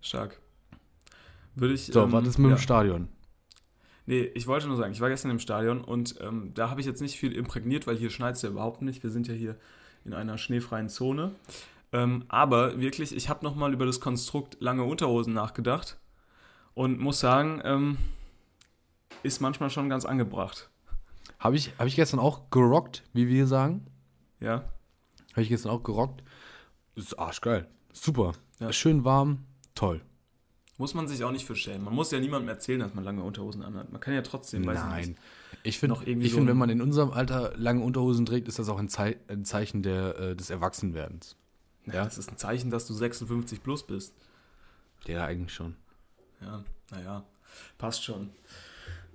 stark. 0.01 0.39
Würde 1.55 1.73
ich. 1.73 1.85
So, 1.85 2.03
ähm, 2.03 2.11
was 2.11 2.27
ist 2.27 2.37
mit 2.37 2.49
ja. 2.49 2.55
dem 2.55 2.61
Stadion? 2.61 3.07
Nee, 4.05 4.29
ich 4.35 4.45
wollte 4.45 4.67
nur 4.67 4.77
sagen, 4.77 4.91
ich 4.91 5.01
war 5.01 5.09
gestern 5.09 5.31
im 5.31 5.39
Stadion 5.39 5.81
und 5.81 6.15
ähm, 6.21 6.51
da 6.53 6.69
habe 6.69 6.79
ich 6.79 6.85
jetzt 6.85 7.01
nicht 7.01 7.17
viel 7.17 7.31
imprägniert, 7.31 7.87
weil 7.87 7.95
hier 7.95 8.11
schneit 8.11 8.35
es 8.35 8.41
ja 8.43 8.49
überhaupt 8.49 8.81
nicht. 8.81 9.01
Wir 9.01 9.09
sind 9.09 9.27
ja 9.27 9.33
hier 9.33 9.57
in 10.03 10.13
einer 10.13 10.37
schneefreien 10.37 10.89
Zone. 10.89 11.31
Ähm, 11.91 12.25
aber 12.27 12.79
wirklich, 12.79 13.15
ich 13.15 13.29
habe 13.29 13.43
nochmal 13.43 13.73
über 13.73 13.85
das 13.85 13.99
Konstrukt 13.99 14.57
lange 14.59 14.83
Unterhosen 14.83 15.33
nachgedacht 15.33 15.97
und 16.75 16.99
muss 16.99 17.19
sagen, 17.19 17.61
ähm, 17.63 17.97
ist 19.23 19.41
manchmal 19.41 19.71
schon 19.71 19.89
ganz 19.89 20.05
angebracht. 20.05 20.69
Habe 21.39 21.55
ich, 21.55 21.73
hab 21.79 21.87
ich 21.87 21.95
gestern 21.95 22.19
auch 22.19 22.51
gerockt, 22.51 23.03
wie 23.13 23.27
wir 23.27 23.47
sagen. 23.47 23.87
Ja, 24.39 24.65
Habe 25.31 25.41
ich 25.41 25.49
gestern 25.49 25.71
auch 25.71 25.83
gerockt. 25.83 26.23
Ist 26.95 27.17
arschgeil. 27.17 27.67
Super. 27.91 28.33
Ja. 28.59 28.71
Schön 28.71 29.03
warm. 29.03 29.45
Toll. 29.73 30.01
muss 30.77 30.93
man 30.93 31.07
sich 31.07 31.23
auch 31.23 31.31
nicht 31.31 31.45
für 31.45 31.55
schämen. 31.55 31.83
Man 31.83 31.93
muss 31.93 32.11
ja 32.11 32.19
niemandem 32.19 32.49
erzählen, 32.49 32.79
dass 32.79 32.93
man 32.93 33.03
lange 33.03 33.23
Unterhosen 33.23 33.63
anhat. 33.63 33.91
Man 33.91 33.99
kann 33.99 34.13
ja 34.13 34.21
trotzdem, 34.21 34.65
weiß 34.65 34.77
ich 34.79 34.85
Nein. 34.85 35.07
nicht. 35.09 35.19
Ich 35.63 35.79
finde, 35.79 35.95
ich 36.05 36.31
so 36.31 36.37
find, 36.37 36.47
wenn 36.47 36.57
man 36.57 36.69
in 36.69 36.81
unserem 36.81 37.11
Alter 37.11 37.53
lange 37.57 37.83
Unterhosen 37.83 38.25
trägt, 38.25 38.47
ist 38.47 38.59
das 38.59 38.69
auch 38.69 38.77
ein, 38.77 38.87
Zei 38.87 39.17
ein 39.27 39.45
Zeichen 39.45 39.81
der, 39.83 40.19
äh, 40.19 40.35
des 40.35 40.49
Erwachsenwerdens. 40.49 41.35
Ja, 41.85 42.03
das 42.03 42.17
ist 42.17 42.31
ein 42.31 42.37
Zeichen, 42.37 42.69
dass 42.71 42.85
du 42.87 42.93
56 42.93 43.63
plus 43.63 43.83
bist. 43.83 44.13
Ja, 45.07 45.25
eigentlich 45.25 45.53
schon. 45.53 45.75
Ja, 46.45 46.63
naja, 46.91 47.23
passt 47.77 48.03
schon. 48.03 48.29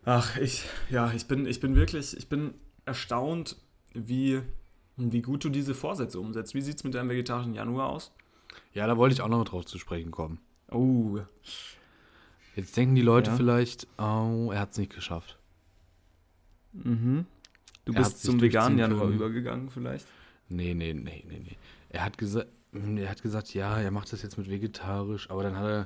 Ach, 0.04 0.36
ich, 0.38 0.64
ja, 0.90 1.12
ich 1.12 1.26
bin, 1.26 1.46
ich 1.46 1.60
bin 1.60 1.76
wirklich, 1.76 2.16
ich 2.16 2.28
bin 2.28 2.54
erstaunt, 2.86 3.56
wie, 3.92 4.40
wie 4.96 5.22
gut 5.22 5.44
du 5.44 5.48
diese 5.50 5.74
Vorsätze 5.74 6.18
umsetzt. 6.18 6.54
Wie 6.54 6.60
sieht 6.62 6.76
es 6.76 6.84
mit 6.84 6.94
deinem 6.94 7.08
vegetarischen 7.10 7.54
Januar 7.54 7.90
aus? 7.90 8.12
Ja, 8.72 8.86
da 8.86 8.96
wollte 8.96 9.12
ich 9.14 9.20
auch 9.22 9.28
noch 9.28 9.44
drauf 9.44 9.64
zu 9.66 9.78
sprechen 9.78 10.10
kommen. 10.10 10.40
Oh, 10.70 11.18
Jetzt 12.56 12.76
denken 12.76 12.94
die 12.96 13.02
Leute 13.02 13.30
Ja. 13.30 13.36
vielleicht, 13.36 13.86
oh, 13.98 14.50
er 14.52 14.60
hat 14.60 14.72
es 14.72 14.78
nicht 14.78 14.92
geschafft. 14.94 15.38
mhm. 16.72 17.26
Du 17.84 17.92
Er 17.94 18.00
bist 18.02 18.22
zum 18.22 18.40
veganen 18.40 18.78
Januar 18.78 19.02
können. 19.06 19.14
übergegangen 19.14 19.70
vielleicht? 19.70 20.06
Nee, 20.48 20.74
nee, 20.74 20.92
nee, 20.92 21.24
nee, 21.28 21.38
nee. 21.44 21.56
Er 21.88 22.04
hat 22.04 22.18
gesagt, 22.18 22.48
er 22.72 23.08
hat 23.08 23.22
gesagt, 23.22 23.54
ja, 23.54 23.80
er 23.80 23.90
macht 23.90 24.12
das 24.12 24.22
jetzt 24.22 24.36
mit 24.36 24.48
vegetarisch, 24.50 25.30
aber 25.30 25.42
dann 25.42 25.56
hat 25.56 25.64
er, 25.66 25.84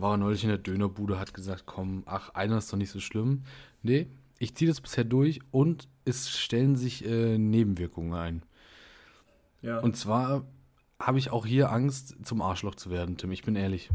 war 0.00 0.16
neulich 0.16 0.42
in 0.42 0.48
der 0.50 0.58
Dönerbude, 0.58 1.18
hat 1.18 1.34
gesagt, 1.34 1.64
komm, 1.66 2.02
ach, 2.06 2.30
einer 2.34 2.58
ist 2.58 2.72
doch 2.72 2.76
nicht 2.78 2.90
so 2.90 3.00
schlimm. 3.00 3.42
Nee, 3.82 4.08
ich 4.38 4.54
ziehe 4.54 4.68
das 4.70 4.80
bisher 4.80 5.04
durch 5.04 5.40
und 5.50 5.88
es 6.04 6.30
stellen 6.30 6.76
sich 6.76 7.04
äh, 7.04 7.38
Nebenwirkungen 7.38 8.14
ein. 8.14 8.42
Ja. 9.62 9.80
Und 9.80 9.96
zwar 9.96 10.44
habe 10.98 11.18
ich 11.18 11.30
auch 11.30 11.46
hier 11.46 11.70
Angst, 11.72 12.16
zum 12.24 12.42
Arschloch 12.42 12.74
zu 12.74 12.90
werden, 12.90 13.16
Tim. 13.16 13.30
Ich 13.32 13.42
bin 13.42 13.56
ehrlich. 13.56 13.90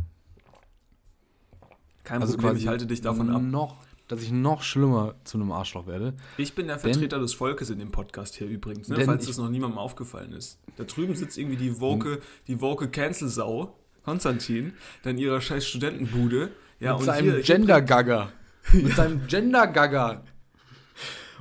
kein 2.03 2.21
Also 2.21 2.33
Problem, 2.33 2.51
quasi 2.51 2.63
ich 2.63 2.67
halte 2.67 2.85
dich 2.87 3.01
davon 3.01 3.29
ab. 3.29 3.41
Noch, 3.41 3.77
dass 4.07 4.21
ich 4.21 4.31
noch 4.31 4.61
schlimmer 4.61 5.15
zu 5.23 5.37
einem 5.37 5.51
Arschloch 5.51 5.87
werde. 5.87 6.13
Ich 6.37 6.53
bin 6.53 6.67
der 6.67 6.77
Denn- 6.77 6.91
Vertreter 6.93 7.19
des 7.19 7.33
Volkes 7.33 7.69
in 7.69 7.79
dem 7.79 7.91
Podcast 7.91 8.35
hier 8.35 8.47
übrigens, 8.47 8.87
ne? 8.87 8.95
Denn 8.97 9.05
falls 9.05 9.25
das 9.25 9.37
noch 9.37 9.49
niemandem 9.49 9.79
aufgefallen 9.79 10.31
ist. 10.33 10.59
Da 10.77 10.83
drüben 10.83 11.15
sitzt 11.15 11.37
irgendwie 11.37 11.57
die 11.57 11.79
woke, 11.79 12.21
die 12.47 12.61
woke 12.61 12.89
Cancel-Sau, 12.89 13.75
Konstantin, 14.05 14.73
in 15.03 15.17
ihrer 15.17 15.41
scheiß 15.41 15.67
Studentenbude. 15.67 16.51
Ja, 16.79 16.91
mit 16.93 16.99
und 17.01 17.05
seinem 17.05 17.41
Gender-Gagger. 17.41 18.31
Mit 18.73 18.93
seinem 18.95 19.27
Gender-Gagger. 19.27 20.23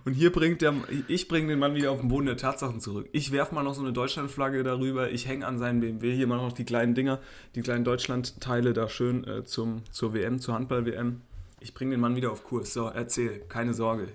Und 0.05 0.13
hier 0.13 0.31
bringt 0.33 0.61
der, 0.61 0.75
ich 1.09 1.29
bringe 1.29 1.49
den 1.49 1.59
Mann 1.59 1.75
wieder 1.75 1.91
auf 1.91 2.01
den 2.01 2.09
Boden 2.09 2.27
der 2.27 2.37
Tatsachen 2.37 2.81
zurück. 2.81 3.09
Ich 3.13 3.33
werfe 3.33 3.55
mal 3.55 3.63
noch 3.63 3.75
so 3.75 3.81
eine 3.81 3.93
Deutschlandflagge 3.93 4.63
darüber. 4.63 5.11
Ich 5.11 5.27
hänge 5.27 5.47
an 5.47 5.59
seinen 5.59 5.81
BMW 5.81 6.15
hier 6.15 6.27
mal 6.27 6.37
noch 6.37 6.53
die 6.53 6.65
kleinen 6.65 6.95
Dinger, 6.95 7.21
die 7.55 7.63
kleinen 7.63 7.85
Deutschlandteile 7.85 8.75
da 8.75 8.89
schön 8.89 9.27
äh, 9.27 9.45
zum, 9.45 9.83
zur 9.91 10.13
WM, 10.13 10.41
zur 10.41 10.55
Handball-WM. 10.55 11.23
Ich 11.61 11.73
bringe 11.73 11.93
den 11.93 12.01
Mann 12.01 12.17
wieder 12.17 12.33
auf 12.33 12.45
Kurs. 12.45 12.75
So, 12.75 12.89
erzähl, 12.89 13.41
keine 13.49 13.73
Sorge. 13.73 14.09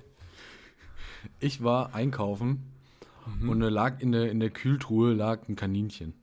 Ich 1.39 1.63
war 1.63 1.95
einkaufen 1.95 2.63
Mhm. 3.41 3.49
und 3.49 3.59
da 3.59 3.69
lag 3.69 3.99
in 3.99 4.11
der, 4.11 4.31
in 4.31 4.39
der 4.39 4.49
Kühltruhe 4.49 5.13
lag 5.13 5.47
ein 5.47 5.55
Kaninchen. 5.55 6.13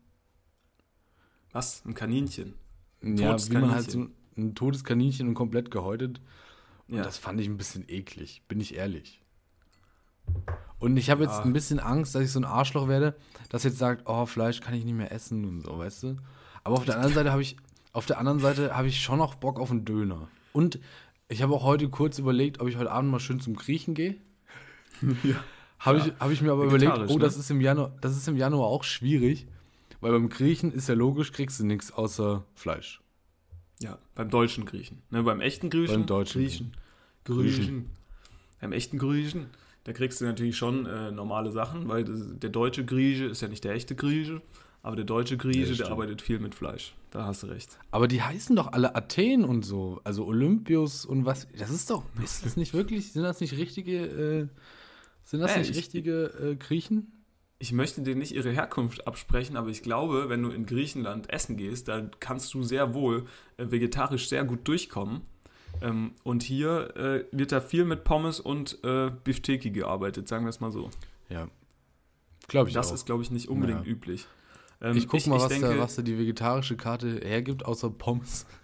Was? 1.52 1.82
Ein 1.84 1.94
Kaninchen? 1.94 2.54
Ja, 3.02 3.30
Totes 3.30 3.50
wie 3.50 3.54
man 3.54 3.70
halt 3.72 3.90
so 3.90 3.98
Kaninchen. 3.98 4.16
ein 4.36 4.54
totes 4.54 4.84
Kaninchen 4.84 5.28
und 5.28 5.34
komplett 5.34 5.70
gehäutet. 5.70 6.20
Und 6.88 6.96
Ja. 6.98 7.02
das 7.02 7.18
fand 7.18 7.40
ich 7.40 7.46
ein 7.48 7.56
bisschen 7.56 7.84
eklig, 7.88 8.42
bin 8.48 8.60
ich 8.60 8.74
ehrlich. 8.76 9.20
Und 10.78 10.96
ich 10.96 11.08
habe 11.10 11.22
jetzt 11.24 11.38
Ja. 11.38 11.42
ein 11.44 11.52
bisschen 11.52 11.78
Angst, 11.80 12.14
dass 12.14 12.22
ich 12.22 12.32
so 12.32 12.40
ein 12.40 12.44
Arschloch 12.44 12.88
werde, 12.88 13.16
das 13.48 13.64
jetzt 13.64 13.78
sagt, 13.78 14.02
oh, 14.06 14.26
Fleisch 14.26 14.60
kann 14.60 14.74
ich 14.74 14.84
nicht 14.84 14.94
mehr 14.94 15.10
essen 15.12 15.44
und 15.44 15.60
so, 15.62 15.78
weißt 15.78 16.02
du? 16.02 16.16
Aber 16.64 16.76
auf 16.76 16.84
der 16.84 16.96
anderen 16.96 17.14
Seite 17.14 17.32
habe 17.32 17.42
ich, 17.42 17.56
auf 17.92 18.06
der 18.06 18.18
anderen 18.18 18.40
Seite 18.40 18.76
habe 18.76 18.88
ich 18.88 19.00
schon 19.02 19.18
noch 19.18 19.36
Bock 19.36 19.58
auf 19.58 19.70
einen 19.70 19.84
Döner. 19.84 20.28
Und 20.52 20.78
ich 21.28 21.42
habe 21.42 21.54
auch 21.54 21.62
heute 21.64 21.88
kurz 21.88 22.18
überlegt, 22.18 22.60
ob 22.60 22.68
ich 22.68 22.76
heute 22.76 22.90
Abend 22.90 23.10
mal 23.10 23.20
schön 23.20 23.40
zum 23.40 23.54
Griechen 23.56 23.94
gehe. 23.94 24.16
Habe 25.78 25.98
ich, 25.98 26.04
hab 26.18 26.30
ich 26.30 26.40
mir 26.40 26.52
aber 26.52 26.64
überlegt, 26.64 26.90
oh, 26.96 27.12
ne? 27.14 27.18
das 27.18 27.36
ist 27.36 27.50
im 27.50 27.60
Januar, 27.60 27.92
das 28.00 28.16
ist 28.16 28.26
im 28.28 28.36
Januar 28.36 28.66
auch 28.68 28.82
schwierig, 28.82 29.46
weil 30.06 30.12
beim 30.12 30.28
Griechen 30.28 30.72
ist 30.72 30.88
ja 30.88 30.94
logisch, 30.94 31.32
kriegst 31.32 31.58
du 31.58 31.66
nichts 31.66 31.90
außer 31.92 32.44
Fleisch. 32.54 33.00
Ja, 33.80 33.98
beim 34.14 34.30
deutschen 34.30 34.64
Griechen. 34.64 35.02
Ne, 35.10 35.22
beim 35.24 35.40
echten 35.40 35.68
Griechen. 35.68 35.94
Beim 35.96 36.06
deutschen 36.06 36.40
Griechen. 36.42 36.72
Griechen. 37.24 37.90
Beim 38.60 38.72
echten 38.72 38.98
Griechen, 38.98 39.46
da 39.84 39.92
kriegst 39.92 40.20
du 40.20 40.24
natürlich 40.24 40.56
schon 40.56 40.86
äh, 40.86 41.10
normale 41.10 41.50
Sachen, 41.50 41.88
weil 41.88 42.04
das, 42.04 42.20
der 42.38 42.50
deutsche 42.50 42.84
Grieche 42.84 43.24
ist 43.26 43.42
ja 43.42 43.48
nicht 43.48 43.64
der 43.64 43.74
echte 43.74 43.94
Grieche, 43.96 44.40
aber 44.82 44.94
der 44.96 45.04
deutsche 45.04 45.36
Grieche, 45.36 45.72
Ja, 45.72 45.74
der 45.74 45.90
arbeitet 45.90 46.22
viel 46.22 46.38
mit 46.38 46.54
Fleisch. 46.54 46.94
Da 47.10 47.26
hast 47.26 47.42
du 47.42 47.48
recht. 47.48 47.78
Aber 47.90 48.06
die 48.08 48.22
heißen 48.22 48.54
doch 48.54 48.72
alle 48.72 48.94
Athen 48.94 49.44
und 49.44 49.64
so, 49.64 50.00
also 50.04 50.24
Olympius 50.24 51.04
und 51.04 51.24
was. 51.26 51.48
Das 51.58 51.70
ist 51.70 51.90
doch, 51.90 52.04
ist 52.22 52.46
das 52.46 52.56
nicht 52.56 52.72
wirklich, 52.74 53.12
sind 53.12 53.24
das 53.24 53.40
nicht 53.40 53.56
richtige, 53.56 54.06
äh, 54.06 54.46
sind 55.24 55.40
das 55.40 55.54
Äh, 55.56 55.58
nicht 55.58 55.70
ich- 55.70 55.76
richtige 55.76 56.26
äh, 56.40 56.54
Griechen? 56.56 57.12
Ich 57.58 57.72
möchte 57.72 58.02
denen 58.02 58.18
nicht 58.18 58.34
ihre 58.34 58.50
Herkunft 58.50 59.06
absprechen, 59.06 59.56
aber 59.56 59.68
ich 59.70 59.82
glaube, 59.82 60.28
wenn 60.28 60.42
du 60.42 60.50
in 60.50 60.66
Griechenland 60.66 61.30
essen 61.30 61.56
gehst, 61.56 61.88
dann 61.88 62.10
kannst 62.20 62.52
du 62.52 62.62
sehr 62.62 62.92
wohl 62.92 63.24
äh, 63.56 63.70
vegetarisch 63.70 64.28
sehr 64.28 64.44
gut 64.44 64.68
durchkommen. 64.68 65.22
Ähm, 65.80 66.12
und 66.22 66.42
hier 66.42 66.94
äh, 66.96 67.24
wird 67.32 67.52
da 67.52 67.60
viel 67.60 67.84
mit 67.84 68.04
Pommes 68.04 68.40
und 68.40 68.78
äh, 68.84 69.10
Bifteki 69.24 69.70
gearbeitet, 69.70 70.28
sagen 70.28 70.44
wir 70.44 70.50
es 70.50 70.60
mal 70.60 70.70
so. 70.72 70.90
Ja. 71.28 71.48
Glaube 72.48 72.68
ich 72.68 72.74
das 72.74 72.90
auch. 72.90 72.94
ist, 72.94 73.06
glaube 73.06 73.22
ich, 73.22 73.30
nicht 73.30 73.48
unbedingt 73.48 73.80
Naja. 73.80 73.90
üblich. 73.90 74.26
Ähm, 74.80 74.96
ich 74.96 75.08
guck 75.08 75.26
mal, 75.26 75.38
was, 75.40 75.48
denke, 75.48 75.68
da, 75.68 75.78
was 75.78 75.96
da 75.96 76.02
die 76.02 76.18
vegetarische 76.18 76.76
Karte 76.76 77.20
hergibt, 77.22 77.64
außer 77.64 77.90
Pommes. 77.90 78.46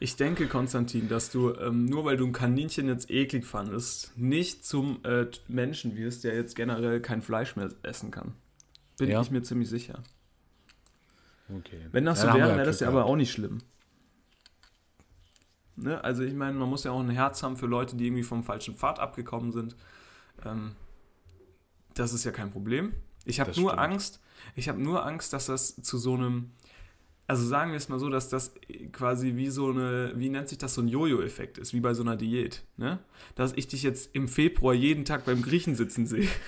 Ich 0.00 0.16
denke, 0.16 0.48
Konstantin, 0.48 1.08
dass 1.08 1.30
du, 1.30 1.54
ähm, 1.54 1.84
nur 1.84 2.04
weil 2.04 2.16
du 2.16 2.26
ein 2.26 2.32
Kaninchen 2.32 2.88
jetzt 2.88 3.08
eklig 3.08 3.46
fandest, 3.46 4.12
nicht 4.18 4.64
zum 4.64 4.98
äh, 5.04 5.26
Menschen 5.46 5.94
wirst, 5.94 6.24
der 6.24 6.34
jetzt 6.34 6.56
generell 6.56 7.00
kein 7.00 7.22
Fleisch 7.22 7.54
mehr 7.54 7.68
essen 7.84 8.10
kann. 8.10 8.34
Bin 8.98 9.08
Ja. 9.10 9.20
ich 9.20 9.30
mir 9.30 9.42
ziemlich 9.42 9.68
sicher. 9.68 10.02
Okay. 11.48 11.86
Wenn 11.92 12.04
das 12.04 12.24
Ja, 12.24 12.32
so 12.32 12.38
wäre, 12.38 12.48
ja 12.48 12.56
wäre 12.56 12.66
das 12.66 12.80
ja 12.80 12.88
aber 12.88 13.04
auch 13.04 13.14
nicht 13.14 13.30
schlimm. 13.30 13.58
Ne? 15.76 16.02
Also 16.02 16.22
ich 16.22 16.34
meine, 16.34 16.54
man 16.58 16.68
muss 16.68 16.82
ja 16.84 16.90
auch 16.90 17.00
ein 17.00 17.10
Herz 17.10 17.42
haben 17.42 17.56
für 17.56 17.66
Leute, 17.66 17.94
die 17.96 18.06
irgendwie 18.06 18.22
vom 18.24 18.42
falschen 18.42 18.74
Pfad 18.74 18.98
abgekommen 18.98 19.52
sind. 19.52 19.76
Ähm, 20.44 20.72
Das 21.94 22.12
ist 22.12 22.24
ja 22.24 22.32
kein 22.32 22.50
Problem. 22.50 22.92
Ich 23.24 23.40
habe 23.40 23.50
nur 23.50 23.70
stimmt. 23.70 23.82
Angst, 23.82 24.20
ich 24.56 24.68
habe 24.68 24.82
nur 24.82 25.04
Angst, 25.06 25.32
dass 25.32 25.46
das 25.46 25.76
zu 25.76 25.98
so 25.98 26.14
einem, 26.14 26.50
also 27.26 27.46
sagen 27.46 27.70
wir 27.70 27.76
es 27.76 27.88
mal 27.88 27.98
so, 27.98 28.08
dass 28.08 28.28
das 28.28 28.52
quasi 28.92 29.36
wie 29.36 29.48
so 29.48 29.70
eine, 29.70 30.12
wie 30.16 30.28
nennt 30.28 30.48
sich 30.48 30.58
das, 30.58 30.74
so 30.74 30.82
ein 30.82 30.88
Jojo-Effekt 30.88 31.58
ist, 31.58 31.72
wie 31.72 31.80
bei 31.80 31.94
so 31.94 32.02
einer 32.02 32.16
Diät, 32.16 32.62
ne? 32.76 32.98
Dass 33.34 33.52
ich 33.54 33.68
dich 33.68 33.82
jetzt 33.82 34.14
im 34.14 34.28
Februar 34.28 34.74
jeden 34.74 35.04
Tag 35.04 35.24
beim 35.24 35.42
Griechen 35.42 35.74
sitzen 35.74 36.06
sehe. 36.06 36.28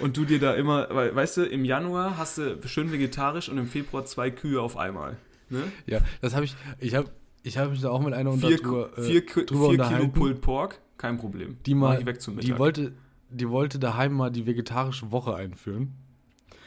Und 0.00 0.16
du 0.16 0.24
dir 0.24 0.40
da 0.40 0.54
immer, 0.54 0.88
weil, 0.90 1.14
weißt 1.14 1.36
du, 1.36 1.42
im 1.44 1.64
Januar 1.64 2.18
hast 2.18 2.38
du 2.38 2.58
schön 2.66 2.90
vegetarisch 2.90 3.48
und 3.48 3.56
im 3.58 3.68
Februar 3.68 4.04
zwei 4.04 4.32
Kühe 4.32 4.60
auf 4.60 4.76
einmal. 4.76 5.16
Ne? 5.48 5.70
Ja, 5.86 6.00
das 6.20 6.34
habe 6.34 6.44
ich, 6.44 6.56
ich 6.80 6.96
habe 6.96 7.08
ich 7.44 7.58
hab 7.58 7.70
mich 7.70 7.80
da 7.80 7.90
auch 7.90 8.02
mit 8.02 8.12
einer 8.12 8.30
unter 8.30 8.48
Vier, 8.48 8.56
drüber, 8.56 8.90
äh, 8.98 9.02
vier, 9.02 9.24
drüber 9.24 9.68
vier 9.70 9.78
Kilo. 9.78 10.08
Pulled 10.08 10.40
Pork, 10.40 10.80
kein 10.96 11.18
Problem. 11.18 11.58
die 11.66 11.74
mal, 11.74 12.02
die 12.02 12.58
wollte, 12.58 12.92
die 13.32 13.48
wollte 13.48 13.78
daheim 13.78 14.12
mal 14.12 14.30
die 14.30 14.46
vegetarische 14.46 15.10
Woche 15.10 15.34
einführen. 15.34 15.94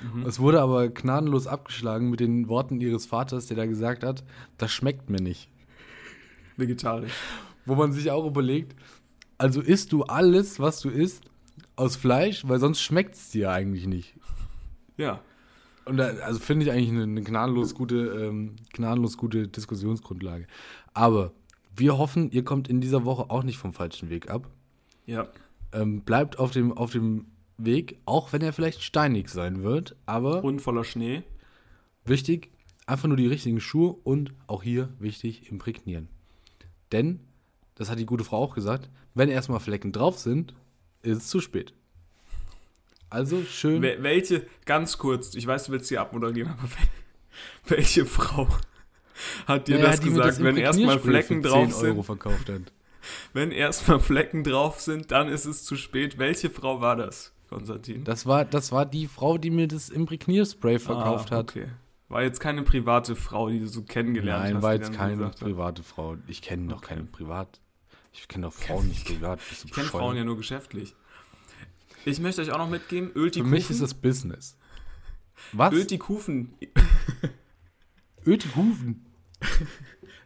Mhm. 0.01 0.25
Es 0.25 0.39
wurde 0.39 0.61
aber 0.61 0.89
gnadenlos 0.89 1.47
abgeschlagen 1.47 2.09
mit 2.09 2.19
den 2.19 2.47
Worten 2.49 2.79
ihres 2.79 3.05
Vaters, 3.05 3.47
der 3.47 3.57
da 3.57 3.65
gesagt 3.65 4.03
hat, 4.03 4.23
das 4.57 4.71
schmeckt 4.71 5.09
mir 5.09 5.21
nicht. 5.21 5.49
Vegetarisch. 6.57 7.13
Wo 7.65 7.75
man 7.75 7.91
sich 7.91 8.11
auch 8.11 8.25
überlegt, 8.25 8.75
also 9.37 9.61
isst 9.61 9.91
du 9.91 10.03
alles, 10.03 10.59
was 10.59 10.79
du 10.79 10.89
isst, 10.89 11.23
aus 11.75 11.95
Fleisch, 11.95 12.47
weil 12.47 12.59
sonst 12.59 12.81
schmeckt 12.81 13.15
es 13.15 13.31
dir 13.31 13.51
eigentlich 13.51 13.87
nicht. 13.87 14.15
Ja. 14.97 15.21
Und 15.85 15.97
da, 15.97 16.05
also 16.05 16.39
finde 16.39 16.65
ich 16.65 16.71
eigentlich 16.71 16.89
eine, 16.89 17.03
eine 17.03 17.21
gnadenlos 17.21 17.75
gute, 17.75 17.95
ähm, 17.97 18.55
gnadenlos 18.73 19.17
gute 19.17 19.47
Diskussionsgrundlage. 19.47 20.47
Aber 20.93 21.31
wir 21.75 21.97
hoffen, 21.97 22.31
ihr 22.31 22.43
kommt 22.43 22.67
in 22.69 22.81
dieser 22.81 23.05
Woche 23.05 23.29
auch 23.29 23.43
nicht 23.43 23.57
vom 23.57 23.73
falschen 23.73 24.09
Weg 24.09 24.29
ab. 24.29 24.49
Ja. 25.05 25.27
Ähm, 25.75 26.01
bleibt 26.01 26.39
auf 26.39 26.51
dem, 26.51 26.71
auf 26.73 26.91
dem 26.91 27.25
Weg, 27.57 27.99
auch 28.05 28.31
wenn 28.33 28.41
er 28.41 28.53
vielleicht 28.53 28.81
steinig 28.81 29.29
sein 29.29 29.61
wird. 29.63 29.95
Aber 30.05 30.43
Und 30.43 30.61
voller 30.61 30.83
Schnee. 30.83 31.23
wichtig, 32.05 32.49
einfach 32.87 33.07
nur 33.07 33.17
die 33.17 33.27
richtigen 33.27 33.59
Schuhe 33.59 33.95
und 34.03 34.33
auch 34.47 34.63
hier 34.63 34.89
wichtig, 34.99 35.51
imprägnieren. 35.51 36.07
Denn, 36.91 37.19
das 37.75 37.89
hat 37.89 37.99
die 37.99 38.05
gute 38.05 38.23
Frau 38.23 38.37
auch 38.43 38.55
gesagt, 38.55 38.89
wenn 39.15 39.29
erstmal 39.29 39.59
Flecken 39.59 39.91
drauf 39.91 40.17
sind, 40.19 40.53
ist 41.01 41.17
es 41.17 41.27
zu 41.27 41.39
spät. 41.41 41.73
Also 43.09 43.43
schön. 43.43 43.81
Wel- 43.83 44.01
Welche, 44.03 44.45
ganz 44.65 44.97
kurz, 44.97 45.35
ich 45.35 45.45
weiß, 45.47 45.65
du 45.65 45.71
willst 45.71 45.87
sie 45.87 45.97
abmoderieren, 45.97 46.51
aber 46.51 46.67
wel- 46.67 46.89
welche 47.77 48.05
Frau 48.05 48.47
hat 49.45 49.67
dir 49.67 49.77
Naja, 49.77 49.91
das 49.91 50.01
gesagt? 50.01 50.43
wenn 50.43 50.57
erstmal 50.57 50.99
Flecken 50.99 51.41
drauf 51.41 51.69
10 51.69 51.73
Euro 51.85 51.95
sind, 51.95 52.03
verkauft 52.05 52.49
hat. 52.49 52.71
Wenn 53.33 53.51
erstmal 53.51 53.99
Flecken 53.99 54.43
drauf 54.43 54.79
sind, 54.81 55.11
dann 55.11 55.27
ist 55.27 55.45
es 55.45 55.63
zu 55.63 55.75
spät. 55.75 56.17
Welche 56.17 56.49
Frau 56.49 56.81
war 56.81 56.95
das, 56.95 57.33
Konstantin? 57.49 58.03
Das 58.03 58.25
war, 58.25 58.45
das 58.45 58.71
war 58.71 58.85
die 58.85 59.07
Frau, 59.07 59.37
die 59.37 59.49
mir 59.51 59.67
das 59.67 59.89
Imprägnierspray 59.89 60.79
verkauft 60.79 61.31
ah, 61.31 61.37
hat. 61.37 61.51
Okay. 61.51 61.67
War 62.07 62.21
jetzt 62.23 62.39
keine 62.39 62.61
private 62.61 63.15
Frau, 63.15 63.49
die 63.49 63.59
du 63.59 63.67
so 63.67 63.81
kennengelernt 63.81 64.43
hast. 64.43 64.53
Nein, 64.53 64.61
war 64.61 64.73
jetzt 64.73 64.93
keine 64.93 65.17
gesagt 65.17 65.41
hat. 65.41 65.47
private 65.47 65.83
Frau. 65.83 66.17
Ich 66.27 66.41
kenne 66.41 66.67
doch 66.67 66.77
Okay. 66.77 66.87
keine 66.89 67.03
privat. 67.03 67.59
Ich 68.13 68.27
kenne 68.27 68.45
doch 68.47 68.53
Frauen 68.53 68.87
nicht 68.87 69.05
privat. 69.05 69.39
Ich 69.65 69.71
kenne? 69.71 69.87
Frauen 69.87 70.15
ja 70.15 70.23
nur 70.23 70.37
geschäftlich. 70.37 70.95
Ich 72.05 72.19
möchte 72.19 72.41
euch 72.41 72.51
auch 72.51 72.59
noch 72.59 72.69
mitgeben, 72.69 73.11
ölt 73.15 73.33
die 73.35 73.39
Für 73.39 73.43
Kufen. 73.45 73.51
mich 73.51 73.69
ist 73.71 73.81
das 73.81 73.95
Business. 73.95 74.55
Was? 75.51 75.73
ölt 75.73 75.89
die 75.91 75.97
Kufen. 75.97 76.53
Ölt 78.25 78.43
die 78.43 78.49
Kufen 78.49 79.05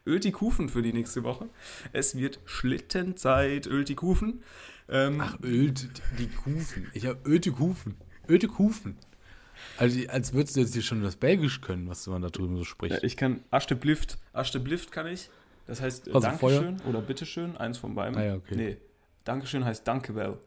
für 0.06 0.82
die 0.82 0.94
nächste 0.94 1.24
Woche. 1.24 1.50
Es 1.94 2.16
wird 2.16 2.40
Schlittenzeit, 2.46 3.68
ölt 3.68 3.90
die 3.90 3.96
Kufen. 3.96 4.44
Ähm, 4.90 5.22
Ach, 5.22 5.38
ölt 5.44 5.90
die 6.18 6.28
Kufen. 6.28 6.90
Ich 6.94 7.06
habe 7.06 7.20
Ötikufen. 7.26 7.96
Ötikufen. 8.28 8.98
Also, 9.78 10.00
als 10.10 10.34
würdest 10.34 10.56
du 10.56 10.62
jetzt 10.62 10.74
hier 10.74 10.82
schon 10.82 11.04
das 11.04 11.16
Belgisch 11.16 11.62
können, 11.62 11.88
was 11.90 12.06
man 12.08 12.22
da 12.22 12.30
drüben 12.30 12.58
so 12.58 12.64
spricht. 12.64 12.96
Ja, 12.96 13.04
ich 13.04 13.18
kann 13.18 13.44
Aschteblift. 13.52 14.18
Aschteblift 14.34 14.92
kann 14.92 15.08
ich. 15.08 15.30
Das 15.68 15.82
heißt 15.82 16.08
äh, 16.08 16.14
Also 16.14 16.28
Dankeschön 16.28 16.82
oder 16.82 17.02
Bitteschön, 17.02 17.56
eins 17.58 17.78
von 17.78 17.94
beiden. 17.94 18.18
Ah 18.18 18.24
ja, 18.24 18.36
okay. 18.36 18.56
Nee, 18.56 18.78
Dankeschön 19.24 19.64
heißt 19.64 19.88
Dankewell. 19.88 20.38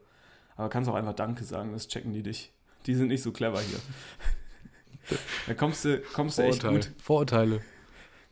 Aber 0.55 0.69
kannst 0.69 0.89
auch 0.89 0.95
einfach 0.95 1.13
Danke 1.15 1.43
sagen, 1.43 1.71
das 1.71 1.87
checken 1.87 2.13
die 2.13 2.23
dich. 2.23 2.51
Die 2.85 2.95
sind 2.95 3.07
nicht 3.07 3.23
so 3.23 3.31
clever 3.31 3.61
hier. 3.61 3.79
da 5.47 5.53
kommst 5.53 5.85
du, 5.85 5.99
kommst 6.13 6.37
du 6.37 6.43
echt 6.43 6.61
Vorurteile. 6.61 6.93
gut, 6.93 7.01
Vorurteile. 7.01 7.61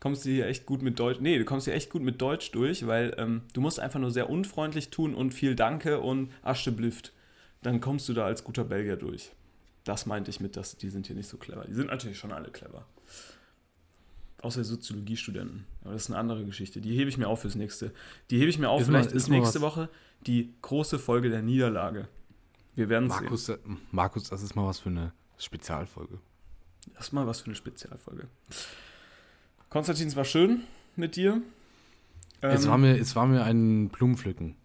Kommst 0.02 0.26
du 0.26 0.30
hier 0.30 0.47
echt 0.47 0.66
gut 0.66 0.82
mit 0.82 0.99
Deutsch. 0.99 1.20
Nee, 1.22 1.38
du 1.38 1.45
kommst 1.45 1.64
hier 1.66 1.74
echt 1.74 1.89
gut 1.89 2.02
mit 2.02 2.22
Deutsch 2.22 2.52
durch, 2.52 2.86
weil 2.88 3.14
ähm, 3.18 3.43
du 3.54 3.62
musst 3.62 3.80
einfach 3.80 3.99
nur 4.02 4.12
sehr 4.12 4.30
unfreundlich 4.30 4.89
tun 4.89 5.16
und 5.16 5.32
viel 5.34 5.56
Danke 5.56 6.02
und 6.02 6.30
Aschteblift. 6.41 7.14
Dann 7.62 7.80
kommst 7.80 8.10
du 8.10 8.14
da 8.14 8.26
als 8.26 8.43
guter 8.43 8.66
Belgier 8.66 8.97
durch. 8.97 9.32
Das 9.86 10.06
meinte 10.06 10.30
ich 10.30 10.39
mit, 10.41 10.58
dass 10.58 10.76
die 10.76 10.89
sind 10.89 11.08
hier 11.08 11.16
nicht 11.16 11.30
so 11.30 11.38
clever. 11.38 11.64
Die 11.66 11.74
sind 11.74 11.88
natürlich 11.88 12.18
schon 12.18 12.32
alle 12.34 12.49
clever. 12.49 12.86
Außer 14.41 14.64
Soziologiestudenten. 14.64 15.66
Aber 15.84 15.93
das 15.93 16.04
ist 16.04 16.10
eine 16.10 16.18
andere 16.18 16.43
Geschichte. 16.45 16.82
Die 16.82 16.95
hebe 16.97 17.10
ich 17.10 17.18
mir 17.18 17.28
auf 17.28 17.41
fürs 17.41 17.54
nächste. 17.56 17.93
Die 18.32 18.39
hebe 18.39 18.49
ich 18.49 18.58
mir 18.58 18.70
auf. 18.70 18.82
Ist 18.82 18.88
mal- 18.89 19.02
Vielleicht 19.04 19.16
ist 19.16 19.24
ist 19.24 19.30
mal 19.30 19.38
nächste 19.39 19.62
Woche 19.62 19.89
die 20.26 20.54
große 20.64 20.97
Folge 20.99 21.30
der 21.30 21.41
Niederlage. 21.43 22.08
Wir 22.74 22.89
werden 22.89 23.10
sehen. 23.10 23.22
Markus, 23.24 23.49
äh, 23.49 23.58
Markus, 23.91 24.30
das 24.30 24.41
ist 24.41 24.56
mal 24.56 24.66
was 24.66 24.80
für 24.80 24.89
eine 24.89 25.14
Spezialfolge. 25.38 26.18
Das 26.95 27.08
ist 27.08 27.12
mal 27.14 27.28
was 27.28 27.41
für 27.41 27.47
eine 27.47 27.56
Spezialfolge. 27.56 28.28
Konstantin, 29.72 30.07
es 30.09 30.15
war 30.15 30.26
schön 30.26 30.61
mit 30.95 31.15
dir. 31.15 31.41
es, 32.41 32.65
Ähm, 32.65 32.72
war 32.72 32.78
mir, 32.78 32.97
es 32.99 33.15
war 33.15 33.26
mir 33.26 33.43
ein 33.43 33.88
Blumenpflücken. 33.89 34.55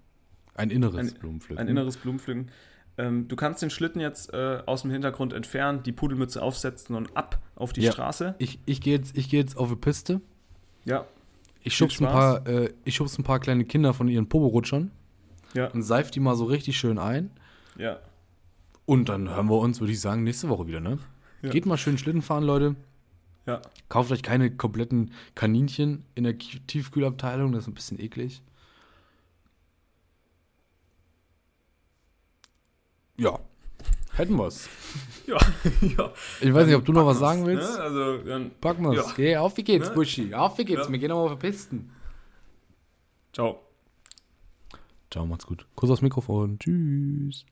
Ein 0.54 0.70
inneres 0.70 1.12
Ein- 1.12 1.18
Blumenpflücken. 1.20 1.58
Ein 1.62 1.68
inneres 1.68 1.96
Blumenpflücken. 1.96 2.50
Ähm, 2.98 3.28
du 3.28 3.36
kannst 3.36 3.62
den 3.62 3.70
Schlitten 3.70 4.00
jetzt 4.00 4.32
äh, 4.34 4.62
aus 4.66 4.82
dem 4.82 4.90
Hintergrund 4.90 5.32
entfernen, 5.32 5.82
die 5.84 5.92
Pudelmütze 5.92 6.42
aufsetzen 6.42 6.96
und 6.96 7.16
ab 7.16 7.38
auf 7.54 7.72
die 7.72 7.82
Ja. 7.82 7.92
Straße. 7.92 8.34
Ich, 8.38 8.58
ich 8.66 8.80
gehe 8.80 8.96
jetzt, 8.96 9.16
ich 9.16 9.28
geh 9.30 9.36
jetzt 9.36 9.56
auf 9.56 9.68
die 9.68 9.76
Piste. 9.76 10.20
Ja. 10.84 11.04
Ich 11.62 11.76
schub's, 11.76 12.00
ein 12.00 12.06
paar, 12.06 12.46
äh, 12.46 12.72
ich 12.84 12.94
schub's 12.96 13.16
ein 13.18 13.22
paar 13.24 13.38
kleine 13.38 13.64
Kinder 13.64 13.94
von 13.94 14.08
ihren 14.08 14.28
Poborutschern 14.28 14.90
Ja. 15.54 15.68
und 15.68 15.82
seif 15.84 16.10
die 16.10 16.20
mal 16.20 16.34
so 16.36 16.46
richtig 16.46 16.78
schön 16.78 16.98
ein. 16.98 17.30
Ja. 17.78 17.98
Und 18.86 19.08
dann 19.08 19.28
hören 19.28 19.48
wir 19.50 19.58
uns, 19.58 19.78
würde 19.80 19.92
ich 19.92 20.00
sagen, 20.00 20.24
nächste 20.24 20.48
Woche 20.48 20.66
wieder, 20.66 20.80
ne? 20.80 20.98
Ja. 21.42 21.50
Geht 21.50 21.66
mal 21.66 21.76
schön 21.76 21.98
Schlitten 21.98 22.22
fahren, 22.22 22.44
Leute. 22.44 22.74
Ja. 23.46 23.62
Kauft 23.88 24.10
euch 24.10 24.22
keine 24.22 24.54
kompletten 24.54 25.12
Kaninchen 25.34 26.04
in 26.14 26.24
der 26.24 26.36
Tiefkühlabteilung, 26.36 27.52
das 27.52 27.62
ist 27.62 27.68
ein 27.68 27.74
bisschen 27.74 28.00
eklig. 28.00 28.42
Ja, 33.16 33.38
hätten 34.12 34.36
wir's. 34.36 34.68
Ja. 35.26 35.38
ja. 35.80 36.12
Ich 36.40 36.54
weiß 36.54 36.66
nicht, 36.68 36.76
ob 36.76 36.84
du 36.84 36.92
noch 36.92 37.04
was 37.04 37.18
sagen 37.18 37.44
wir's, 37.46 37.58
willst. 37.58 37.78
Ne? 37.78 37.82
Also, 37.82 38.18
dann, 38.18 38.52
Packen 38.60 38.84
wir's. 38.84 38.94
Ja. 38.94 39.12
Geh, 39.16 39.36
auf 39.36 39.56
wie 39.56 39.64
geht's, 39.64 39.88
Ne? 39.88 39.94
Buschi. 39.96 40.32
Auf 40.32 40.56
wie 40.58 40.64
geht's. 40.64 40.86
Ja. 40.86 40.92
Wir 40.92 40.98
gehen 41.00 41.08
nochmal 41.08 41.32
auf 41.32 41.32
die 41.40 41.48
Pisten. 41.48 41.90
ciao. 43.32 43.60
Ciao, 45.10 45.26
macht's 45.26 45.46
gut. 45.46 45.66
Kuss 45.74 45.90
aufs 45.90 46.02
Mikrofon. 46.02 46.60
Tschüss. 46.60 47.44